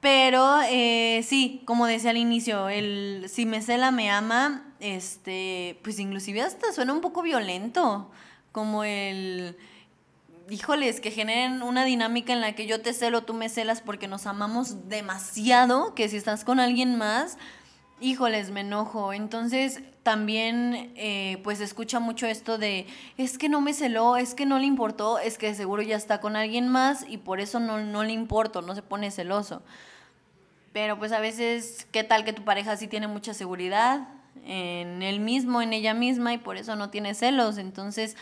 Pero 0.00 0.60
eh, 0.62 1.22
sí, 1.28 1.62
como 1.66 1.86
decía 1.86 2.10
al 2.10 2.16
inicio, 2.16 2.70
el 2.70 3.26
si 3.28 3.44
me 3.44 3.60
cela 3.60 3.90
me 3.90 4.10
ama, 4.10 4.64
este, 4.80 5.78
pues 5.82 5.98
inclusive 5.98 6.40
hasta 6.40 6.72
suena 6.72 6.94
un 6.94 7.02
poco 7.02 7.20
violento 7.20 8.10
como 8.52 8.84
el, 8.84 9.56
híjoles, 10.50 11.00
que 11.00 11.10
generen 11.10 11.62
una 11.62 11.84
dinámica 11.84 12.32
en 12.32 12.40
la 12.40 12.54
que 12.54 12.66
yo 12.66 12.80
te 12.80 12.92
celo, 12.92 13.22
tú 13.22 13.34
me 13.34 13.48
celas 13.48 13.80
porque 13.80 14.08
nos 14.08 14.26
amamos 14.26 14.88
demasiado, 14.88 15.94
que 15.94 16.08
si 16.08 16.16
estás 16.16 16.44
con 16.44 16.58
alguien 16.58 16.96
más, 16.96 17.38
híjoles, 18.00 18.50
me 18.50 18.60
enojo. 18.60 19.12
Entonces 19.12 19.80
también 20.02 20.92
eh, 20.96 21.40
pues 21.44 21.60
escucha 21.60 22.00
mucho 22.00 22.26
esto 22.26 22.58
de, 22.58 22.86
es 23.16 23.38
que 23.38 23.48
no 23.48 23.60
me 23.60 23.72
celó, 23.72 24.16
es 24.16 24.34
que 24.34 24.46
no 24.46 24.58
le 24.58 24.66
importó, 24.66 25.18
es 25.18 25.38
que 25.38 25.54
seguro 25.54 25.82
ya 25.82 25.96
está 25.96 26.20
con 26.20 26.36
alguien 26.36 26.68
más 26.68 27.04
y 27.08 27.18
por 27.18 27.40
eso 27.40 27.60
no, 27.60 27.78
no 27.78 28.02
le 28.02 28.12
importo, 28.12 28.62
no 28.62 28.74
se 28.74 28.82
pone 28.82 29.10
celoso. 29.10 29.62
Pero 30.72 30.98
pues 30.98 31.12
a 31.12 31.20
veces, 31.20 31.86
¿qué 31.92 32.04
tal 32.04 32.24
que 32.24 32.32
tu 32.32 32.44
pareja 32.44 32.76
sí 32.76 32.88
tiene 32.88 33.08
mucha 33.08 33.34
seguridad? 33.34 34.08
En 34.46 35.02
él 35.02 35.20
mismo, 35.20 35.62
en 35.62 35.72
ella 35.72 35.94
misma 35.94 36.32
y 36.32 36.38
por 36.38 36.56
eso 36.56 36.76
no 36.76 36.90
tiene 36.90 37.14
celos. 37.14 37.58
Entonces, 37.58 38.16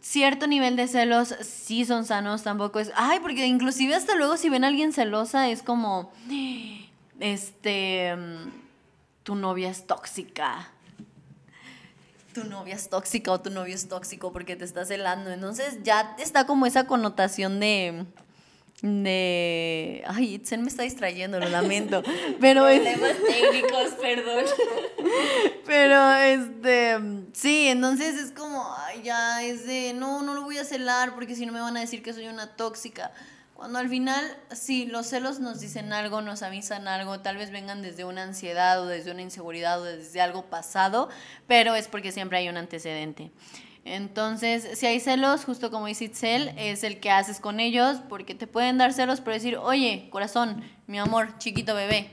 cierto 0.00 0.46
nivel 0.46 0.76
de 0.76 0.88
celos 0.88 1.34
sí 1.40 1.84
son 1.84 2.04
sanos, 2.04 2.42
tampoco 2.42 2.80
es, 2.80 2.92
ay, 2.96 3.20
porque 3.20 3.46
inclusive 3.46 3.94
hasta 3.94 4.14
luego 4.16 4.36
si 4.36 4.48
ven 4.50 4.64
a 4.64 4.68
alguien 4.68 4.92
celosa 4.92 5.48
es 5.48 5.62
como, 5.62 6.12
este, 7.20 8.14
tu 9.22 9.34
novia 9.36 9.70
es 9.70 9.86
tóxica. 9.86 10.68
Tu 12.34 12.44
novia 12.44 12.74
es 12.74 12.88
tóxica 12.88 13.30
o 13.30 13.40
tu 13.40 13.50
novio 13.50 13.74
es 13.74 13.88
tóxico 13.88 14.32
porque 14.32 14.56
te 14.56 14.64
está 14.64 14.84
celando. 14.84 15.30
Entonces 15.30 15.78
ya 15.82 16.16
está 16.18 16.46
como 16.46 16.66
esa 16.66 16.86
connotación 16.86 17.60
de, 17.60 18.06
de... 18.80 20.02
Ay, 20.06 20.34
Itzel 20.34 20.60
me 20.60 20.68
está 20.68 20.82
distrayendo, 20.82 21.38
lo 21.38 21.48
lamento. 21.48 22.02
Pero 22.40 22.64
Problemas 22.64 23.16
técnicos, 23.26 23.88
perdón. 24.00 24.44
Pero, 25.66 26.14
este, 26.14 26.98
sí, 27.32 27.68
entonces 27.68 28.16
es 28.16 28.32
como, 28.32 28.64
ay, 28.78 29.02
ya, 29.02 29.42
es 29.42 29.66
de, 29.66 29.92
no, 29.94 30.22
no 30.22 30.34
lo 30.34 30.42
voy 30.42 30.58
a 30.58 30.64
celar 30.64 31.14
porque 31.14 31.34
si 31.34 31.46
no 31.46 31.52
me 31.52 31.60
van 31.60 31.76
a 31.76 31.80
decir 31.80 32.02
que 32.02 32.12
soy 32.12 32.26
una 32.28 32.56
tóxica. 32.56 33.12
Cuando 33.54 33.78
al 33.78 33.88
final, 33.88 34.24
sí, 34.50 34.86
los 34.86 35.06
celos 35.06 35.38
nos 35.38 35.60
dicen 35.60 35.92
algo, 35.92 36.20
nos 36.20 36.42
avisan 36.42 36.88
algo, 36.88 37.20
tal 37.20 37.36
vez 37.36 37.52
vengan 37.52 37.80
desde 37.80 38.04
una 38.04 38.24
ansiedad 38.24 38.82
o 38.82 38.86
desde 38.86 39.12
una 39.12 39.22
inseguridad 39.22 39.80
o 39.80 39.84
desde 39.84 40.20
algo 40.20 40.46
pasado, 40.46 41.08
pero 41.46 41.76
es 41.76 41.86
porque 41.86 42.10
siempre 42.10 42.38
hay 42.38 42.48
un 42.48 42.56
antecedente. 42.56 43.30
Entonces, 43.84 44.78
si 44.78 44.86
hay 44.86 45.00
celos, 45.00 45.44
justo 45.44 45.70
como 45.70 45.86
dice 45.86 46.04
Itzel, 46.04 46.52
es 46.56 46.84
el 46.84 47.00
que 47.00 47.10
haces 47.10 47.40
con 47.40 47.60
ellos, 47.60 47.98
porque 48.08 48.34
te 48.34 48.46
pueden 48.46 48.78
dar 48.78 48.92
celos 48.92 49.20
por 49.20 49.32
decir, 49.32 49.56
oye, 49.56 50.08
corazón, 50.10 50.62
mi 50.86 50.98
amor, 50.98 51.38
chiquito 51.38 51.74
bebé, 51.74 52.10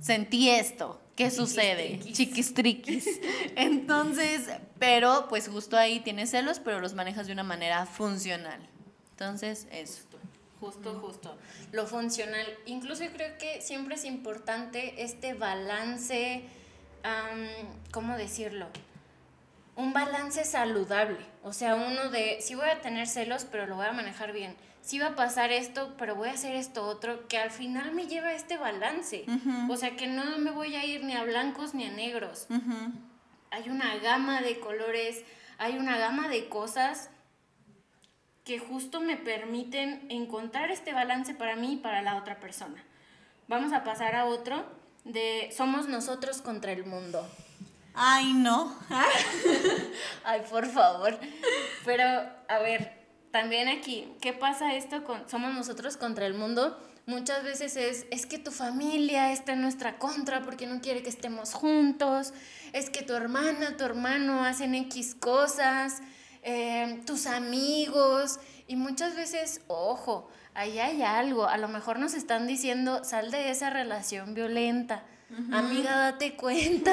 sentí 0.00 0.50
esto, 0.50 1.00
¿qué 1.16 1.30
sucede? 1.30 1.98
Chiquistriquis. 2.12 3.20
Entonces, 3.56 4.42
pero 4.78 5.26
pues 5.28 5.48
justo 5.48 5.76
ahí 5.76 6.00
tienes 6.00 6.30
celos, 6.30 6.60
pero 6.60 6.80
los 6.80 6.94
manejas 6.94 7.26
de 7.26 7.32
una 7.32 7.42
manera 7.42 7.86
funcional. 7.86 8.60
Entonces, 9.10 9.66
eso. 9.72 10.02
Justo, 10.60 10.98
justo. 11.00 11.36
Lo 11.72 11.86
funcional. 11.86 12.46
Incluso 12.66 13.04
creo 13.12 13.36
que 13.38 13.60
siempre 13.60 13.96
es 13.96 14.04
importante 14.04 15.02
este 15.02 15.34
balance, 15.34 16.44
¿cómo 17.90 18.16
decirlo? 18.16 18.66
un 19.76 19.92
balance 19.92 20.44
saludable. 20.44 21.18
O 21.44 21.52
sea, 21.52 21.74
uno 21.74 22.10
de, 22.10 22.38
sí 22.40 22.54
voy 22.54 22.68
a 22.68 22.80
tener 22.80 23.06
celos, 23.06 23.46
pero 23.50 23.66
lo 23.66 23.76
voy 23.76 23.86
a 23.86 23.92
manejar 23.92 24.32
bien. 24.32 24.56
Sí 24.86 25.00
va 25.00 25.08
a 25.08 25.16
pasar 25.16 25.50
esto, 25.50 25.96
pero 25.98 26.14
voy 26.14 26.28
a 26.28 26.34
hacer 26.34 26.54
esto 26.54 26.86
otro, 26.86 27.26
que 27.26 27.38
al 27.38 27.50
final 27.50 27.90
me 27.90 28.06
lleva 28.06 28.28
a 28.28 28.34
este 28.34 28.56
balance. 28.56 29.26
O 29.68 29.76
sea, 29.76 29.96
que 29.96 30.06
no 30.06 30.38
me 30.38 30.52
voy 30.52 30.76
a 30.76 30.84
ir 30.84 31.02
ni 31.02 31.12
a 31.16 31.24
blancos 31.24 31.74
ni 31.74 31.86
a 31.86 31.90
negros. 31.90 32.46
Hay 33.50 33.68
una 33.68 33.96
gama 33.96 34.42
de 34.42 34.60
colores, 34.60 35.24
hay 35.58 35.76
una 35.76 35.98
gama 35.98 36.28
de 36.28 36.48
cosas 36.48 37.10
que 38.44 38.60
justo 38.60 39.00
me 39.00 39.16
permiten 39.16 40.06
encontrar 40.08 40.70
este 40.70 40.92
balance 40.92 41.34
para 41.34 41.56
mí 41.56 41.72
y 41.72 41.76
para 41.78 42.00
la 42.00 42.14
otra 42.14 42.38
persona. 42.38 42.80
Vamos 43.48 43.72
a 43.72 43.82
pasar 43.82 44.14
a 44.14 44.26
otro 44.26 44.64
de 45.02 45.52
somos 45.52 45.88
nosotros 45.88 46.40
contra 46.42 46.70
el 46.70 46.86
mundo. 46.86 47.28
Ay, 47.92 48.34
no. 48.34 48.72
Ay, 50.24 50.42
por 50.48 50.66
favor. 50.66 51.18
Pero, 51.84 52.04
a 52.04 52.58
ver, 52.60 53.05
también 53.30 53.68
aquí, 53.68 54.08
¿qué 54.20 54.32
pasa 54.32 54.74
esto 54.74 55.04
con 55.04 55.28
somos 55.28 55.54
nosotros 55.54 55.96
contra 55.96 56.26
el 56.26 56.34
mundo? 56.34 56.78
Muchas 57.06 57.44
veces 57.44 57.76
es, 57.76 58.06
es 58.10 58.26
que 58.26 58.38
tu 58.38 58.50
familia 58.50 59.32
está 59.32 59.52
en 59.52 59.62
nuestra 59.62 59.98
contra 59.98 60.42
porque 60.42 60.66
no 60.66 60.80
quiere 60.80 61.02
que 61.02 61.08
estemos 61.08 61.54
juntos, 61.54 62.32
es 62.72 62.90
que 62.90 63.02
tu 63.02 63.14
hermana, 63.14 63.76
tu 63.76 63.84
hermano 63.84 64.44
hacen 64.44 64.74
X 64.74 65.14
cosas, 65.14 66.02
eh, 66.42 67.00
tus 67.06 67.26
amigos, 67.26 68.40
y 68.66 68.74
muchas 68.74 69.14
veces, 69.14 69.60
ojo, 69.68 70.28
ahí 70.54 70.80
hay 70.80 71.02
algo, 71.02 71.46
a 71.46 71.58
lo 71.58 71.68
mejor 71.68 71.98
nos 72.00 72.14
están 72.14 72.46
diciendo, 72.46 73.04
sal 73.04 73.30
de 73.30 73.50
esa 73.50 73.70
relación 73.70 74.34
violenta, 74.34 75.04
amiga, 75.52 75.96
date 75.96 76.36
cuenta 76.36 76.92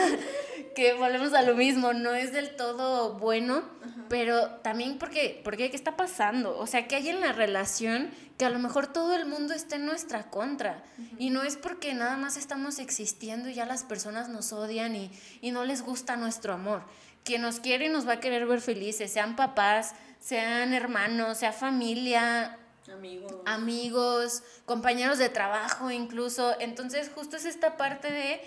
que 0.74 0.94
volvemos 0.94 1.34
a 1.34 1.42
lo 1.42 1.56
mismo, 1.56 1.94
no 1.94 2.14
es 2.14 2.32
del 2.34 2.56
todo 2.56 3.14
bueno, 3.20 3.64
pero 4.10 4.50
también 4.62 4.98
porque, 4.98 5.42
porque, 5.44 5.70
¿qué 5.70 5.76
está 5.76 5.96
pasando? 5.96 6.58
O 6.58 6.68
sea, 6.68 6.88
que 6.88 6.96
hay 6.96 7.10
en 7.10 7.20
la 7.20 7.32
relación 7.32 8.12
que 8.38 8.46
a 8.46 8.50
lo 8.50 8.60
mejor 8.60 8.88
todo 8.88 9.16
el 9.16 9.26
mundo 9.26 9.54
está 9.54 9.76
en 9.76 9.86
nuestra 9.86 10.30
contra. 10.30 10.84
Y 11.18 11.30
no 11.30 11.44
es 11.44 11.58
porque 11.58 11.94
nada 11.94 12.18
más 12.18 12.38
estamos 12.38 12.80
existiendo 12.80 13.50
y 13.50 13.54
ya 13.54 13.66
las 13.66 13.84
personas 13.84 14.30
nos 14.30 14.54
odian 14.54 14.96
y, 14.96 15.12
y 15.42 15.52
no 15.52 15.66
les 15.66 15.82
gusta 15.82 16.16
nuestro 16.16 16.54
amor. 16.54 16.84
Quien 17.24 17.42
nos 17.42 17.60
quiere 17.60 17.90
nos 17.90 18.08
va 18.08 18.14
a 18.14 18.20
querer 18.20 18.46
ver 18.46 18.62
felices, 18.62 19.12
sean 19.12 19.36
papás, 19.36 19.94
sean 20.20 20.74
hermanos, 20.74 21.38
sea 21.38 21.54
familia, 21.54 22.58
Amigos. 22.92 23.34
amigos, 23.46 24.44
compañeros 24.66 25.18
de 25.18 25.30
trabajo 25.30 25.90
incluso. 25.90 26.56
Entonces 26.60 27.10
justo 27.14 27.38
es 27.38 27.46
esta 27.46 27.78
parte 27.78 28.12
de 28.12 28.42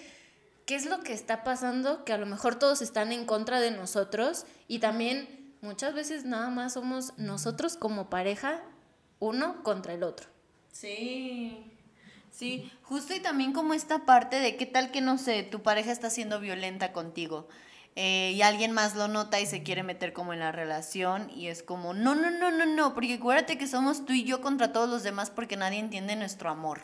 qué 0.67 0.75
es 0.75 0.85
lo 0.85 1.01
que 1.01 1.13
está 1.13 1.45
pasando, 1.45 2.05
que 2.05 2.13
a 2.13 2.19
lo 2.19 2.27
mejor 2.27 2.57
todos 2.57 2.83
están 2.83 3.13
en 3.13 3.25
contra 3.25 3.61
de 3.61 3.71
nosotros 3.71 4.45
y 4.69 4.81
también 4.81 5.55
muchas 5.63 5.95
veces 5.95 6.25
nada 6.25 6.51
más 6.51 6.75
somos 6.75 7.17
nosotros 7.17 7.77
como 7.77 8.11
pareja 8.11 8.61
uno 9.21 9.63
contra 9.63 9.95
el 9.95 10.03
otro. 10.03 10.29
Sí. 10.73 11.73
Sí, 12.31 12.71
justo 12.83 13.15
y 13.15 13.21
también 13.21 13.55
como 13.55 13.73
esta 13.73 14.05
parte 14.05 14.41
de 14.41 14.57
qué 14.57 14.67
tal 14.67 14.91
que 14.91 15.01
no 15.01 15.17
sé, 15.17 15.43
tu 15.43 15.63
pareja 15.63 15.91
está 15.91 16.11
siendo 16.11 16.39
violenta 16.39 16.93
contigo. 16.93 17.49
Eh, 17.95 18.33
y 18.35 18.43
alguien 18.43 18.73
más 18.73 18.95
lo 18.95 19.09
nota 19.09 19.41
y 19.41 19.47
se 19.47 19.63
quiere 19.63 19.83
meter 19.83 20.13
como 20.13 20.35
en 20.35 20.41
la 20.41 20.53
relación 20.53 21.31
y 21.35 21.47
es 21.47 21.63
como, 21.63 21.95
no, 21.95 22.15
no, 22.15 22.31
no, 22.31 22.51
no, 22.51 22.67
no, 22.67 22.93
porque 22.93 23.15
acuérdate 23.15 23.57
que 23.57 23.67
somos 23.67 24.05
tú 24.05 24.13
y 24.13 24.25
yo 24.25 24.43
contra 24.43 24.71
todos 24.71 24.87
los 24.87 25.03
demás 25.03 25.31
porque 25.31 25.57
nadie 25.57 25.79
entiende 25.79 26.15
nuestro 26.15 26.51
amor. 26.51 26.83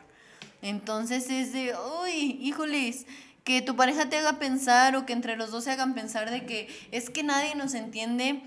Entonces 0.63 1.29
es 1.29 1.53
de, 1.53 1.75
uy, 2.03 2.39
híjoles, 2.41 3.05
que 3.45 3.63
tu 3.63 3.77
pareja 3.77 4.09
te 4.09 4.19
haga 4.19 4.39
pensar 4.39 4.97
o 4.97 5.07
que 5.07 5.13
entre 5.13 5.37
los 5.37 5.51
dos 5.51 5.65
se 5.65 5.73
hagan 5.73 5.95
pensar 5.95 6.31
de 6.31 6.47
que 6.47 6.69
es 6.91 7.11
que 7.11 7.23
nadie 7.23 7.55
nos 7.55 7.75
entiende 7.75 8.43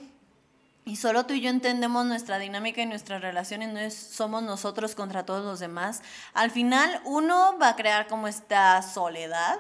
y 0.88 0.98
solo 0.98 1.26
tú 1.26 1.34
y 1.34 1.42
yo 1.42 1.50
entendemos 1.50 2.06
nuestra 2.06 2.38
dinámica 2.38 2.80
y 2.80 2.86
nuestras 2.86 3.20
relaciones, 3.20 3.74
no 3.74 3.80
es, 3.80 3.96
somos 3.96 4.44
nosotros 4.44 4.94
contra 4.94 5.26
todos 5.26 5.44
los 5.44 5.60
demás. 5.60 6.04
Al 6.36 6.52
final 6.52 7.02
uno 7.06 7.58
va 7.60 7.70
a 7.70 7.76
crear 7.76 8.06
como 8.06 8.28
esta 8.28 8.84
soledad. 8.84 9.58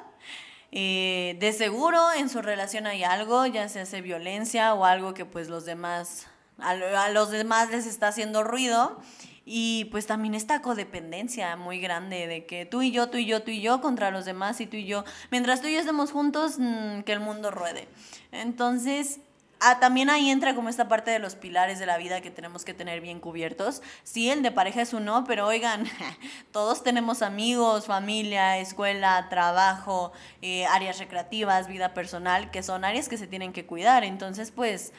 Eh, 0.72 1.36
de 1.40 1.52
seguro 1.52 2.14
en 2.14 2.30
su 2.30 2.44
relación 2.44 2.86
hay 2.86 3.04
algo, 3.04 3.48
ya 3.48 3.68
se 3.70 3.80
hace 3.80 4.02
violencia 4.02 4.76
o 4.76 4.86
algo 4.86 5.16
que 5.16 5.26
pues 5.26 5.50
los 5.50 5.66
demás, 5.66 6.28
a 6.60 7.10
los 7.10 7.32
demás 7.32 7.72
les 7.72 7.88
está 7.88 8.10
haciendo 8.10 8.44
ruido. 8.44 9.02
Y 9.46 9.86
pues 9.86 10.08
también 10.08 10.34
esta 10.34 10.64
codependencia 10.64 11.56
muy 11.56 11.80
grande 11.80 12.26
de 12.26 12.48
que 12.48 12.66
tú 12.66 12.82
y 12.82 12.92
yo, 12.92 13.10
tú 13.10 13.18
y 13.18 13.28
yo, 13.28 13.44
tú 13.44 13.52
y 13.52 13.62
yo 13.62 13.80
contra 13.80 14.10
los 14.10 14.26
demás 14.26 14.60
y 14.60 14.66
tú 14.66 14.76
y 14.78 14.86
yo, 14.86 15.06
mientras 15.30 15.62
tú 15.62 15.68
y 15.68 15.74
yo 15.74 15.80
estemos 15.80 16.12
juntos, 16.12 16.56
mm, 16.58 17.02
que 17.02 17.14
el 17.14 17.20
mundo 17.20 17.52
ruede. 17.52 17.88
Entonces, 18.32 19.20
ah, 19.60 19.80
también 19.80 20.10
ahí 20.10 20.32
entra 20.32 20.56
como 20.56 20.70
esta 20.70 20.88
parte 20.88 21.12
de 21.12 21.20
los 21.20 21.36
pilares 21.36 21.78
de 21.78 21.86
la 21.86 21.98
vida 21.98 22.22
que 22.22 22.32
tenemos 22.32 22.66
que 22.66 22.74
tener 22.74 23.02
bien 23.02 23.20
cubiertos. 23.20 23.84
Sí, 24.04 24.32
el 24.32 24.42
de 24.42 24.52
pareja 24.52 24.82
es 24.82 24.94
uno, 24.94 25.24
pero 25.28 25.46
oigan, 25.46 25.86
todos 26.52 26.84
tenemos 26.84 27.22
amigos, 27.22 27.86
familia, 27.86 28.58
escuela, 28.58 29.28
trabajo, 29.30 30.12
eh, 30.42 30.66
áreas 30.66 30.98
recreativas, 30.98 31.68
vida 31.68 31.94
personal, 31.94 32.50
que 32.50 32.64
son 32.64 32.84
áreas 32.84 33.10
que 33.10 33.18
se 33.18 33.28
tienen 33.28 33.54
que 33.54 33.68
cuidar. 33.68 34.04
Entonces, 34.04 34.50
pues 34.50 34.92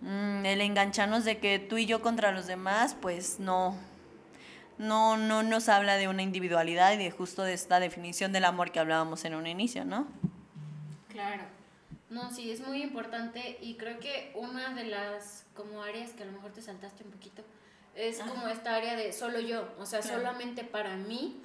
Mm, 0.00 0.46
el 0.46 0.60
engancharnos 0.60 1.24
de 1.24 1.38
que 1.38 1.58
tú 1.58 1.76
y 1.76 1.86
yo 1.86 2.00
contra 2.02 2.32
los 2.32 2.46
demás, 2.46 2.96
pues 3.00 3.40
no, 3.40 3.76
no, 4.78 5.16
no 5.16 5.42
nos 5.42 5.68
habla 5.68 5.96
de 5.96 6.08
una 6.08 6.22
individualidad 6.22 6.92
y 6.92 6.96
de 6.96 7.10
justo 7.10 7.42
de 7.42 7.52
esta 7.52 7.80
definición 7.80 8.32
del 8.32 8.44
amor 8.44 8.70
que 8.70 8.78
hablábamos 8.80 9.24
en 9.24 9.34
un 9.34 9.46
inicio, 9.46 9.84
¿no? 9.84 10.06
Claro. 11.08 11.42
No, 12.10 12.30
sí, 12.32 12.50
es 12.50 12.60
muy 12.60 12.82
importante 12.82 13.58
y 13.60 13.74
creo 13.74 13.98
que 13.98 14.32
una 14.34 14.72
de 14.74 14.84
las 14.84 15.44
como 15.54 15.82
áreas 15.82 16.10
que 16.12 16.22
a 16.22 16.26
lo 16.26 16.32
mejor 16.32 16.52
te 16.52 16.62
saltaste 16.62 17.04
un 17.04 17.10
poquito 17.10 17.42
es 17.98 18.20
como 18.20 18.46
esta 18.46 18.76
área 18.76 18.94
de 18.94 19.12
solo 19.12 19.40
yo, 19.40 19.68
o 19.78 19.84
sea, 19.84 20.02
solamente 20.02 20.62
para 20.62 20.94
mí. 20.96 21.42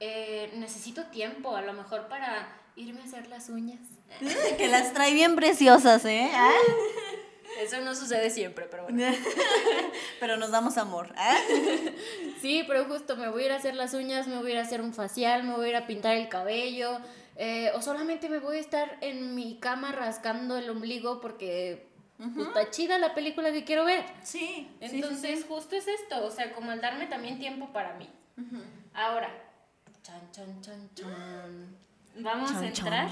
Eh, 0.00 0.50
necesito 0.56 1.04
tiempo, 1.06 1.54
a 1.54 1.60
lo 1.60 1.74
mejor 1.74 2.08
para 2.08 2.56
irme 2.74 3.02
a 3.02 3.04
hacer 3.04 3.28
las 3.28 3.50
uñas. 3.50 3.80
que 4.56 4.68
las 4.68 4.94
trae 4.94 5.12
bien 5.12 5.36
preciosas, 5.36 6.04
¿eh? 6.06 6.30
Eso 7.58 7.80
no 7.80 7.94
sucede 7.94 8.30
siempre, 8.30 8.66
pero 8.70 8.84
bueno. 8.84 9.02
pero 10.20 10.36
nos 10.36 10.50
damos 10.50 10.76
amor. 10.78 11.14
¿eh? 11.16 11.96
Sí, 12.40 12.64
pero 12.66 12.86
justo 12.86 13.16
me 13.16 13.28
voy 13.28 13.42
a 13.42 13.46
ir 13.46 13.52
a 13.52 13.56
hacer 13.56 13.74
las 13.74 13.92
uñas, 13.92 14.26
me 14.26 14.38
voy 14.38 14.52
a 14.52 14.54
ir 14.54 14.58
a 14.58 14.62
hacer 14.62 14.80
un 14.80 14.94
facial, 14.94 15.44
me 15.44 15.54
voy 15.54 15.66
a 15.66 15.68
ir 15.68 15.76
a 15.76 15.86
pintar 15.86 16.16
el 16.16 16.30
cabello, 16.30 16.98
eh, 17.36 17.70
o 17.74 17.82
solamente 17.82 18.30
me 18.30 18.38
voy 18.38 18.56
a 18.56 18.60
estar 18.60 18.96
en 19.02 19.34
mi 19.34 19.58
cama 19.58 19.92
rascando 19.92 20.56
el 20.56 20.70
ombligo 20.70 21.20
porque 21.20 21.86
pues, 22.16 22.48
está 22.48 22.70
chida 22.70 22.98
la 22.98 23.14
película 23.14 23.52
que 23.52 23.64
quiero 23.64 23.84
ver. 23.84 24.06
Sí. 24.22 24.70
Entonces, 24.80 25.44
justo 25.46 25.76
es 25.76 25.86
esto, 25.86 26.24
o 26.24 26.30
sea, 26.30 26.52
como 26.52 26.72
el 26.72 26.80
darme 26.80 27.06
también 27.08 27.38
tiempo 27.38 27.68
para 27.74 27.94
mí. 27.94 28.08
Ahora, 28.94 29.30
chan, 30.02 30.32
chan, 30.32 30.62
chan, 30.62 30.90
chan. 30.94 31.76
Vamos 32.16 32.52
a 32.52 32.66
entrar 32.66 33.10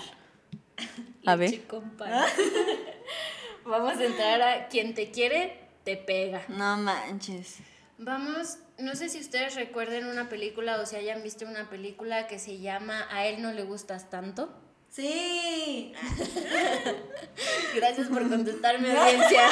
A 1.27 1.37
ver. 1.37 1.63
Vamos 3.65 3.99
a 3.99 4.05
entrar 4.05 4.41
a 4.41 4.69
quien 4.69 4.95
te 4.95 5.11
quiere, 5.11 5.61
te 5.85 5.97
pega. 5.97 6.43
No 6.49 6.79
manches. 6.79 7.59
Vamos, 7.99 8.59
no 8.79 8.95
sé 8.95 9.09
si 9.09 9.21
ustedes 9.21 9.57
recuerden 9.57 10.07
una 10.07 10.29
película 10.29 10.81
o 10.81 10.87
si 10.87 10.97
hayan 10.97 11.23
visto 11.23 11.45
una 11.45 11.69
película 11.69 12.27
que 12.29 12.39
se 12.39 12.59
llama 12.59 13.07
A 13.11 13.27
él 13.27 13.43
no 13.43 13.53
le 13.53 13.65
gustas 13.65 14.09
tanto. 14.09 14.49
Sí. 14.89 15.93
Gracias 17.75 18.09
por 18.09 18.27
contestarme, 18.29 18.97
audiencia. 18.97 19.49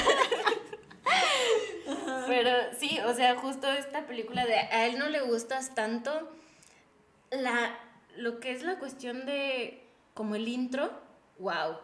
Pero 2.26 2.50
sí, 2.78 2.98
o 3.06 3.14
sea, 3.14 3.36
justo 3.36 3.70
esta 3.70 4.06
película 4.06 4.46
de 4.46 4.54
a 4.54 4.86
él 4.86 4.98
no 4.98 5.08
le 5.08 5.20
gustas 5.20 5.74
tanto, 5.74 6.32
la, 7.30 7.78
lo 8.16 8.40
que 8.40 8.52
es 8.52 8.62
la 8.62 8.78
cuestión 8.78 9.26
de 9.26 9.82
como 10.14 10.34
el 10.34 10.48
intro, 10.48 10.90
wow. 11.38 11.76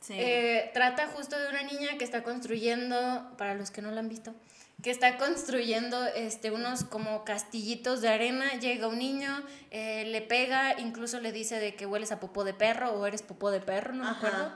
Sí. 0.00 0.14
Eh, 0.16 0.70
trata 0.72 1.08
justo 1.08 1.38
de 1.38 1.48
una 1.48 1.62
niña 1.62 1.98
que 1.98 2.04
está 2.04 2.22
construyendo, 2.22 3.34
para 3.36 3.54
los 3.54 3.70
que 3.70 3.82
no 3.82 3.90
la 3.90 4.00
han 4.00 4.08
visto, 4.08 4.34
que 4.82 4.90
está 4.90 5.18
construyendo 5.18 6.06
este, 6.06 6.50
unos 6.50 6.84
como 6.84 7.24
castillitos 7.24 8.00
de 8.00 8.08
arena, 8.08 8.54
llega 8.54 8.88
un 8.88 8.98
niño, 8.98 9.42
eh, 9.70 10.06
le 10.06 10.22
pega, 10.22 10.80
incluso 10.80 11.20
le 11.20 11.32
dice 11.32 11.60
de 11.60 11.74
que 11.74 11.86
hueles 11.86 12.12
a 12.12 12.20
popó 12.20 12.44
de 12.44 12.54
perro 12.54 12.92
o 12.92 13.06
eres 13.06 13.22
popó 13.22 13.50
de 13.50 13.60
perro, 13.60 13.92
no 13.92 14.04
me 14.04 14.10
acuerdo. 14.10 14.52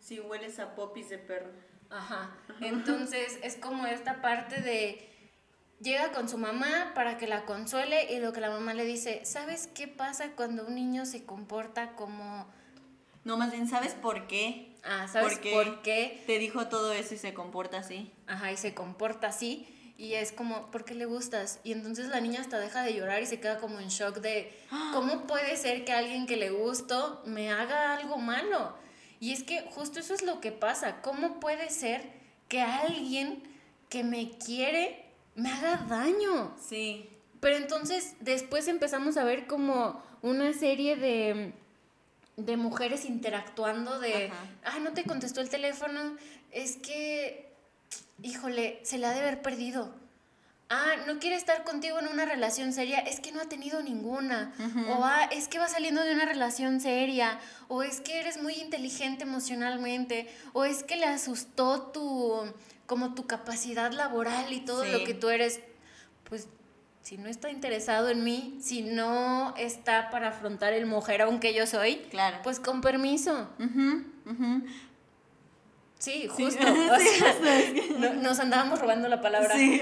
Sí, 0.00 0.18
hueles 0.18 0.58
a 0.58 0.74
popis 0.74 1.08
de 1.08 1.18
perro. 1.18 1.50
Ajá. 1.88 2.30
Entonces 2.60 3.38
es 3.42 3.56
como 3.56 3.86
esta 3.86 4.20
parte 4.20 4.60
de 4.60 5.08
llega 5.80 6.12
con 6.12 6.28
su 6.28 6.38
mamá 6.38 6.92
para 6.94 7.18
que 7.18 7.26
la 7.26 7.44
consuele 7.44 8.12
y 8.12 8.18
lo 8.18 8.32
que 8.32 8.40
la 8.40 8.50
mamá 8.50 8.74
le 8.74 8.84
dice, 8.84 9.24
¿sabes 9.24 9.68
qué 9.68 9.88
pasa 9.88 10.32
cuando 10.36 10.66
un 10.66 10.74
niño 10.74 11.06
se 11.06 11.24
comporta 11.24 11.94
como... 11.94 12.46
No, 13.24 13.36
más 13.36 13.52
bien, 13.52 13.68
¿sabes 13.68 13.94
por 13.94 14.26
qué? 14.26 14.76
Ah, 14.84 15.06
¿sabes 15.08 15.38
por 15.38 15.82
qué? 15.82 16.22
Te 16.26 16.38
dijo 16.38 16.66
todo 16.68 16.92
eso 16.92 17.14
y 17.14 17.18
se 17.18 17.34
comporta 17.34 17.78
así. 17.78 18.10
Ajá, 18.26 18.52
y 18.52 18.56
se 18.56 18.74
comporta 18.74 19.28
así. 19.28 19.68
Y 19.96 20.14
es 20.14 20.32
como, 20.32 20.70
¿por 20.70 20.84
qué 20.84 20.94
le 20.94 21.04
gustas? 21.04 21.60
Y 21.62 21.72
entonces 21.72 22.08
la 22.08 22.20
niña 22.20 22.40
hasta 22.40 22.58
deja 22.58 22.82
de 22.82 22.94
llorar 22.94 23.22
y 23.22 23.26
se 23.26 23.38
queda 23.38 23.58
como 23.58 23.78
en 23.78 23.88
shock 23.88 24.16
de, 24.16 24.52
¿cómo 24.92 25.26
puede 25.26 25.56
ser 25.56 25.84
que 25.84 25.92
alguien 25.92 26.26
que 26.26 26.36
le 26.36 26.50
gusto 26.50 27.22
me 27.24 27.52
haga 27.52 27.94
algo 27.94 28.18
malo? 28.18 28.74
Y 29.20 29.32
es 29.32 29.44
que 29.44 29.62
justo 29.70 30.00
eso 30.00 30.14
es 30.14 30.22
lo 30.22 30.40
que 30.40 30.50
pasa. 30.50 31.00
¿Cómo 31.02 31.38
puede 31.38 31.70
ser 31.70 32.02
que 32.48 32.60
alguien 32.60 33.42
que 33.88 34.04
me 34.04 34.30
quiere 34.38 35.02
me 35.34 35.50
haga 35.50 35.86
daño. 35.88 36.54
Sí. 36.60 37.08
Pero 37.40 37.56
entonces 37.56 38.14
después 38.20 38.68
empezamos 38.68 39.16
a 39.16 39.24
ver 39.24 39.46
como 39.46 40.02
una 40.22 40.52
serie 40.52 40.96
de, 40.96 41.52
de 42.36 42.56
mujeres 42.56 43.04
interactuando 43.04 43.98
de, 43.98 44.30
ah, 44.64 44.78
no 44.80 44.92
te 44.92 45.04
contestó 45.04 45.40
el 45.40 45.48
teléfono, 45.48 46.16
es 46.50 46.76
que, 46.76 47.52
híjole, 48.22 48.80
se 48.84 48.98
la 48.98 49.10
ha 49.10 49.14
de 49.14 49.20
haber 49.20 49.42
perdido. 49.42 49.94
Ah, 50.74 50.94
no 51.06 51.18
quiere 51.18 51.36
estar 51.36 51.64
contigo 51.64 51.98
en 51.98 52.08
una 52.08 52.24
relación 52.24 52.72
seria, 52.72 52.98
es 53.00 53.20
que 53.20 53.30
no 53.30 53.42
ha 53.42 53.44
tenido 53.44 53.82
ninguna. 53.82 54.54
O 54.88 55.04
ah, 55.04 55.28
es 55.30 55.46
que 55.46 55.58
va 55.58 55.68
saliendo 55.68 56.02
de 56.02 56.14
una 56.14 56.24
relación 56.24 56.80
seria. 56.80 57.38
O 57.68 57.82
es 57.82 58.00
que 58.00 58.20
eres 58.20 58.42
muy 58.42 58.54
inteligente 58.54 59.24
emocionalmente. 59.24 60.34
O 60.54 60.64
es 60.64 60.82
que 60.82 60.96
le 60.96 61.04
asustó 61.04 61.82
tu, 61.92 62.50
como 62.86 63.14
tu 63.14 63.26
capacidad 63.26 63.92
laboral 63.92 64.50
y 64.50 64.60
todo 64.60 64.86
lo 64.86 65.04
que 65.04 65.12
tú 65.12 65.28
eres, 65.28 65.60
pues 66.26 66.48
si 67.02 67.18
no 67.18 67.28
está 67.28 67.50
interesado 67.50 68.08
en 68.10 68.22
mí, 68.22 68.58
si 68.62 68.82
no 68.82 69.54
está 69.56 70.10
para 70.10 70.28
afrontar 70.28 70.72
el 70.72 70.86
mujerón 70.86 71.40
que 71.40 71.52
yo 71.52 71.66
soy, 71.66 71.96
claro. 72.10 72.38
pues 72.44 72.60
con 72.60 72.80
permiso. 72.80 73.48
Sí, 75.98 76.26
justo. 76.28 76.64
nos 78.22 78.40
andábamos 78.40 78.80
robando 78.80 79.08
la 79.08 79.20
palabra. 79.20 79.54
Sí, 79.54 79.80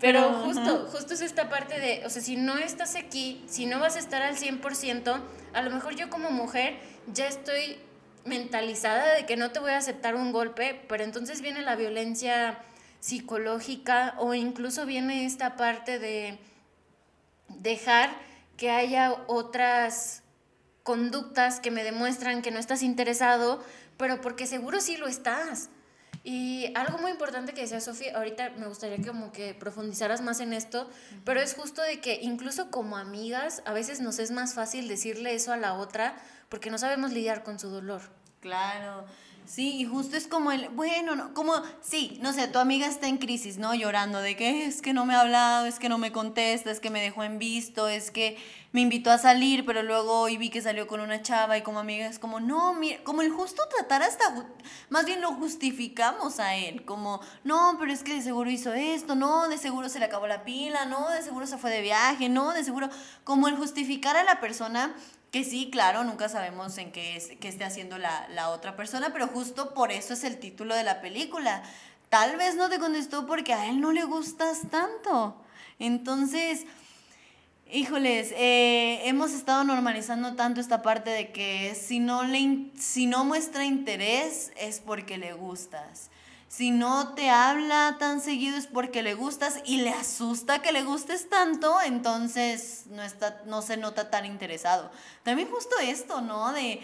pero, 0.00 0.32
justo, 0.44 0.88
justo 0.92 1.14
es 1.14 1.20
esta 1.22 1.48
parte 1.48 1.80
de, 1.80 2.02
o 2.04 2.10
sea, 2.10 2.22
si 2.22 2.36
no 2.36 2.56
estás 2.56 2.94
aquí, 2.94 3.42
si 3.46 3.66
no 3.66 3.80
vas 3.80 3.96
a 3.96 3.98
estar 3.98 4.22
al 4.22 4.36
100%, 4.36 5.20
a 5.52 5.62
lo 5.62 5.70
mejor 5.70 5.96
yo 5.96 6.10
como 6.10 6.30
mujer 6.30 6.78
ya 7.12 7.26
estoy 7.26 7.78
mentalizada 8.24 9.14
de 9.14 9.26
que 9.26 9.36
no 9.36 9.50
te 9.50 9.60
voy 9.60 9.72
a 9.72 9.78
aceptar 9.78 10.14
un 10.14 10.32
golpe, 10.32 10.80
pero 10.88 11.04
entonces 11.04 11.40
viene 11.40 11.62
la 11.62 11.74
violencia 11.74 12.58
psicológica 13.00 14.14
o 14.18 14.34
incluso 14.34 14.86
viene 14.86 15.24
esta 15.24 15.56
parte 15.56 15.98
de 15.98 16.38
dejar 17.48 18.10
que 18.56 18.70
haya 18.70 19.14
otras 19.26 20.22
conductas 20.82 21.60
que 21.60 21.70
me 21.70 21.84
demuestran 21.84 22.42
que 22.42 22.50
no 22.50 22.58
estás 22.58 22.82
interesado, 22.82 23.62
pero 23.96 24.20
porque 24.20 24.46
seguro 24.46 24.80
sí 24.80 24.96
lo 24.96 25.08
estás. 25.08 25.70
Y 26.22 26.70
algo 26.74 26.98
muy 26.98 27.12
importante 27.12 27.54
que 27.54 27.62
decía 27.62 27.80
Sofía, 27.80 28.16
ahorita 28.16 28.50
me 28.58 28.66
gustaría 28.66 29.04
como 29.04 29.32
que 29.32 29.54
profundizaras 29.54 30.20
más 30.20 30.40
en 30.40 30.52
esto, 30.52 30.90
pero 31.24 31.40
es 31.40 31.54
justo 31.54 31.80
de 31.80 32.00
que 32.00 32.20
incluso 32.20 32.70
como 32.70 32.98
amigas 32.98 33.62
a 33.64 33.72
veces 33.72 34.00
nos 34.00 34.18
es 34.18 34.30
más 34.30 34.52
fácil 34.52 34.86
decirle 34.86 35.34
eso 35.34 35.52
a 35.52 35.56
la 35.56 35.74
otra 35.74 36.16
porque 36.50 36.70
no 36.70 36.76
sabemos 36.76 37.12
lidiar 37.12 37.42
con 37.42 37.58
su 37.58 37.70
dolor. 37.70 38.02
Claro. 38.40 39.04
Sí, 39.44 39.74
y 39.80 39.84
justo 39.84 40.16
es 40.16 40.28
como 40.28 40.52
el, 40.52 40.68
bueno, 40.68 41.16
no, 41.16 41.34
como, 41.34 41.54
sí, 41.82 42.18
no 42.22 42.32
sé, 42.32 42.46
tu 42.46 42.60
amiga 42.60 42.86
está 42.86 43.08
en 43.08 43.18
crisis, 43.18 43.58
¿no? 43.58 43.74
Llorando 43.74 44.20
de 44.20 44.36
que 44.36 44.64
es 44.64 44.80
que 44.80 44.92
no 44.92 45.04
me 45.04 45.14
ha 45.14 45.22
hablado, 45.22 45.66
es 45.66 45.80
que 45.80 45.88
no 45.88 45.98
me 45.98 46.12
contesta, 46.12 46.70
es 46.70 46.78
que 46.78 46.88
me 46.88 47.02
dejó 47.02 47.24
en 47.24 47.40
visto, 47.40 47.88
es 47.88 48.12
que 48.12 48.38
me 48.70 48.80
invitó 48.80 49.10
a 49.10 49.18
salir, 49.18 49.66
pero 49.66 49.82
luego 49.82 50.20
hoy 50.20 50.36
vi 50.36 50.50
que 50.50 50.62
salió 50.62 50.86
con 50.86 51.00
una 51.00 51.20
chava 51.20 51.58
y 51.58 51.62
como 51.62 51.80
amiga 51.80 52.06
es 52.06 52.20
como, 52.20 52.38
no, 52.38 52.74
mira, 52.74 53.02
como 53.02 53.22
el 53.22 53.30
justo 53.30 53.60
tratar 53.76 54.04
hasta, 54.04 54.46
más 54.88 55.04
bien 55.04 55.20
lo 55.20 55.32
justificamos 55.32 56.38
a 56.38 56.54
él, 56.54 56.84
como, 56.84 57.20
no, 57.42 57.76
pero 57.80 57.92
es 57.92 58.04
que 58.04 58.14
de 58.14 58.22
seguro 58.22 58.50
hizo 58.50 58.72
esto, 58.72 59.16
no, 59.16 59.48
de 59.48 59.58
seguro 59.58 59.88
se 59.88 59.98
le 59.98 60.04
acabó 60.04 60.28
la 60.28 60.44
pila, 60.44 60.86
no, 60.86 61.10
de 61.10 61.22
seguro 61.22 61.48
se 61.48 61.58
fue 61.58 61.70
de 61.72 61.82
viaje, 61.82 62.28
no, 62.28 62.52
de 62.52 62.62
seguro, 62.62 62.88
como 63.24 63.48
el 63.48 63.56
justificar 63.56 64.16
a 64.16 64.22
la 64.22 64.38
persona 64.38 64.94
que 65.30 65.44
sí, 65.44 65.70
claro, 65.70 66.04
nunca 66.04 66.28
sabemos 66.28 66.76
en 66.78 66.90
qué, 66.90 67.16
es, 67.16 67.28
qué 67.40 67.48
esté 67.48 67.64
haciendo 67.64 67.98
la, 67.98 68.28
la, 68.30 68.50
otra 68.50 68.76
persona, 68.76 69.10
pero 69.12 69.28
justo 69.28 69.74
por 69.74 69.92
eso 69.92 70.14
es 70.14 70.24
el 70.24 70.38
título 70.38 70.74
de 70.74 70.82
la 70.82 71.00
película. 71.00 71.62
Tal 72.08 72.36
vez 72.36 72.56
no 72.56 72.68
te 72.68 72.80
contestó 72.80 73.26
porque 73.26 73.54
a 73.54 73.68
él 73.68 73.80
no 73.80 73.92
le 73.92 74.04
gustas 74.04 74.62
tanto. 74.70 75.36
Entonces, 75.78 76.66
híjoles, 77.72 78.32
eh, 78.32 79.02
hemos 79.04 79.32
estado 79.32 79.62
normalizando 79.64 80.34
tanto 80.34 80.60
esta 80.60 80.82
parte 80.82 81.10
de 81.10 81.30
que 81.30 81.74
si 81.74 82.00
no, 82.00 82.24
le, 82.24 82.70
si 82.76 83.06
no 83.06 83.24
muestra 83.24 83.64
interés 83.64 84.52
es 84.56 84.80
porque 84.80 85.18
le 85.18 85.32
gustas. 85.32 86.10
Si 86.50 86.72
no 86.72 87.14
te 87.14 87.30
habla 87.30 87.94
tan 88.00 88.20
seguido 88.20 88.56
es 88.56 88.66
porque 88.66 89.04
le 89.04 89.14
gustas 89.14 89.60
y 89.66 89.82
le 89.82 89.90
asusta 89.90 90.60
que 90.62 90.72
le 90.72 90.82
gustes 90.82 91.28
tanto, 91.28 91.80
entonces 91.80 92.86
no, 92.90 93.04
está, 93.04 93.42
no 93.46 93.62
se 93.62 93.76
nota 93.76 94.10
tan 94.10 94.26
interesado. 94.26 94.90
También 95.22 95.48
justo 95.48 95.76
esto, 95.80 96.20
¿no? 96.20 96.52
De, 96.52 96.80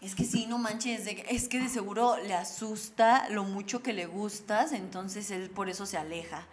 es 0.00 0.14
que 0.14 0.24
sí, 0.24 0.46
no 0.46 0.56
manches, 0.56 1.06
es 1.28 1.48
que 1.48 1.60
de 1.60 1.68
seguro 1.68 2.16
le 2.16 2.32
asusta 2.32 3.28
lo 3.28 3.44
mucho 3.44 3.82
que 3.82 3.92
le 3.92 4.06
gustas, 4.06 4.72
entonces 4.72 5.30
él 5.30 5.50
por 5.50 5.68
eso 5.68 5.84
se 5.84 5.98
aleja. 5.98 6.46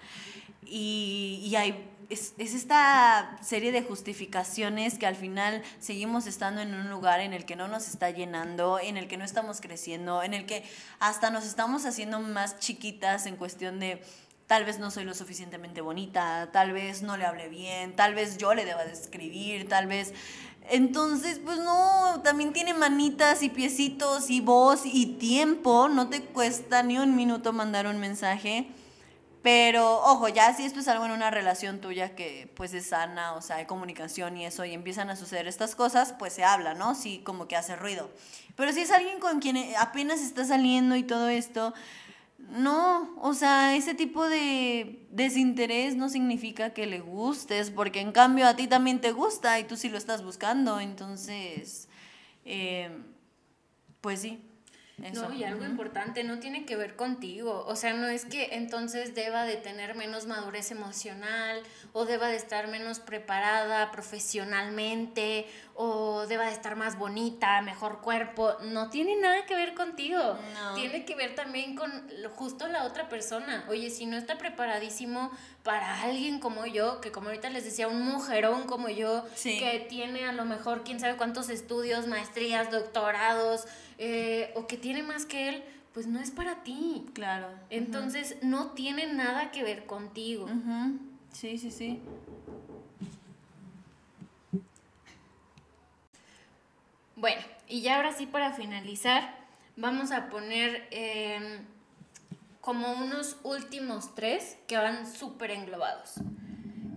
Y, 0.65 1.43
y 1.45 1.55
hay 1.55 1.94
es, 2.09 2.33
esta 2.37 3.37
serie 3.41 3.71
de 3.71 3.81
justificaciones 3.81 4.97
que 4.97 5.07
al 5.07 5.15
final 5.15 5.63
seguimos 5.79 6.27
estando 6.27 6.61
en 6.61 6.73
un 6.73 6.89
lugar 6.89 7.19
en 7.19 7.33
el 7.33 7.45
que 7.45 7.55
no 7.55 7.67
nos 7.67 7.87
está 7.87 8.09
llenando, 8.09 8.79
en 8.79 8.97
el 8.97 9.07
que 9.07 9.17
no 9.17 9.25
estamos 9.25 9.61
creciendo, 9.61 10.23
en 10.23 10.33
el 10.33 10.45
que 10.45 10.63
hasta 10.99 11.29
nos 11.29 11.45
estamos 11.45 11.85
haciendo 11.85 12.19
más 12.19 12.59
chiquitas 12.59 13.25
en 13.25 13.35
cuestión 13.35 13.79
de 13.79 14.01
tal 14.47 14.63
vez 14.65 14.79
no 14.79 14.91
soy 14.91 15.05
lo 15.05 15.13
suficientemente 15.13 15.81
bonita, 15.81 16.49
tal 16.51 16.71
vez 16.71 17.01
no 17.01 17.17
le 17.17 17.25
hable 17.25 17.49
bien, 17.49 17.95
tal 17.95 18.13
vez 18.13 18.37
yo 18.37 18.53
le 18.53 18.65
deba 18.65 18.85
de 18.85 18.93
escribir, 18.93 19.67
tal 19.67 19.87
vez... 19.87 20.13
Entonces, 20.67 21.39
pues 21.45 21.59
no, 21.59 22.21
también 22.23 22.51
tiene 22.51 22.73
manitas 22.73 23.43
y 23.43 23.49
piecitos 23.49 24.31
y 24.31 24.41
voz 24.41 24.81
y 24.85 25.05
tiempo, 25.17 25.89
no 25.89 26.09
te 26.09 26.23
cuesta 26.23 26.81
ni 26.81 26.97
un 26.97 27.15
minuto 27.15 27.53
mandar 27.53 27.85
un 27.85 27.99
mensaje 27.99 28.67
pero, 29.45 30.01
ojo, 30.01 30.27
ya 30.27 30.51
si 30.55 30.63
esto 30.65 30.79
es 30.79 30.87
algo 30.87 31.05
en 31.05 31.11
una 31.11 31.29
relación 31.29 31.79
tuya 31.79 32.15
que 32.15 32.51
pues 32.55 32.73
es 32.73 32.87
sana, 32.87 33.33
o 33.33 33.43
sea, 33.43 33.57
hay 33.57 33.67
comunicación 33.67 34.35
y 34.37 34.43
eso, 34.47 34.65
y 34.65 34.73
empiezan 34.73 35.11
a 35.11 35.15
suceder 35.15 35.47
estas 35.47 35.75
cosas, 35.75 36.15
pues 36.17 36.33
se 36.33 36.43
habla, 36.43 36.73
¿no? 36.73 36.95
Sí, 36.95 37.21
como 37.23 37.47
que 37.47 37.55
hace 37.55 37.75
ruido. 37.75 38.09
Pero 38.55 38.73
si 38.73 38.79
es 38.79 38.89
alguien 38.89 39.19
con 39.19 39.41
quien 39.41 39.55
apenas 39.77 40.21
está 40.21 40.45
saliendo 40.45 40.95
y 40.95 41.03
todo 41.03 41.29
esto, 41.29 41.75
no, 42.39 43.15
o 43.21 43.35
sea, 43.35 43.75
ese 43.75 43.93
tipo 43.93 44.27
de 44.27 45.05
desinterés 45.11 45.95
no 45.95 46.09
significa 46.09 46.71
que 46.71 46.87
le 46.87 46.99
gustes, 46.99 47.69
porque 47.69 47.99
en 47.99 48.13
cambio 48.13 48.47
a 48.47 48.55
ti 48.55 48.65
también 48.65 48.99
te 48.99 49.11
gusta 49.11 49.59
y 49.59 49.65
tú 49.65 49.77
sí 49.77 49.89
lo 49.89 49.99
estás 49.99 50.23
buscando, 50.23 50.79
entonces, 50.79 51.87
eh, 52.45 52.89
pues 54.01 54.21
sí. 54.21 54.41
No, 54.97 55.33
y 55.33 55.43
algo 55.43 55.65
importante, 55.65 56.23
no 56.23 56.39
tiene 56.39 56.65
que 56.65 56.77
ver 56.77 56.95
contigo. 56.95 57.65
O 57.67 57.75
sea, 57.75 57.93
no 57.93 58.07
es 58.07 58.23
que 58.23 58.55
entonces 58.55 59.13
deba 59.13 59.43
de 59.43 59.57
tener 59.57 59.95
menos 59.95 60.25
madurez 60.25 60.71
emocional 60.71 61.61
o 61.91 62.05
deba 62.05 62.29
de 62.29 62.37
estar 62.37 62.69
menos 62.69 62.99
preparada 62.99 63.91
profesionalmente 63.91 65.47
o 65.73 66.25
deba 66.27 66.45
de 66.45 66.53
estar 66.53 66.77
más 66.77 66.97
bonita, 66.97 67.61
mejor 67.61 67.99
cuerpo. 67.99 68.55
No 68.63 68.89
tiene 68.89 69.17
nada 69.17 69.45
que 69.45 69.55
ver 69.55 69.73
contigo. 69.73 70.37
Tiene 70.75 71.03
que 71.03 71.15
ver 71.15 71.35
también 71.35 71.75
con 71.75 71.91
justo 72.35 72.69
la 72.69 72.85
otra 72.85 73.09
persona. 73.09 73.65
Oye, 73.67 73.89
si 73.89 74.05
no 74.05 74.15
está 74.15 74.37
preparadísimo 74.37 75.29
para 75.63 76.03
alguien 76.03 76.39
como 76.39 76.65
yo, 76.65 77.01
que 77.01 77.11
como 77.11 77.27
ahorita 77.27 77.49
les 77.49 77.65
decía, 77.65 77.89
un 77.89 78.01
mujerón 78.01 78.63
como 78.63 78.87
yo, 78.87 79.25
que 79.43 79.85
tiene 79.89 80.25
a 80.25 80.31
lo 80.31 80.45
mejor 80.45 80.83
quién 80.83 81.01
sabe 81.01 81.17
cuántos 81.17 81.49
estudios, 81.49 82.07
maestrías, 82.07 82.71
doctorados, 82.71 83.65
eh, 83.97 84.51
o 84.55 84.67
que 84.67 84.77
tiene 84.77 85.03
más 85.03 85.25
que 85.25 85.49
él, 85.49 85.63
pues 85.93 86.07
no 86.07 86.19
es 86.19 86.31
para 86.31 86.63
ti. 86.63 87.05
Claro. 87.13 87.47
Entonces 87.69 88.37
no 88.41 88.71
tiene 88.71 89.13
nada 89.13 89.51
que 89.51 89.63
ver 89.63 89.85
contigo. 89.85 90.47
Sí, 91.31 91.57
sí, 91.57 91.71
sí. 91.71 92.01
Bueno, 97.15 97.41
y 97.67 97.81
ya 97.81 97.95
ahora 97.95 98.11
sí 98.13 98.25
para 98.25 98.51
finalizar, 98.51 99.35
vamos 99.77 100.11
a 100.11 100.29
poner 100.29 100.85
em, 100.91 101.59
como 102.59 102.91
unos 102.93 103.37
últimos 103.43 104.13
tres 104.15 104.57
que 104.67 104.75
van 104.75 105.11
súper 105.11 105.51
englobados. 105.51 106.15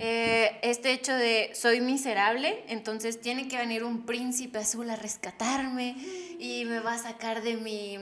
Eh, 0.00 0.58
este 0.62 0.92
hecho 0.92 1.14
de 1.14 1.52
soy 1.54 1.80
miserable, 1.80 2.64
entonces 2.68 3.20
tiene 3.20 3.48
que 3.48 3.56
venir 3.56 3.82
un 3.84 4.06
príncipe 4.06 4.58
azul 4.58 4.90
a 4.90 4.96
rescatarme 4.96 5.96
y 6.38 6.64
me 6.64 6.80
va 6.80 6.94
a 6.94 6.98
sacar 6.98 7.42
de 7.42 7.56
mi 7.56 7.98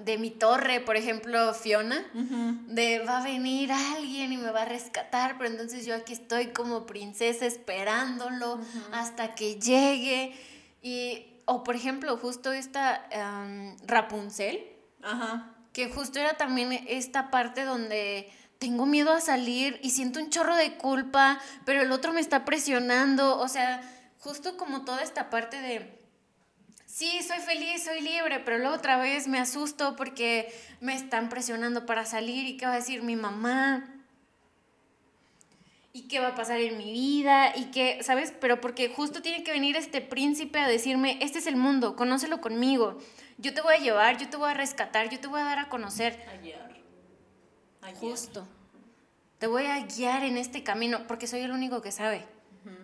de 0.00 0.18
mi 0.18 0.30
torre, 0.30 0.80
por 0.80 0.96
ejemplo, 0.96 1.54
Fiona, 1.54 2.04
de 2.66 3.00
va 3.00 3.18
a 3.18 3.24
venir 3.24 3.70
alguien 3.72 4.32
y 4.32 4.36
me 4.36 4.50
va 4.50 4.62
a 4.62 4.64
rescatar, 4.64 5.36
pero 5.38 5.50
entonces 5.50 5.86
yo 5.86 5.94
aquí 5.94 6.12
estoy 6.12 6.48
como 6.48 6.86
princesa 6.86 7.46
esperándolo 7.46 8.60
hasta 8.92 9.34
que 9.34 9.60
llegue. 9.60 10.34
Y 10.82 11.26
o 11.46 11.64
por 11.64 11.76
ejemplo, 11.76 12.16
justo 12.16 12.52
esta 12.52 13.08
Rapunzel, 13.86 14.64
que 15.72 15.90
justo 15.90 16.18
era 16.18 16.34
también 16.34 16.72
esta 16.88 17.30
parte 17.30 17.64
donde 17.64 18.32
tengo 18.58 18.86
miedo 18.86 19.12
a 19.12 19.20
salir 19.20 19.78
y 19.82 19.90
siento 19.90 20.20
un 20.20 20.30
chorro 20.30 20.56
de 20.56 20.76
culpa, 20.76 21.38
pero 21.64 21.82
el 21.82 21.92
otro 21.92 22.12
me 22.12 22.20
está 22.20 22.44
presionando, 22.44 23.38
o 23.38 23.48
sea, 23.48 23.82
justo 24.20 24.56
como 24.56 24.84
toda 24.84 25.02
esta 25.02 25.28
parte 25.28 25.60
de, 25.60 26.03
sí, 26.94 27.20
soy 27.26 27.40
feliz, 27.40 27.82
soy 27.82 28.00
libre, 28.00 28.38
pero 28.38 28.58
luego 28.58 28.76
otra 28.76 28.96
vez 28.96 29.26
me 29.26 29.40
asusto 29.40 29.96
porque 29.96 30.54
me 30.80 30.94
están 30.94 31.28
presionando 31.28 31.86
para 31.86 32.06
salir 32.06 32.46
y 32.46 32.56
qué 32.56 32.66
va 32.66 32.72
a 32.72 32.76
decir 32.76 33.02
mi 33.02 33.16
mamá. 33.16 33.90
Y 35.92 36.02
qué 36.02 36.20
va 36.20 36.28
a 36.28 36.34
pasar 36.34 36.60
en 36.60 36.76
mi 36.76 36.92
vida, 36.92 37.56
y 37.56 37.66
qué, 37.66 38.00
¿sabes? 38.02 38.32
Pero 38.40 38.60
porque 38.60 38.88
justo 38.88 39.22
tiene 39.22 39.44
que 39.44 39.52
venir 39.52 39.76
este 39.76 40.00
príncipe 40.00 40.58
a 40.58 40.66
decirme, 40.66 41.18
este 41.20 41.38
es 41.38 41.46
el 41.46 41.56
mundo, 41.56 41.94
conócelo 41.94 42.40
conmigo, 42.40 42.98
yo 43.38 43.54
te 43.54 43.60
voy 43.60 43.74
a 43.74 43.78
llevar, 43.78 44.18
yo 44.18 44.28
te 44.28 44.36
voy 44.36 44.50
a 44.50 44.54
rescatar, 44.54 45.08
yo 45.08 45.20
te 45.20 45.28
voy 45.28 45.40
a 45.40 45.44
dar 45.44 45.58
a 45.60 45.68
conocer. 45.68 46.24
Justo. 48.00 48.48
Te 49.38 49.46
voy 49.46 49.66
a 49.66 49.84
guiar 49.86 50.24
en 50.24 50.36
este 50.36 50.64
camino 50.64 51.06
porque 51.06 51.28
soy 51.28 51.40
el 51.40 51.52
único 51.52 51.80
que 51.80 51.92
sabe. 51.92 52.24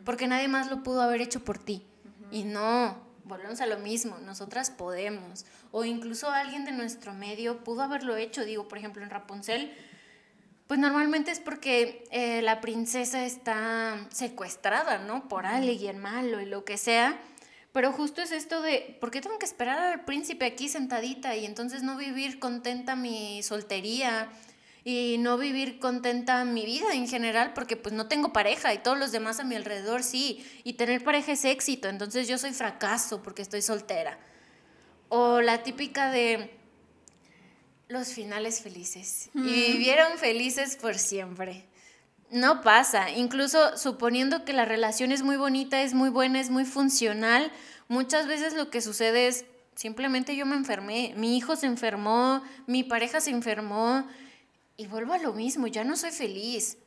Porque 0.04 0.28
nadie 0.28 0.46
más 0.46 0.70
lo 0.70 0.82
pudo 0.84 1.02
haber 1.02 1.20
hecho 1.20 1.44
por 1.44 1.58
ti. 1.58 1.84
Y 2.30 2.44
no, 2.44 3.09
volvemos 3.30 3.62
a 3.62 3.66
lo 3.66 3.78
mismo, 3.78 4.18
nosotras 4.18 4.70
podemos. 4.70 5.46
O 5.72 5.86
incluso 5.86 6.30
alguien 6.30 6.66
de 6.66 6.72
nuestro 6.72 7.14
medio 7.14 7.64
pudo 7.64 7.80
haberlo 7.80 8.16
hecho. 8.16 8.44
Digo, 8.44 8.68
por 8.68 8.76
ejemplo, 8.76 9.02
en 9.02 9.08
Rapunzel, 9.08 9.72
pues 10.66 10.78
normalmente 10.78 11.30
es 11.30 11.40
porque 11.40 12.04
eh, 12.10 12.42
la 12.42 12.60
princesa 12.60 13.24
está 13.24 14.06
secuestrada, 14.10 14.98
¿no? 14.98 15.28
Por 15.28 15.46
alguien 15.46 15.98
malo 15.98 16.40
y 16.40 16.44
lo 16.44 16.66
que 16.66 16.76
sea. 16.76 17.18
Pero 17.72 17.92
justo 17.92 18.20
es 18.20 18.32
esto 18.32 18.62
de, 18.62 18.98
¿por 19.00 19.10
qué 19.10 19.20
tengo 19.20 19.38
que 19.38 19.46
esperar 19.46 19.78
al 19.78 20.04
príncipe 20.04 20.44
aquí 20.44 20.68
sentadita 20.68 21.36
y 21.36 21.46
entonces 21.46 21.82
no 21.82 21.96
vivir 21.96 22.40
contenta 22.40 22.96
mi 22.96 23.42
soltería 23.44 24.28
y 24.84 25.16
no 25.18 25.36
vivir 25.36 25.78
contenta 25.78 26.44
mi 26.44 26.64
vida 26.64 26.94
en 26.94 27.06
general 27.08 27.52
porque 27.54 27.76
pues 27.76 27.94
no 27.94 28.08
tengo 28.08 28.32
pareja 28.32 28.72
y 28.72 28.78
todos 28.78 28.98
los 28.98 29.12
demás 29.12 29.40
a 29.40 29.44
mi 29.44 29.54
alrededor 29.54 30.02
sí 30.02 30.44
y 30.64 30.74
tener 30.74 31.04
pareja 31.04 31.32
es 31.32 31.44
éxito, 31.44 31.88
entonces 31.88 32.28
yo 32.28 32.38
soy 32.38 32.52
fracaso 32.52 33.22
porque 33.22 33.42
estoy 33.42 33.62
soltera. 33.62 34.18
O 35.08 35.40
la 35.40 35.62
típica 35.62 36.10
de 36.10 36.56
los 37.88 38.12
finales 38.12 38.62
felices 38.62 39.30
y 39.34 39.72
vivieron 39.72 40.16
felices 40.18 40.76
por 40.76 40.96
siempre. 40.96 41.66
No 42.30 42.60
pasa, 42.60 43.10
incluso 43.10 43.76
suponiendo 43.76 44.44
que 44.44 44.52
la 44.52 44.64
relación 44.64 45.10
es 45.10 45.22
muy 45.22 45.36
bonita, 45.36 45.82
es 45.82 45.94
muy 45.94 46.10
buena, 46.10 46.40
es 46.40 46.48
muy 46.48 46.64
funcional, 46.64 47.50
muchas 47.88 48.28
veces 48.28 48.54
lo 48.54 48.70
que 48.70 48.80
sucede 48.80 49.26
es 49.26 49.44
simplemente 49.74 50.36
yo 50.36 50.46
me 50.46 50.54
enfermé, 50.54 51.12
mi 51.16 51.36
hijo 51.36 51.56
se 51.56 51.66
enfermó, 51.66 52.40
mi 52.68 52.84
pareja 52.84 53.20
se 53.20 53.30
enfermó, 53.30 54.06
y 54.76 54.86
vuelvo 54.86 55.12
a 55.12 55.18
lo 55.18 55.32
mismo, 55.32 55.66
ya 55.66 55.84
no 55.84 55.96
soy 55.96 56.10
feliz. 56.10 56.78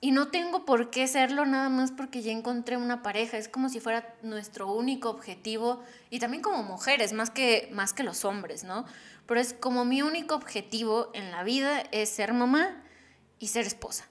Y 0.00 0.10
no 0.10 0.28
tengo 0.28 0.66
por 0.66 0.90
qué 0.90 1.06
serlo 1.08 1.46
nada 1.46 1.70
más 1.70 1.90
porque 1.90 2.20
ya 2.20 2.32
encontré 2.32 2.76
una 2.76 3.02
pareja. 3.02 3.38
Es 3.38 3.48
como 3.48 3.70
si 3.70 3.80
fuera 3.80 4.14
nuestro 4.22 4.70
único 4.70 5.08
objetivo. 5.08 5.82
Y 6.10 6.18
también 6.18 6.42
como 6.42 6.62
mujeres, 6.62 7.14
más 7.14 7.30
que, 7.30 7.70
más 7.72 7.94
que 7.94 8.02
los 8.02 8.26
hombres, 8.26 8.64
¿no? 8.64 8.84
Pero 9.26 9.40
es 9.40 9.54
como 9.54 9.86
mi 9.86 10.02
único 10.02 10.34
objetivo 10.34 11.10
en 11.14 11.30
la 11.30 11.42
vida 11.42 11.80
es 11.92 12.10
ser 12.10 12.34
mamá 12.34 12.82
y 13.38 13.48
ser 13.48 13.66
esposa. 13.66 14.06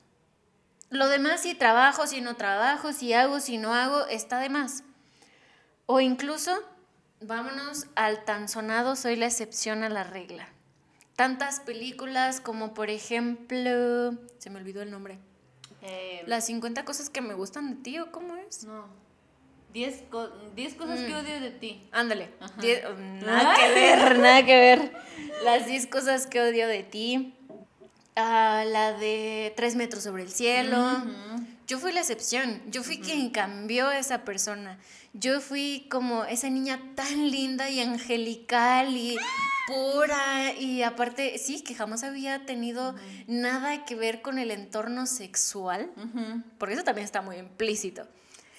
Lo 0.90 1.08
demás, 1.08 1.42
si 1.42 1.54
trabajo, 1.54 2.08
si 2.08 2.22
no 2.22 2.36
trabajo, 2.36 2.94
si 2.94 3.14
hago, 3.14 3.40
si 3.40 3.60
no 3.60 3.76
hago, 3.76 4.08
está 4.08 4.40
de 4.40 4.50
más. 4.50 4.84
O 5.86 6.00
incluso, 6.00 6.58
vámonos 7.22 7.86
al 7.96 8.26
tan 8.26 8.50
sonado, 8.50 8.96
soy 8.96 9.16
la 9.16 9.28
excepción 9.28 9.84
a 9.84 9.90
la 9.90 10.04
regla 10.04 10.53
tantas 11.16 11.60
películas 11.60 12.42
como 12.42 12.74
por 12.74 12.90
ejemplo, 12.90 14.18
se 14.38 14.50
me 14.50 14.60
olvidó 14.60 14.82
el 14.82 14.92
nombre. 14.92 15.20
Eh, 15.82 16.24
Las 16.28 16.46
50 16.46 16.86
cosas 16.86 17.10
que 17.10 17.22
me 17.22 17.34
gustan 17.34 17.76
de 17.76 17.82
ti, 17.82 18.00
¿o 18.00 18.12
cómo 18.12 18.36
es? 18.36 18.64
No. 18.64 18.86
10 19.74 20.04
cosas 20.76 21.00
que 21.00 21.10
mm. 21.10 21.18
odio 21.18 21.42
de 21.42 21.52
ti. 21.52 21.82
Ándale. 21.92 22.30
nada 23.26 23.56
que 23.56 23.74
ver, 23.74 24.20
nada 24.20 24.46
que 24.46 24.56
ver. 24.60 24.94
Las 25.44 25.66
10 25.66 25.88
cosas 25.88 26.28
que 26.28 26.40
odio 26.42 26.68
de 26.68 26.84
ti. 26.84 27.34
Ah, 28.16 28.64
la 28.68 28.94
de 28.94 29.52
3 29.56 29.76
metros 29.76 30.04
sobre 30.04 30.24
el 30.24 30.32
cielo. 30.32 31.04
Yo 31.68 31.80
fui 31.80 31.92
la 31.92 32.02
excepción. 32.02 32.62
Yo 32.68 32.84
fui 32.84 33.00
quien 33.00 33.32
cambió 33.32 33.88
a 33.88 33.98
esa 33.98 34.24
persona. 34.24 34.78
Yo 35.14 35.42
fui 35.42 35.88
como 35.90 36.24
esa 36.26 36.50
niña 36.50 36.80
tan 36.96 37.32
linda 37.32 37.70
y 37.70 37.80
angelical 37.80 38.96
y 38.96 39.18
pura 39.68 40.54
y 40.54 40.84
aparte, 40.84 41.38
sí, 41.38 41.62
que 41.62 41.76
jamás 41.76 42.04
había 42.04 42.46
tenido 42.46 42.96
nada 43.28 43.86
que 43.86 43.96
ver 43.96 44.22
con 44.22 44.40
el 44.40 44.52
entorno 44.52 45.06
sexual, 45.06 45.92
porque 46.58 46.76
eso 46.76 46.84
también 46.84 47.06
está 47.06 47.22
muy 47.22 47.38
implícito. 47.38 48.08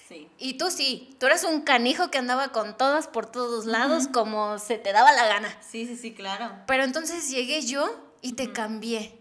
Sí. 0.07 0.27
Y 0.37 0.57
tú 0.57 0.69
sí, 0.69 1.15
tú 1.19 1.25
eras 1.25 1.43
un 1.43 1.61
canijo 1.61 2.11
que 2.11 2.19
andaba 2.19 2.49
con 2.49 2.77
todas 2.77 3.07
por 3.07 3.25
todos 3.25 3.65
lados 3.65 4.07
como 4.07 4.59
se 4.59 4.77
te 4.77 4.93
daba 4.93 5.11
la 5.13 5.25
gana. 5.25 5.57
Sí, 5.67 5.87
sí, 5.87 5.95
sí, 5.95 6.13
claro. 6.13 6.51
Pero 6.67 6.83
entonces 6.83 7.29
llegué 7.31 7.61
yo 7.61 7.89
y 8.21 8.33
te 8.33 8.51
cambié 8.51 9.17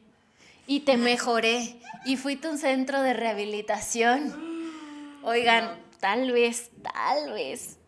y 0.67 0.81
te 0.81 0.99
mejoré 0.99 1.81
y 2.05 2.17
fui 2.17 2.37
tu 2.37 2.57
centro 2.59 3.01
de 3.01 3.15
rehabilitación. 3.15 4.55
Oigan, 5.23 5.83
tal 6.01 6.33
vez, 6.33 6.71
tal 6.83 7.33
vez 7.33 7.79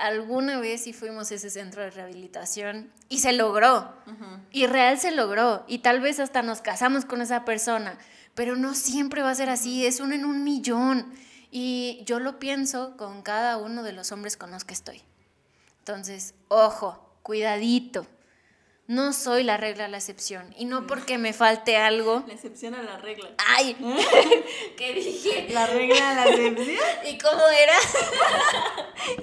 alguna 0.00 0.58
vez 0.58 0.84
sí 0.84 0.92
fuimos 0.92 1.30
a 1.30 1.34
ese 1.34 1.50
centro 1.50 1.82
de 1.82 1.90
rehabilitación 1.90 2.92
y 3.08 3.18
se 3.18 3.32
logró. 3.32 3.94
Y 4.50 4.66
real 4.66 4.98
se 4.98 5.10
logró. 5.10 5.64
Y 5.68 5.78
tal 5.78 6.00
vez 6.00 6.20
hasta 6.20 6.42
nos 6.42 6.60
casamos 6.60 7.04
con 7.04 7.20
esa 7.20 7.44
persona. 7.44 7.98
Pero 8.34 8.56
no 8.56 8.74
siempre 8.74 9.22
va 9.22 9.30
a 9.30 9.34
ser 9.34 9.50
así. 9.50 9.86
Es 9.86 10.00
uno 10.00 10.14
en 10.14 10.24
un 10.24 10.44
millón. 10.44 11.12
Y 11.50 12.02
yo 12.06 12.20
lo 12.20 12.38
pienso 12.38 12.96
con 12.96 13.22
cada 13.22 13.56
uno 13.56 13.82
de 13.82 13.92
los 13.92 14.12
hombres 14.12 14.36
con 14.36 14.50
los 14.50 14.64
que 14.64 14.74
estoy. 14.74 15.02
Entonces, 15.78 16.34
ojo, 16.48 17.14
cuidadito. 17.22 18.06
No 18.90 19.12
soy 19.12 19.44
la 19.44 19.56
regla, 19.56 19.86
la 19.86 19.98
excepción. 19.98 20.52
Y 20.58 20.64
no 20.64 20.88
porque 20.88 21.16
me 21.16 21.32
falte 21.32 21.76
algo. 21.76 22.24
La 22.26 22.34
excepción 22.34 22.74
a 22.74 22.82
la 22.82 22.96
regla. 22.96 23.30
¡Ay! 23.38 23.76
¿Qué 24.76 24.94
dije? 24.94 25.46
La 25.50 25.68
regla 25.68 26.10
a 26.10 26.14
la 26.14 26.24
excepción. 26.28 26.84
¿Y 27.08 27.16
cómo 27.16 27.40
era? 27.40 27.74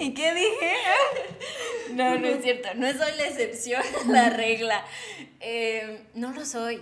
¿Y 0.00 0.14
qué 0.14 0.32
dije? 0.32 0.72
No, 1.92 2.18
no 2.18 2.28
es 2.28 2.42
cierto. 2.42 2.70
No 2.76 2.90
soy 2.90 3.12
la 3.18 3.26
excepción 3.26 3.82
a 4.06 4.10
la 4.10 4.30
regla. 4.30 4.86
Eh, 5.40 6.06
no 6.14 6.32
lo 6.32 6.46
soy. 6.46 6.80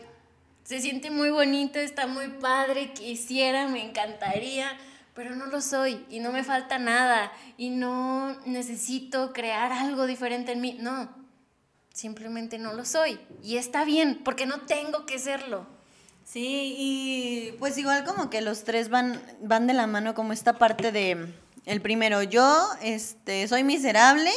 Se 0.63 0.79
siente 0.79 1.11
muy 1.11 1.31
bonito, 1.31 1.81
está 1.81 2.07
muy 2.07 2.29
padre, 2.29 2.93
quisiera, 2.93 3.67
me 3.67 3.83
encantaría, 3.83 4.79
pero 5.13 5.35
no 5.35 5.47
lo 5.47 5.61
soy 5.61 6.07
y 6.09 6.21
no 6.21 6.31
me 6.31 6.45
falta 6.45 6.79
nada 6.79 7.33
y 7.57 7.71
no 7.71 8.41
necesito 8.45 9.33
crear 9.33 9.73
algo 9.73 10.07
diferente 10.07 10.53
en 10.53 10.61
mí. 10.61 10.77
No, 10.79 11.26
simplemente 11.97 12.59
no 12.59 12.75
lo 12.75 12.85
soy. 12.85 13.19
Y 13.43 13.57
está 13.57 13.85
bien, 13.85 14.21
porque 14.23 14.45
no 14.45 14.61
tengo 14.61 15.07
que 15.07 15.19
serlo. 15.19 15.67
Sí, 16.25 16.75
y 16.77 17.53
pues 17.59 17.79
igual 17.79 18.05
como 18.05 18.29
que 18.29 18.43
los 18.43 18.65
tres 18.65 18.91
van, 18.91 19.21
van 19.41 19.67
de 19.67 19.73
la 19.73 19.87
mano 19.87 20.15
como 20.15 20.33
esta 20.33 20.59
parte 20.59 20.93
de 20.93 21.33
el 21.65 21.81
primero, 21.81 22.23
yo 22.23 22.69
este, 22.83 23.49
soy 23.49 23.65
miserable, 23.65 24.31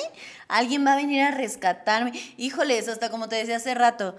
alguien 0.47 0.85
va 0.85 0.93
a 0.93 0.95
venir 0.95 1.21
a 1.21 1.31
rescatarme. 1.31 2.13
Híjoles, 2.37 2.87
hasta 2.87 3.09
como 3.09 3.27
te 3.27 3.35
decía 3.35 3.57
hace 3.57 3.75
rato, 3.75 4.15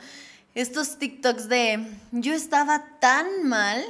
estos 0.54 0.98
TikToks 0.98 1.48
de 1.48 1.86
yo 2.12 2.34
estaba 2.34 2.84
tan 3.00 3.44
mal 3.44 3.82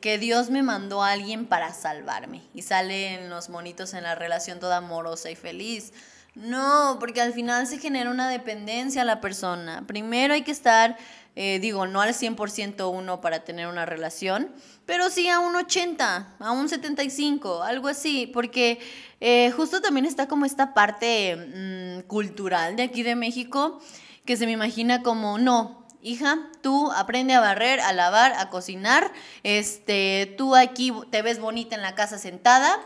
que 0.00 0.18
Dios 0.18 0.48
me 0.48 0.62
mandó 0.62 1.02
a 1.02 1.10
alguien 1.12 1.46
para 1.46 1.74
salvarme. 1.74 2.42
Y 2.54 2.62
salen 2.62 3.30
los 3.30 3.48
monitos 3.48 3.94
en 3.94 4.04
la 4.04 4.14
relación 4.14 4.60
toda 4.60 4.78
amorosa 4.78 5.30
y 5.30 5.36
feliz. 5.36 5.92
No, 6.34 6.96
porque 6.98 7.20
al 7.20 7.34
final 7.34 7.66
se 7.66 7.78
genera 7.78 8.10
una 8.10 8.28
dependencia 8.28 9.02
a 9.02 9.04
la 9.04 9.20
persona. 9.20 9.84
Primero 9.86 10.32
hay 10.32 10.42
que 10.42 10.50
estar, 10.50 10.96
eh, 11.36 11.58
digo, 11.58 11.86
no 11.86 12.00
al 12.00 12.14
100% 12.14 12.90
uno 12.90 13.20
para 13.20 13.44
tener 13.44 13.66
una 13.66 13.84
relación, 13.84 14.50
pero 14.86 15.10
sí 15.10 15.28
a 15.28 15.40
un 15.40 15.54
80, 15.54 16.36
a 16.38 16.52
un 16.52 16.70
75, 16.70 17.62
algo 17.62 17.88
así, 17.88 18.30
porque 18.32 18.80
eh, 19.20 19.50
justo 19.50 19.82
también 19.82 20.06
está 20.06 20.26
como 20.26 20.46
esta 20.46 20.72
parte 20.72 21.36
mm, 21.36 22.08
cultural 22.08 22.76
de 22.76 22.84
aquí 22.84 23.02
de 23.02 23.14
México 23.14 23.80
que 24.24 24.36
se 24.36 24.46
me 24.46 24.52
imagina 24.52 25.02
como, 25.02 25.36
no, 25.36 25.86
hija, 26.02 26.50
tú 26.62 26.90
aprende 26.92 27.34
a 27.34 27.40
barrer, 27.40 27.80
a 27.80 27.92
lavar, 27.92 28.32
a 28.36 28.50
cocinar, 28.50 29.12
este, 29.42 30.34
tú 30.38 30.54
aquí 30.54 30.92
te 31.10 31.22
ves 31.22 31.40
bonita 31.40 31.76
en 31.76 31.82
la 31.82 31.94
casa 31.94 32.18
sentada, 32.18 32.78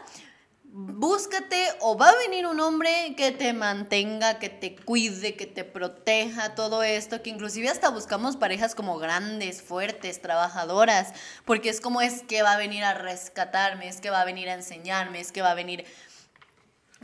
búscate 0.68 1.64
o 1.80 1.96
va 1.96 2.08
a 2.10 2.16
venir 2.16 2.46
un 2.46 2.60
hombre 2.60 3.14
que 3.16 3.32
te 3.32 3.52
mantenga, 3.52 4.38
que 4.38 4.48
te 4.48 4.76
cuide, 4.76 5.34
que 5.34 5.46
te 5.46 5.64
proteja, 5.64 6.54
todo 6.54 6.82
esto, 6.82 7.22
que 7.22 7.30
inclusive 7.30 7.68
hasta 7.68 7.88
buscamos 7.88 8.36
parejas 8.36 8.74
como 8.74 8.98
grandes, 8.98 9.62
fuertes, 9.62 10.20
trabajadoras, 10.20 11.12
porque 11.44 11.70
es 11.70 11.80
como 11.80 12.02
es 12.02 12.22
que 12.22 12.42
va 12.42 12.52
a 12.52 12.58
venir 12.58 12.84
a 12.84 12.94
rescatarme, 12.94 13.88
es 13.88 14.00
que 14.00 14.10
va 14.10 14.20
a 14.20 14.24
venir 14.24 14.50
a 14.50 14.54
enseñarme, 14.54 15.20
es 15.20 15.32
que 15.32 15.42
va 15.42 15.52
a 15.52 15.54
venir 15.54 15.86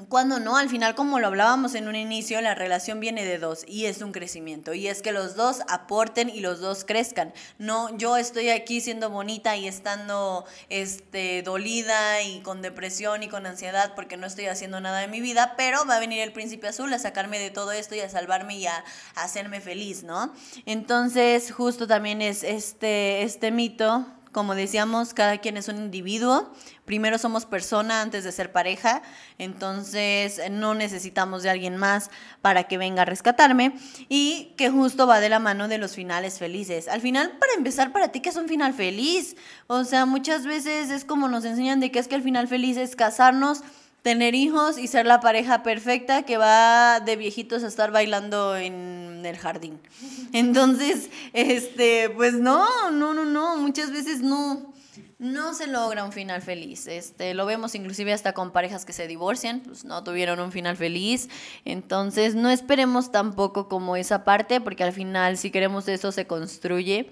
cuando 0.09 0.41
no, 0.41 0.57
al 0.57 0.71
final, 0.71 0.95
como 0.95 1.19
lo 1.19 1.27
hablábamos 1.27 1.75
en 1.75 1.87
un 1.87 1.95
inicio, 1.95 2.41
la 2.41 2.55
relación 2.55 2.99
viene 2.99 3.27
de 3.27 3.39
dos 3.39 3.65
y 3.69 3.85
es 3.85 4.01
un 4.01 4.13
crecimiento. 4.13 4.73
Y 4.73 4.89
es 4.89 5.03
que 5.03 5.13
los 5.13 5.37
dos 5.37 5.61
aporten 5.69 6.31
y 6.31 6.41
los 6.41 6.61
dos 6.61 6.85
crezcan. 6.85 7.35
No, 7.59 7.95
yo 7.99 8.17
estoy 8.17 8.49
aquí 8.49 8.81
siendo 8.81 9.11
bonita 9.11 9.55
y 9.57 9.69
estando 9.69 10.47
este, 10.71 11.43
dolida 11.43 12.23
y 12.23 12.41
con 12.41 12.63
depresión 12.63 13.23
y 13.23 13.29
con 13.29 13.45
ansiedad 13.45 13.95
porque 13.95 14.17
no 14.17 14.27
estoy 14.27 14.47
haciendo 14.47 14.81
nada 14.81 15.01
de 15.01 15.09
mi 15.09 15.21
vida, 15.21 15.55
pero 15.59 15.85
va 15.85 15.97
a 15.97 16.01
venir 16.01 16.21
el 16.21 16.33
príncipe 16.33 16.69
azul 16.69 16.93
a 16.95 16.99
sacarme 16.99 17.39
de 17.39 17.51
todo 17.51 17.73
esto 17.73 17.95
y 17.95 18.01
a 18.01 18.09
salvarme 18.09 18.57
y 18.57 18.67
a, 18.67 18.85
a 19.15 19.25
hacerme 19.25 19.61
feliz, 19.61 20.05
¿no? 20.05 20.33
Entonces, 20.65 21.53
justo 21.53 21.87
también 21.87 22.23
es 22.23 22.45
este, 22.45 23.23
este 23.23 23.51
mito 23.51 24.07
como 24.33 24.55
decíamos, 24.55 25.13
cada 25.13 25.39
quien 25.39 25.59
es 25.59 25.69
un 25.69 25.77
individuo. 25.77 26.51
Primero 26.93 27.17
somos 27.17 27.47
persona 27.47 28.03
antes 28.03 28.23
de 28.23 28.33
ser 28.33 28.53
pareja, 28.53 29.01
entonces 29.39 30.43
no 30.51 30.75
necesitamos 30.75 31.43
de 31.43 31.49
alguien 31.49 31.79
más 31.79 32.11
para 32.43 32.65
que 32.65 32.77
venga 32.77 33.01
a 33.01 33.05
rescatarme 33.07 33.73
y 34.11 34.53
que 34.59 34.69
justo 34.69 35.07
va 35.07 35.19
de 35.21 35.31
la 35.31 35.39
mano 35.39 35.69
de 35.69 35.79
los 35.79 35.95
finales 35.95 36.39
felices. 36.39 36.89
Al 36.89 37.01
final, 37.01 37.39
para 37.39 37.55
empezar, 37.55 37.93
para 37.93 38.09
ti, 38.09 38.21
¿qué 38.21 38.29
es 38.29 38.37
un 38.37 38.47
final 38.47 38.75
feliz? 38.75 39.37
O 39.69 39.85
sea, 39.85 40.05
muchas 40.05 40.45
veces 40.45 40.91
es 40.91 41.07
como 41.07 41.29
nos 41.29 41.47
enseñan 41.47 41.81
de 41.81 41.91
que 41.91 41.99
es 41.99 42.09
que 42.09 42.15
el 42.15 42.23
final 42.23 42.47
feliz 42.47 42.77
es 42.77 42.95
casarnos 42.95 43.63
tener 44.03 44.35
hijos 44.35 44.77
y 44.77 44.87
ser 44.87 45.07
la 45.07 45.21
pareja 45.21 45.63
perfecta 45.63 46.25
que 46.25 46.37
va 46.37 47.01
de 47.01 47.17
viejitos 47.17 47.65
a 47.65 47.69
estar 47.69 47.91
bailando 47.91 48.55
en 48.55 49.23
el 49.25 49.39
jardín. 49.39 49.81
Entonces, 50.35 51.09
este, 51.33 52.11
pues 52.11 52.35
no, 52.35 52.91
no, 52.91 53.15
no, 53.15 53.25
no, 53.25 53.57
muchas 53.57 53.91
veces 53.91 54.21
no, 54.21 54.75
no 55.23 55.55
se 55.55 55.67
logra 55.67 56.05
un 56.05 56.13
final 56.13 56.43
feliz. 56.43 56.87
Este, 56.87 57.33
lo 57.33 57.47
vemos 57.47 57.75
inclusive 57.75 58.13
hasta 58.13 58.35
con 58.35 58.51
parejas 58.51 58.85
que 58.85 58.93
se 58.93 59.07
divorcian, 59.07 59.61
pues 59.61 59.85
no 59.85 60.05
tuvieron 60.05 60.39
un 60.41 60.53
final 60.53 60.77
feliz. 60.77 61.31
Entonces, 61.65 62.35
no 62.35 62.51
esperemos 62.51 63.11
tampoco 63.11 63.69
como 63.69 63.97
esa 63.97 64.25
parte, 64.25 64.61
porque 64.61 64.85
al 64.85 64.93
final 64.93 65.39
si 65.39 65.51
queremos 65.51 65.89
eso 65.89 66.13
se 66.13 66.27
construye. 66.27 67.11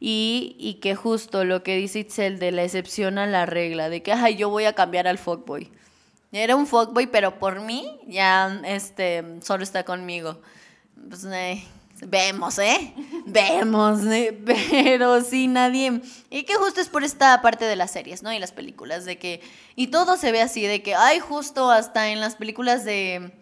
Y, 0.00 0.56
y 0.58 0.74
que 0.80 0.96
justo 0.96 1.44
lo 1.44 1.62
que 1.62 1.76
dice 1.76 2.00
Itzel 2.00 2.40
de 2.40 2.50
la 2.50 2.64
excepción 2.64 3.18
a 3.18 3.26
la 3.26 3.46
regla, 3.46 3.88
de 3.88 4.02
que, 4.02 4.12
ay, 4.12 4.34
yo 4.34 4.48
voy 4.48 4.64
a 4.64 4.72
cambiar 4.72 5.06
al 5.06 5.18
fuckboy 5.18 5.70
era 6.32 6.56
un 6.56 6.66
fuckboy, 6.66 7.06
pero 7.08 7.38
por 7.38 7.60
mí 7.60 8.00
ya 8.06 8.62
este, 8.64 9.22
solo 9.42 9.62
está 9.62 9.84
conmigo. 9.84 10.40
Pues, 11.08 11.24
eh, 11.24 11.62
vemos, 12.06 12.58
¿eh? 12.58 12.94
Vemos, 13.26 14.04
¿eh? 14.04 14.38
pero 14.44 15.22
sí, 15.22 15.48
nadie. 15.48 16.00
Y 16.30 16.44
que 16.44 16.54
justo 16.54 16.80
es 16.80 16.88
por 16.88 17.04
esta 17.04 17.40
parte 17.42 17.64
de 17.64 17.76
las 17.76 17.90
series, 17.90 18.22
¿no? 18.22 18.32
Y 18.32 18.38
las 18.38 18.52
películas, 18.52 19.04
de 19.04 19.18
que. 19.18 19.40
Y 19.76 19.88
todo 19.88 20.16
se 20.16 20.32
ve 20.32 20.42
así, 20.42 20.66
de 20.66 20.82
que, 20.82 20.94
ay, 20.94 21.20
justo 21.20 21.70
hasta 21.70 22.08
en 22.10 22.20
las 22.20 22.36
películas 22.36 22.84
de 22.84 23.32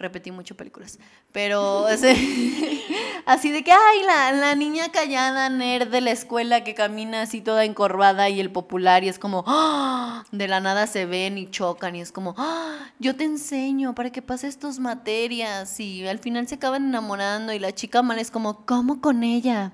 repetí 0.00 0.32
mucho 0.32 0.56
películas, 0.56 0.98
pero 1.30 1.86
así 3.26 3.50
de 3.50 3.62
que, 3.62 3.70
ay, 3.70 4.02
la, 4.04 4.32
la, 4.32 4.54
niña 4.54 4.90
callada, 4.90 5.48
nerd 5.48 5.88
de 5.88 6.00
la 6.00 6.10
escuela 6.10 6.64
que 6.64 6.74
camina 6.74 7.22
así 7.22 7.40
toda 7.40 7.64
encorvada 7.64 8.28
y 8.28 8.40
el 8.40 8.50
popular 8.50 9.04
y 9.04 9.08
es 9.08 9.18
como, 9.18 9.44
¡ah! 9.46 10.24
de 10.32 10.48
la 10.48 10.60
nada 10.60 10.86
se 10.86 11.06
ven 11.06 11.38
y 11.38 11.50
chocan 11.50 11.94
y 11.94 12.00
es 12.00 12.12
como, 12.12 12.34
¡ah! 12.38 12.78
yo 12.98 13.14
te 13.14 13.24
enseño 13.24 13.94
para 13.94 14.10
que 14.10 14.22
pases 14.22 14.58
tus 14.58 14.78
materias 14.78 15.78
y 15.78 16.06
al 16.08 16.18
final 16.18 16.48
se 16.48 16.56
acaban 16.56 16.86
enamorando 16.86 17.52
y 17.52 17.58
la 17.58 17.72
chica 17.72 18.02
mal 18.02 18.18
es 18.18 18.30
como, 18.30 18.64
¿cómo 18.64 19.00
con 19.00 19.22
ella? 19.22 19.72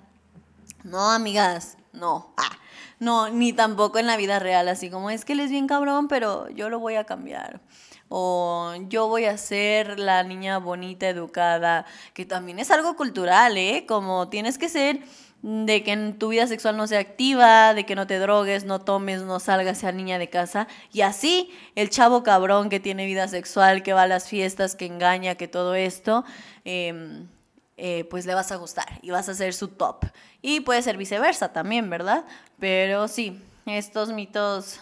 No, 0.83 1.11
amigas, 1.11 1.79
no. 1.93 2.33
Ah. 2.37 2.51
No, 2.99 3.29
ni 3.29 3.53
tampoco 3.53 3.99
en 3.99 4.07
la 4.07 4.17
vida 4.17 4.39
real, 4.39 4.69
así 4.69 4.89
como 4.89 5.11
es 5.11 5.27
que 5.27 5.35
él 5.35 5.41
es 5.41 5.51
bien 5.51 5.67
cabrón, 5.67 6.09
pero 6.09 6.49
yo 6.49 6.71
lo 6.71 6.79
voy 6.79 6.95
a 6.95 7.05
cambiar 7.05 7.61
o 8.09 8.75
yo 8.89 9.09
voy 9.09 9.25
a 9.25 9.37
ser 9.37 9.99
la 9.99 10.23
niña 10.23 10.59
bonita, 10.59 11.09
educada, 11.09 11.87
que 12.15 12.25
también 12.25 12.59
es 12.59 12.71
algo 12.71 12.97
cultural, 12.97 13.57
¿eh? 13.57 13.85
Como 13.87 14.29
tienes 14.29 14.59
que 14.59 14.69
ser 14.69 15.01
de 15.43 15.83
que 15.83 15.93
en 15.93 16.19
tu 16.19 16.29
vida 16.29 16.47
sexual 16.47 16.77
no 16.77 16.87
sea 16.87 17.01
activa, 17.01 17.75
de 17.75 17.85
que 17.85 17.95
no 17.95 18.07
te 18.07 18.19
drogues, 18.19 18.65
no 18.65 18.81
tomes, 18.81 19.23
no 19.23 19.39
salgas, 19.39 19.79
sea 19.79 19.93
niña 19.93 20.19
de 20.19 20.29
casa. 20.29 20.67
Y 20.93 21.03
así 21.03 21.51
el 21.75 21.91
chavo 21.91 22.23
cabrón 22.23 22.69
que 22.69 22.81
tiene 22.81 23.07
vida 23.07 23.29
sexual, 23.29 23.83
que 23.83 23.93
va 23.93 24.03
a 24.03 24.07
las 24.07 24.29
fiestas, 24.29 24.75
que 24.75 24.87
engaña, 24.87 25.35
que 25.35 25.49
todo 25.49 25.75
esto, 25.75 26.25
em, 26.65 27.29
eh, 27.77 28.05
pues 28.11 28.25
le 28.27 28.35
vas 28.35 28.51
a 28.53 28.57
gustar 28.57 28.99
y 29.03 29.11
vas 29.11 29.29
a 29.29 29.35
ser 29.35 29.53
su 29.53 29.69
top. 29.69 30.07
Y 30.43 30.61
puede 30.61 30.83
ser 30.83 30.97
viceversa 30.97 31.53
también, 31.53 31.91
¿verdad? 31.91 32.25
Pero 32.59 33.07
sí, 33.09 33.41
estos 33.67 34.11
mitos, 34.11 34.81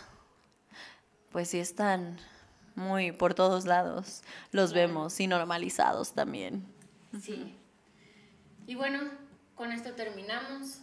pues 1.32 1.48
sí 1.48 1.58
están 1.58 2.18
muy 2.74 3.12
por 3.12 3.34
todos 3.34 3.64
lados 3.66 4.22
los 4.52 4.72
vemos 4.72 5.18
y 5.20 5.26
normalizados 5.26 6.12
también. 6.12 6.64
Sí. 7.20 7.56
Y 8.66 8.74
bueno, 8.74 9.00
con 9.54 9.72
esto 9.72 9.92
terminamos. 9.92 10.80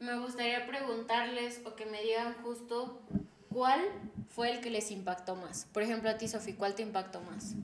Me 0.00 0.18
gustaría 0.18 0.66
preguntarles 0.66 1.60
o 1.64 1.74
que 1.74 1.86
me 1.86 2.02
digan 2.02 2.34
justo 2.42 3.00
cuál 3.56 3.80
fue 4.28 4.50
el 4.50 4.60
que 4.60 4.68
les 4.68 4.90
impactó 4.90 5.34
más. 5.34 5.66
Por 5.72 5.82
ejemplo, 5.82 6.10
a 6.10 6.18
ti, 6.18 6.28
Sofi, 6.28 6.52
¿cuál 6.52 6.74
te 6.74 6.82
impactó 6.82 7.22
más? 7.22 7.54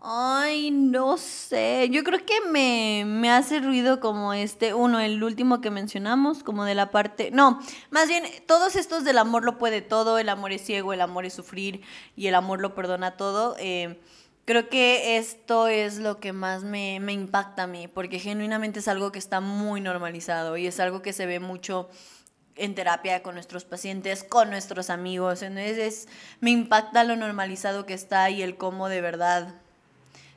Ay, 0.00 0.70
no 0.70 1.16
sé. 1.16 1.88
Yo 1.90 2.04
creo 2.04 2.24
que 2.24 2.40
me, 2.52 3.02
me, 3.04 3.28
hace 3.28 3.58
ruido 3.58 3.98
como 3.98 4.32
este, 4.32 4.74
uno, 4.74 5.00
el 5.00 5.24
último 5.24 5.60
que 5.60 5.72
mencionamos, 5.72 6.44
como 6.44 6.64
de 6.64 6.76
la 6.76 6.92
parte. 6.92 7.32
No, 7.32 7.58
más 7.90 8.06
bien, 8.06 8.22
todos 8.46 8.76
estos 8.76 9.02
del 9.02 9.18
amor 9.18 9.44
lo 9.44 9.58
puede 9.58 9.82
todo, 9.82 10.20
el 10.20 10.28
amor 10.28 10.52
es 10.52 10.64
ciego, 10.64 10.92
el 10.92 11.00
amor 11.00 11.24
es 11.24 11.34
sufrir 11.34 11.80
y 12.14 12.28
el 12.28 12.36
amor 12.36 12.60
lo 12.60 12.76
perdona 12.76 13.16
todo. 13.16 13.56
Eh, 13.58 14.00
creo 14.44 14.68
que 14.68 15.16
esto 15.16 15.66
es 15.66 15.98
lo 15.98 16.20
que 16.20 16.32
más 16.32 16.62
me, 16.62 17.00
me 17.00 17.12
impacta 17.12 17.64
a 17.64 17.66
mí, 17.66 17.88
porque 17.88 18.20
genuinamente 18.20 18.78
es 18.78 18.86
algo 18.86 19.10
que 19.10 19.18
está 19.18 19.40
muy 19.40 19.80
normalizado 19.80 20.56
y 20.56 20.68
es 20.68 20.78
algo 20.78 21.02
que 21.02 21.12
se 21.12 21.26
ve 21.26 21.40
mucho 21.40 21.88
en 22.58 22.74
terapia 22.74 23.22
con 23.22 23.34
nuestros 23.34 23.64
pacientes, 23.64 24.24
con 24.24 24.50
nuestros 24.50 24.90
amigos. 24.90 25.42
Entonces 25.42 26.08
me 26.40 26.50
impacta 26.50 27.04
lo 27.04 27.16
normalizado 27.16 27.86
que 27.86 27.94
está 27.94 28.28
y 28.30 28.42
el 28.42 28.56
cómo 28.56 28.88
de 28.88 29.00
verdad 29.00 29.54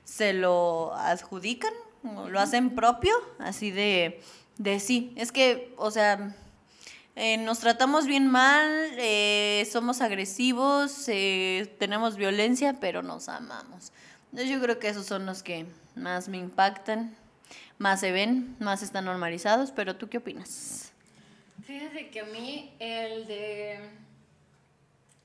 se 0.05 0.33
lo 0.33 0.93
adjudican, 0.95 1.73
lo 2.03 2.39
hacen 2.39 2.75
propio, 2.75 3.13
así 3.39 3.71
de, 3.71 4.21
de 4.57 4.79
sí. 4.79 5.13
Es 5.15 5.31
que, 5.31 5.73
o 5.77 5.91
sea, 5.91 6.35
eh, 7.15 7.37
nos 7.37 7.59
tratamos 7.59 8.05
bien 8.05 8.27
mal, 8.27 8.69
eh, 8.97 9.67
somos 9.71 10.01
agresivos, 10.01 11.05
eh, 11.07 11.75
tenemos 11.77 12.15
violencia, 12.15 12.77
pero 12.79 13.03
nos 13.03 13.29
amamos. 13.29 13.91
Entonces 14.31 14.49
yo 14.49 14.61
creo 14.61 14.79
que 14.79 14.87
esos 14.87 15.05
son 15.05 15.25
los 15.25 15.43
que 15.43 15.65
más 15.95 16.29
me 16.29 16.37
impactan, 16.37 17.15
más 17.77 17.99
se 17.99 18.11
ven, 18.11 18.55
más 18.59 18.81
están 18.81 19.05
normalizados, 19.05 19.71
pero 19.71 19.95
¿tú 19.97 20.07
qué 20.07 20.19
opinas? 20.19 20.90
Fíjate 21.63 22.09
que 22.09 22.21
a 22.21 22.25
mí 22.25 22.73
el 22.79 23.27
de... 23.27 23.79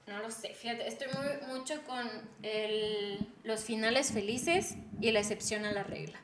No 0.06 0.18
lo 0.20 0.30
sé, 0.30 0.54
fíjate, 0.54 0.86
estoy 0.86 1.08
muy, 1.08 1.56
mucho 1.56 1.82
con 1.82 2.08
el, 2.42 3.26
los 3.42 3.64
finales 3.64 4.12
felices 4.12 4.76
y 5.00 5.10
la 5.10 5.18
excepción 5.20 5.64
a 5.64 5.72
la 5.72 5.82
regla. 5.82 6.20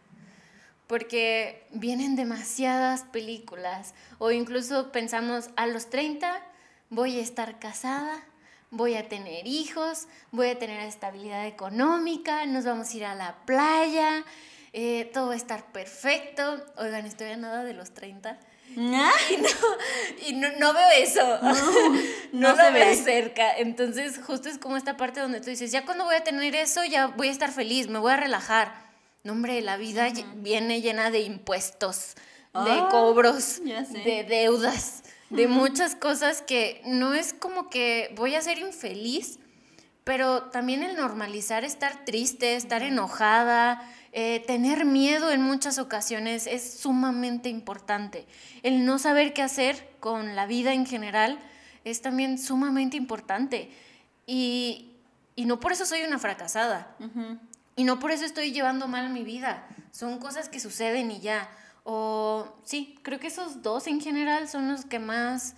porque 0.86 1.66
vienen 1.72 2.16
demasiadas 2.16 3.04
películas 3.04 3.94
o 4.18 4.30
incluso 4.30 4.92
pensamos 4.92 5.50
a 5.56 5.66
los 5.66 5.88
30 5.90 6.42
voy 6.92 7.18
a 7.18 7.22
estar 7.22 7.58
casada, 7.58 8.22
voy 8.70 8.96
a 8.96 9.08
tener 9.08 9.46
hijos, 9.46 10.08
voy 10.30 10.48
a 10.48 10.58
tener 10.58 10.80
estabilidad 10.80 11.46
económica, 11.46 12.44
nos 12.44 12.66
vamos 12.66 12.92
a 12.92 12.96
ir 12.98 13.04
a 13.06 13.14
la 13.14 13.34
playa, 13.46 14.24
eh, 14.74 15.10
todo 15.14 15.28
va 15.28 15.32
a 15.32 15.36
estar 15.36 15.72
perfecto. 15.72 16.62
Oigan, 16.76 17.06
estoy 17.06 17.28
a 17.28 17.38
nada 17.38 17.64
de 17.64 17.72
los 17.72 17.94
30. 17.94 18.38
¿Ah? 18.94 19.12
Y, 20.26 20.32
no, 20.34 20.48
no, 20.58 20.72
veo 20.72 20.88
eso. 20.96 21.38
No, 22.32 22.54
lo 22.56 22.72
veo 22.72 22.94
cerca. 22.94 23.56
Entonces, 23.56 24.20
justo 24.24 24.48
es 24.48 24.58
como 24.58 24.76
esta 24.76 24.96
parte 24.96 25.20
donde 25.20 25.40
tú 25.40 25.50
dices, 25.50 25.72
ya 25.72 25.84
cuando 25.84 26.04
voy 26.04 26.16
a 26.16 26.24
tener 26.24 26.54
eso, 26.54 26.84
ya 26.84 27.08
voy 27.08 27.28
a 27.28 27.30
estar 27.32 27.52
feliz, 27.52 27.88
me 27.88 27.98
voy 27.98 28.12
a 28.12 28.16
relajar. 28.16 28.90
No, 29.24 29.32
hombre, 29.32 29.60
la 29.62 29.76
vida 29.76 30.08
viene 30.36 30.80
llena 30.80 31.10
de 31.10 31.20
impuestos, 31.20 32.14
de 32.54 32.70
Ah, 32.70 32.88
cobros, 32.90 33.62
de 33.62 34.24
deudas, 34.24 35.04
de 35.30 35.46
muchas 35.46 35.94
cosas 35.94 36.42
que 36.42 36.82
no 36.84 37.14
es 37.14 37.32
como 37.32 37.70
que 37.70 38.12
voy 38.16 38.34
a 38.34 38.42
ser 38.42 38.58
infeliz, 38.58 39.38
pero 40.04 40.50
también 40.50 40.82
el 40.82 40.96
normalizar 40.96 41.64
estar 41.64 42.04
triste, 42.04 42.56
estar 42.56 42.82
enojada, 42.82 43.88
eh, 44.14 44.44
tener 44.46 44.84
miedo 44.84 45.30
en 45.30 45.40
muchas 45.40 45.78
ocasiones 45.78 46.46
es 46.46 46.78
sumamente 46.78 47.48
importante. 47.48 48.26
El 48.62 48.84
no 48.84 48.98
saber 48.98 49.32
qué 49.32 49.42
hacer 49.42 49.88
con 50.00 50.36
la 50.36 50.46
vida 50.46 50.74
en 50.74 50.84
general 50.84 51.38
es 51.84 52.02
también 52.02 52.38
sumamente 52.38 52.98
importante. 52.98 53.72
Y, 54.26 54.96
y 55.34 55.46
no 55.46 55.60
por 55.60 55.72
eso 55.72 55.86
soy 55.86 56.02
una 56.02 56.18
fracasada. 56.18 56.94
Y 57.74 57.84
no 57.84 57.98
por 57.98 58.10
eso 58.10 58.26
estoy 58.26 58.52
llevando 58.52 58.86
mal 58.86 59.08
mi 59.08 59.24
vida. 59.24 59.66
Son 59.92 60.18
cosas 60.18 60.50
que 60.50 60.60
suceden 60.60 61.10
y 61.10 61.20
ya. 61.20 61.48
O 61.84 62.54
sí, 62.64 62.98
creo 63.02 63.18
que 63.18 63.28
esos 63.28 63.62
dos 63.62 63.86
en 63.86 64.00
general 64.00 64.46
son 64.46 64.70
los 64.70 64.84
que 64.84 64.98
más 64.98 65.54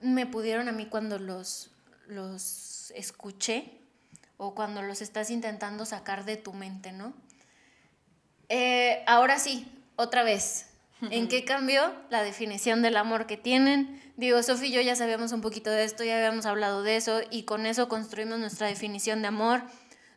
me 0.00 0.26
pudieron 0.26 0.68
a 0.68 0.72
mí 0.72 0.86
cuando 0.86 1.18
los, 1.18 1.70
los 2.08 2.92
escuché 2.96 3.78
o 4.36 4.54
cuando 4.54 4.82
los 4.82 5.00
estás 5.00 5.30
intentando 5.30 5.86
sacar 5.86 6.24
de 6.24 6.36
tu 6.36 6.52
mente, 6.52 6.92
¿no? 6.92 7.14
Eh, 8.48 9.02
ahora 9.06 9.38
sí, 9.38 9.66
otra 9.96 10.22
vez. 10.22 10.66
¿En 11.10 11.28
qué 11.28 11.44
cambió 11.46 11.94
la 12.10 12.22
definición 12.22 12.82
del 12.82 12.96
amor 12.96 13.26
que 13.26 13.36
tienen? 13.36 14.00
Digo, 14.16 14.42
Sofi 14.42 14.66
y 14.66 14.72
yo 14.72 14.80
ya 14.80 14.96
sabíamos 14.96 15.32
un 15.32 15.40
poquito 15.40 15.70
de 15.70 15.84
esto, 15.84 16.04
ya 16.04 16.16
habíamos 16.16 16.46
hablado 16.46 16.82
de 16.82 16.96
eso 16.96 17.20
y 17.30 17.42
con 17.42 17.66
eso 17.66 17.88
construimos 17.88 18.38
nuestra 18.38 18.66
definición 18.66 19.20
de 19.20 19.28
amor. 19.28 19.62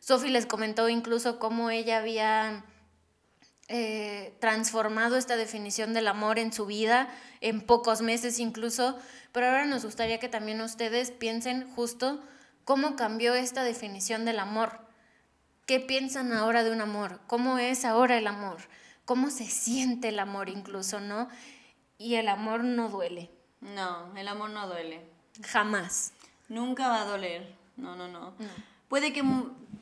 Sofi 0.00 0.30
les 0.30 0.46
comentó 0.46 0.88
incluso 0.88 1.38
cómo 1.38 1.70
ella 1.70 1.98
había 1.98 2.64
eh, 3.68 4.34
transformado 4.40 5.16
esta 5.16 5.36
definición 5.36 5.92
del 5.92 6.08
amor 6.08 6.38
en 6.38 6.52
su 6.52 6.64
vida, 6.66 7.08
en 7.40 7.60
pocos 7.60 8.00
meses 8.00 8.38
incluso, 8.38 8.98
pero 9.32 9.46
ahora 9.46 9.66
nos 9.66 9.84
gustaría 9.84 10.18
que 10.18 10.28
también 10.28 10.60
ustedes 10.62 11.10
piensen 11.10 11.70
justo 11.76 12.22
cómo 12.64 12.96
cambió 12.96 13.34
esta 13.34 13.62
definición 13.62 14.24
del 14.24 14.38
amor. 14.38 14.89
¿Qué 15.70 15.78
piensan 15.78 16.32
ahora 16.32 16.64
de 16.64 16.72
un 16.72 16.80
amor? 16.80 17.20
¿Cómo 17.28 17.58
es 17.58 17.84
ahora 17.84 18.18
el 18.18 18.26
amor? 18.26 18.56
¿Cómo 19.04 19.30
se 19.30 19.44
siente 19.44 20.08
el 20.08 20.18
amor 20.18 20.48
incluso, 20.48 20.98
no? 20.98 21.28
Y 21.96 22.16
el 22.16 22.26
amor 22.26 22.64
no 22.64 22.88
duele, 22.88 23.30
No, 23.60 24.12
el 24.16 24.26
amor 24.26 24.50
no 24.50 24.66
duele. 24.66 25.06
jamás. 25.44 26.12
Nunca 26.48 26.88
va 26.88 27.02
a 27.02 27.04
doler. 27.04 27.54
No, 27.76 27.94
no, 27.94 28.08
no. 28.08 28.34
Puede 28.88 29.12
que 29.12 29.22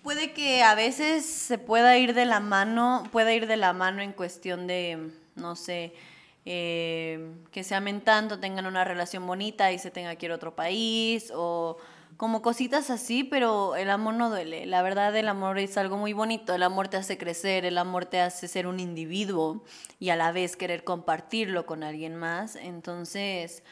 puede 0.02 0.34
que 0.34 0.62
a 0.62 0.74
veces 0.74 1.24
se 1.24 1.56
pueda 1.56 1.96
ir 1.96 2.12
de 2.12 2.26
la 2.26 2.40
mano, 2.40 3.04
pueda 3.10 3.32
ir 3.32 3.46
de 3.46 3.56
la 3.56 3.72
mano 3.72 4.02
en 4.02 4.12
cuestión 4.12 4.66
de, 4.66 5.10
no 5.36 5.56
sé, 5.56 5.94
eh, 6.44 7.32
que 7.50 7.64
se 7.64 7.74
amen 7.74 8.02
tanto, 8.02 8.38
tengan 8.38 8.66
una 8.66 8.84
relación 8.84 9.26
bonita 9.26 9.72
y 9.72 9.78
se 9.78 9.90
tenga 9.90 10.16
que 10.16 10.26
ir 10.26 10.32
a 10.32 10.34
otro 10.34 10.54
país 10.54 11.32
o 11.34 11.78
como 12.18 12.42
cositas 12.42 12.90
así, 12.90 13.22
pero 13.22 13.76
el 13.76 13.88
amor 13.90 14.14
no 14.14 14.28
duele. 14.28 14.66
La 14.66 14.82
verdad, 14.82 15.14
el 15.14 15.28
amor 15.28 15.56
es 15.60 15.78
algo 15.78 15.96
muy 15.96 16.12
bonito. 16.12 16.52
El 16.52 16.64
amor 16.64 16.88
te 16.88 16.96
hace 16.96 17.16
crecer, 17.16 17.64
el 17.64 17.78
amor 17.78 18.06
te 18.06 18.20
hace 18.20 18.48
ser 18.48 18.66
un 18.66 18.80
individuo 18.80 19.64
y 20.00 20.10
a 20.10 20.16
la 20.16 20.32
vez 20.32 20.56
querer 20.56 20.82
compartirlo 20.82 21.64
con 21.64 21.84
alguien 21.84 22.16
más. 22.16 22.56
Entonces, 22.56 23.62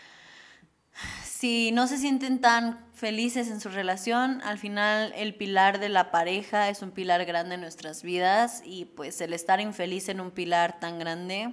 si 1.24 1.72
no 1.72 1.88
se 1.88 1.98
sienten 1.98 2.40
tan 2.40 2.78
felices 2.94 3.48
en 3.48 3.60
su 3.60 3.68
relación, 3.68 4.40
al 4.42 4.58
final 4.58 5.12
el 5.16 5.34
pilar 5.34 5.80
de 5.80 5.88
la 5.88 6.12
pareja 6.12 6.68
es 6.68 6.82
un 6.82 6.92
pilar 6.92 7.24
grande 7.24 7.56
en 7.56 7.62
nuestras 7.62 8.04
vidas 8.04 8.62
y 8.64 8.84
pues 8.84 9.20
el 9.20 9.32
estar 9.32 9.60
infeliz 9.60 10.08
en 10.08 10.20
un 10.20 10.30
pilar 10.30 10.78
tan 10.78 11.00
grande, 11.00 11.52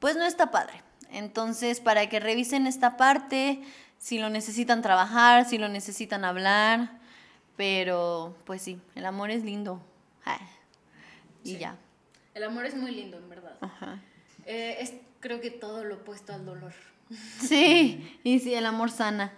pues 0.00 0.16
no 0.16 0.26
está 0.26 0.50
padre. 0.50 0.82
Entonces, 1.10 1.80
para 1.80 2.08
que 2.08 2.20
revisen 2.20 2.66
esta 2.66 2.98
parte, 2.98 3.62
si 4.04 4.18
lo 4.18 4.28
necesitan 4.28 4.82
trabajar, 4.82 5.48
si 5.48 5.56
lo 5.56 5.70
necesitan 5.70 6.26
hablar, 6.26 6.90
pero 7.56 8.36
pues 8.44 8.60
sí, 8.60 8.78
el 8.96 9.06
amor 9.06 9.30
es 9.30 9.42
lindo. 9.44 9.80
Y 11.42 11.52
Sí. 11.52 11.58
ya. 11.58 11.76
El 12.34 12.44
amor 12.44 12.66
es 12.66 12.74
muy 12.74 12.90
lindo, 12.90 13.16
en 13.16 13.30
verdad. 13.30 13.56
Ajá. 13.62 13.98
Eh, 14.44 14.76
es 14.80 14.92
creo 15.20 15.40
que 15.40 15.50
todo 15.50 15.84
lo 15.84 15.94
opuesto 15.94 16.34
al 16.34 16.44
dolor. 16.44 16.74
Sí, 17.40 18.18
y 18.24 18.40
sí, 18.40 18.52
el 18.52 18.66
amor 18.66 18.90
sana. 18.90 19.32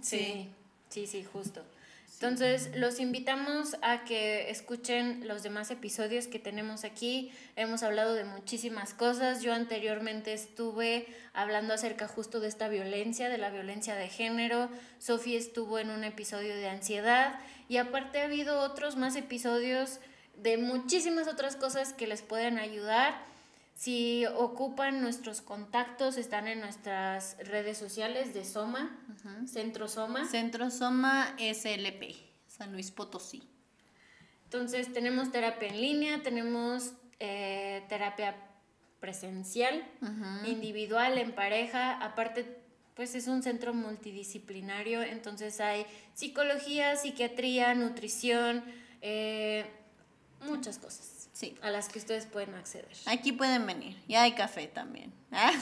Sí, 0.00 0.50
sí, 0.88 1.06
sí, 1.06 1.22
justo. 1.22 1.62
Entonces, 2.20 2.70
los 2.74 2.98
invitamos 2.98 3.76
a 3.80 4.02
que 4.04 4.50
escuchen 4.50 5.28
los 5.28 5.44
demás 5.44 5.70
episodios 5.70 6.26
que 6.26 6.40
tenemos 6.40 6.82
aquí. 6.82 7.30
Hemos 7.54 7.84
hablado 7.84 8.14
de 8.14 8.24
muchísimas 8.24 8.92
cosas. 8.92 9.40
Yo 9.40 9.54
anteriormente 9.54 10.32
estuve 10.32 11.06
hablando 11.32 11.74
acerca 11.74 12.08
justo 12.08 12.40
de 12.40 12.48
esta 12.48 12.68
violencia, 12.68 13.28
de 13.28 13.38
la 13.38 13.50
violencia 13.50 13.94
de 13.94 14.08
género. 14.08 14.68
Sofía 14.98 15.38
estuvo 15.38 15.78
en 15.78 15.90
un 15.90 16.02
episodio 16.02 16.56
de 16.56 16.68
ansiedad. 16.68 17.38
Y 17.68 17.76
aparte 17.76 18.20
ha 18.20 18.24
habido 18.24 18.62
otros 18.62 18.96
más 18.96 19.14
episodios 19.14 20.00
de 20.36 20.58
muchísimas 20.58 21.28
otras 21.28 21.54
cosas 21.54 21.92
que 21.92 22.08
les 22.08 22.22
pueden 22.22 22.58
ayudar. 22.58 23.14
Si 23.78 24.26
ocupan 24.26 25.00
nuestros 25.00 25.40
contactos, 25.40 26.16
están 26.16 26.48
en 26.48 26.58
nuestras 26.58 27.36
redes 27.38 27.78
sociales 27.78 28.34
de 28.34 28.44
Soma, 28.44 28.98
Centro 29.46 29.86
Soma. 29.86 30.26
Centro 30.26 30.72
Soma 30.72 31.36
SLP, 31.38 32.16
San 32.48 32.72
Luis 32.72 32.90
Potosí. 32.90 33.48
Entonces 34.42 34.92
tenemos 34.92 35.30
terapia 35.30 35.68
en 35.68 35.80
línea, 35.80 36.24
tenemos 36.24 36.94
eh, 37.20 37.84
terapia 37.88 38.34
presencial, 38.98 39.88
individual, 40.44 41.16
en 41.16 41.30
pareja. 41.30 42.04
Aparte, 42.04 42.58
pues 42.96 43.14
es 43.14 43.28
un 43.28 43.44
centro 43.44 43.74
multidisciplinario, 43.74 45.02
entonces 45.02 45.60
hay 45.60 45.86
psicología, 46.14 46.96
psiquiatría, 46.96 47.76
nutrición, 47.76 48.64
eh, 49.02 49.66
muchas 50.40 50.80
cosas 50.80 51.17
Sí. 51.38 51.54
a 51.62 51.70
las 51.70 51.88
que 51.88 52.00
ustedes 52.00 52.26
pueden 52.26 52.56
acceder. 52.56 52.88
Aquí 53.06 53.30
pueden 53.30 53.64
venir. 53.64 53.96
Y 54.08 54.16
hay 54.16 54.32
café 54.32 54.66
también. 54.66 55.12
Ah, 55.30 55.52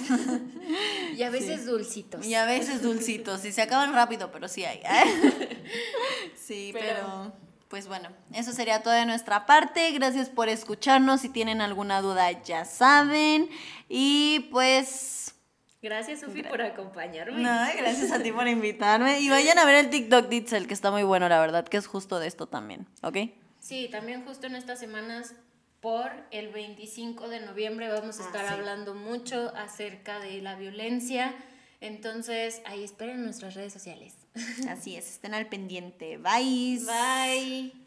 Y 1.15 1.23
a 1.23 1.29
veces 1.29 1.67
dulcitos. 1.67 2.25
Y 2.25 2.35
a 2.35 2.47
veces 2.47 2.81
dulcitos. 2.81 3.45
Y 3.45 3.53
se 3.53 3.61
acaban 3.61 3.93
rápido, 3.93 4.33
pero 4.33 4.49
sí 4.49 4.65
hay. 4.65 4.81
Ah. 4.87 5.05
Sí, 6.35 6.71
Pero- 6.73 6.87
pero... 6.87 7.33
Pues 7.69 7.89
bueno, 7.89 8.09
eso 8.33 8.53
sería 8.53 8.83
todo 8.83 8.95
de 8.95 9.05
nuestra 9.05 9.45
parte. 9.45 9.91
Gracias 9.91 10.31
por 10.31 10.49
escucharnos. 10.49 11.21
Si 11.21 11.29
tienen 11.29 11.61
alguna 11.61 12.01
duda, 12.01 12.31
ya 12.43 12.65
saben. 12.65 13.51
Y 13.89 14.49
pues... 14.53 15.35
Gracias, 15.83 16.21
Sofi, 16.21 16.43
por 16.45 16.63
acompañarme. 16.63 17.43
No, 17.43 17.59
gracias 17.77 18.13
a 18.13 18.23
ti 18.23 18.31
por 18.33 18.47
invitarme. 18.49 19.21
Y 19.21 19.29
vayan 19.29 19.59
a 19.59 19.65
ver 19.67 19.75
el 19.75 19.91
TikTok 19.91 20.29
de 20.29 20.37
Itzel, 20.37 20.67
que 20.69 20.75
está 20.75 20.91
muy 20.93 21.03
bueno, 21.03 21.29
la 21.29 21.39
verdad, 21.41 21.67
que 21.69 21.77
es 21.77 21.87
justo 21.89 22.19
de 22.21 22.29
esto 22.29 22.47
también. 22.47 22.87
¿Ok? 23.03 23.17
Sí, 23.59 23.89
también 23.91 24.25
justo 24.25 24.47
en 24.47 24.55
estas 24.55 24.79
semanas, 24.79 25.35
por 25.81 26.11
el 26.31 26.49
25 26.49 27.29
de 27.29 27.41
noviembre, 27.41 27.89
vamos 27.89 28.19
a 28.21 28.25
Ah, 28.25 28.27
estar 28.27 28.47
sí. 28.49 28.55
hablando 28.55 28.95
mucho 28.95 29.53
acerca 29.57 30.19
de 30.21 30.41
la 30.43 30.55
violencia. 30.57 31.35
Entonces, 31.81 32.63
ahí 32.65 32.83
esperen 32.83 33.23
nuestras 33.23 33.55
redes 33.55 33.73
sociales. 33.73 34.15
Así 34.69 34.97
es, 34.97 35.11
estén 35.11 35.35
al 35.35 35.47
pendiente. 35.49 36.17
Bye. 36.19 36.81
Bye. 36.87 37.86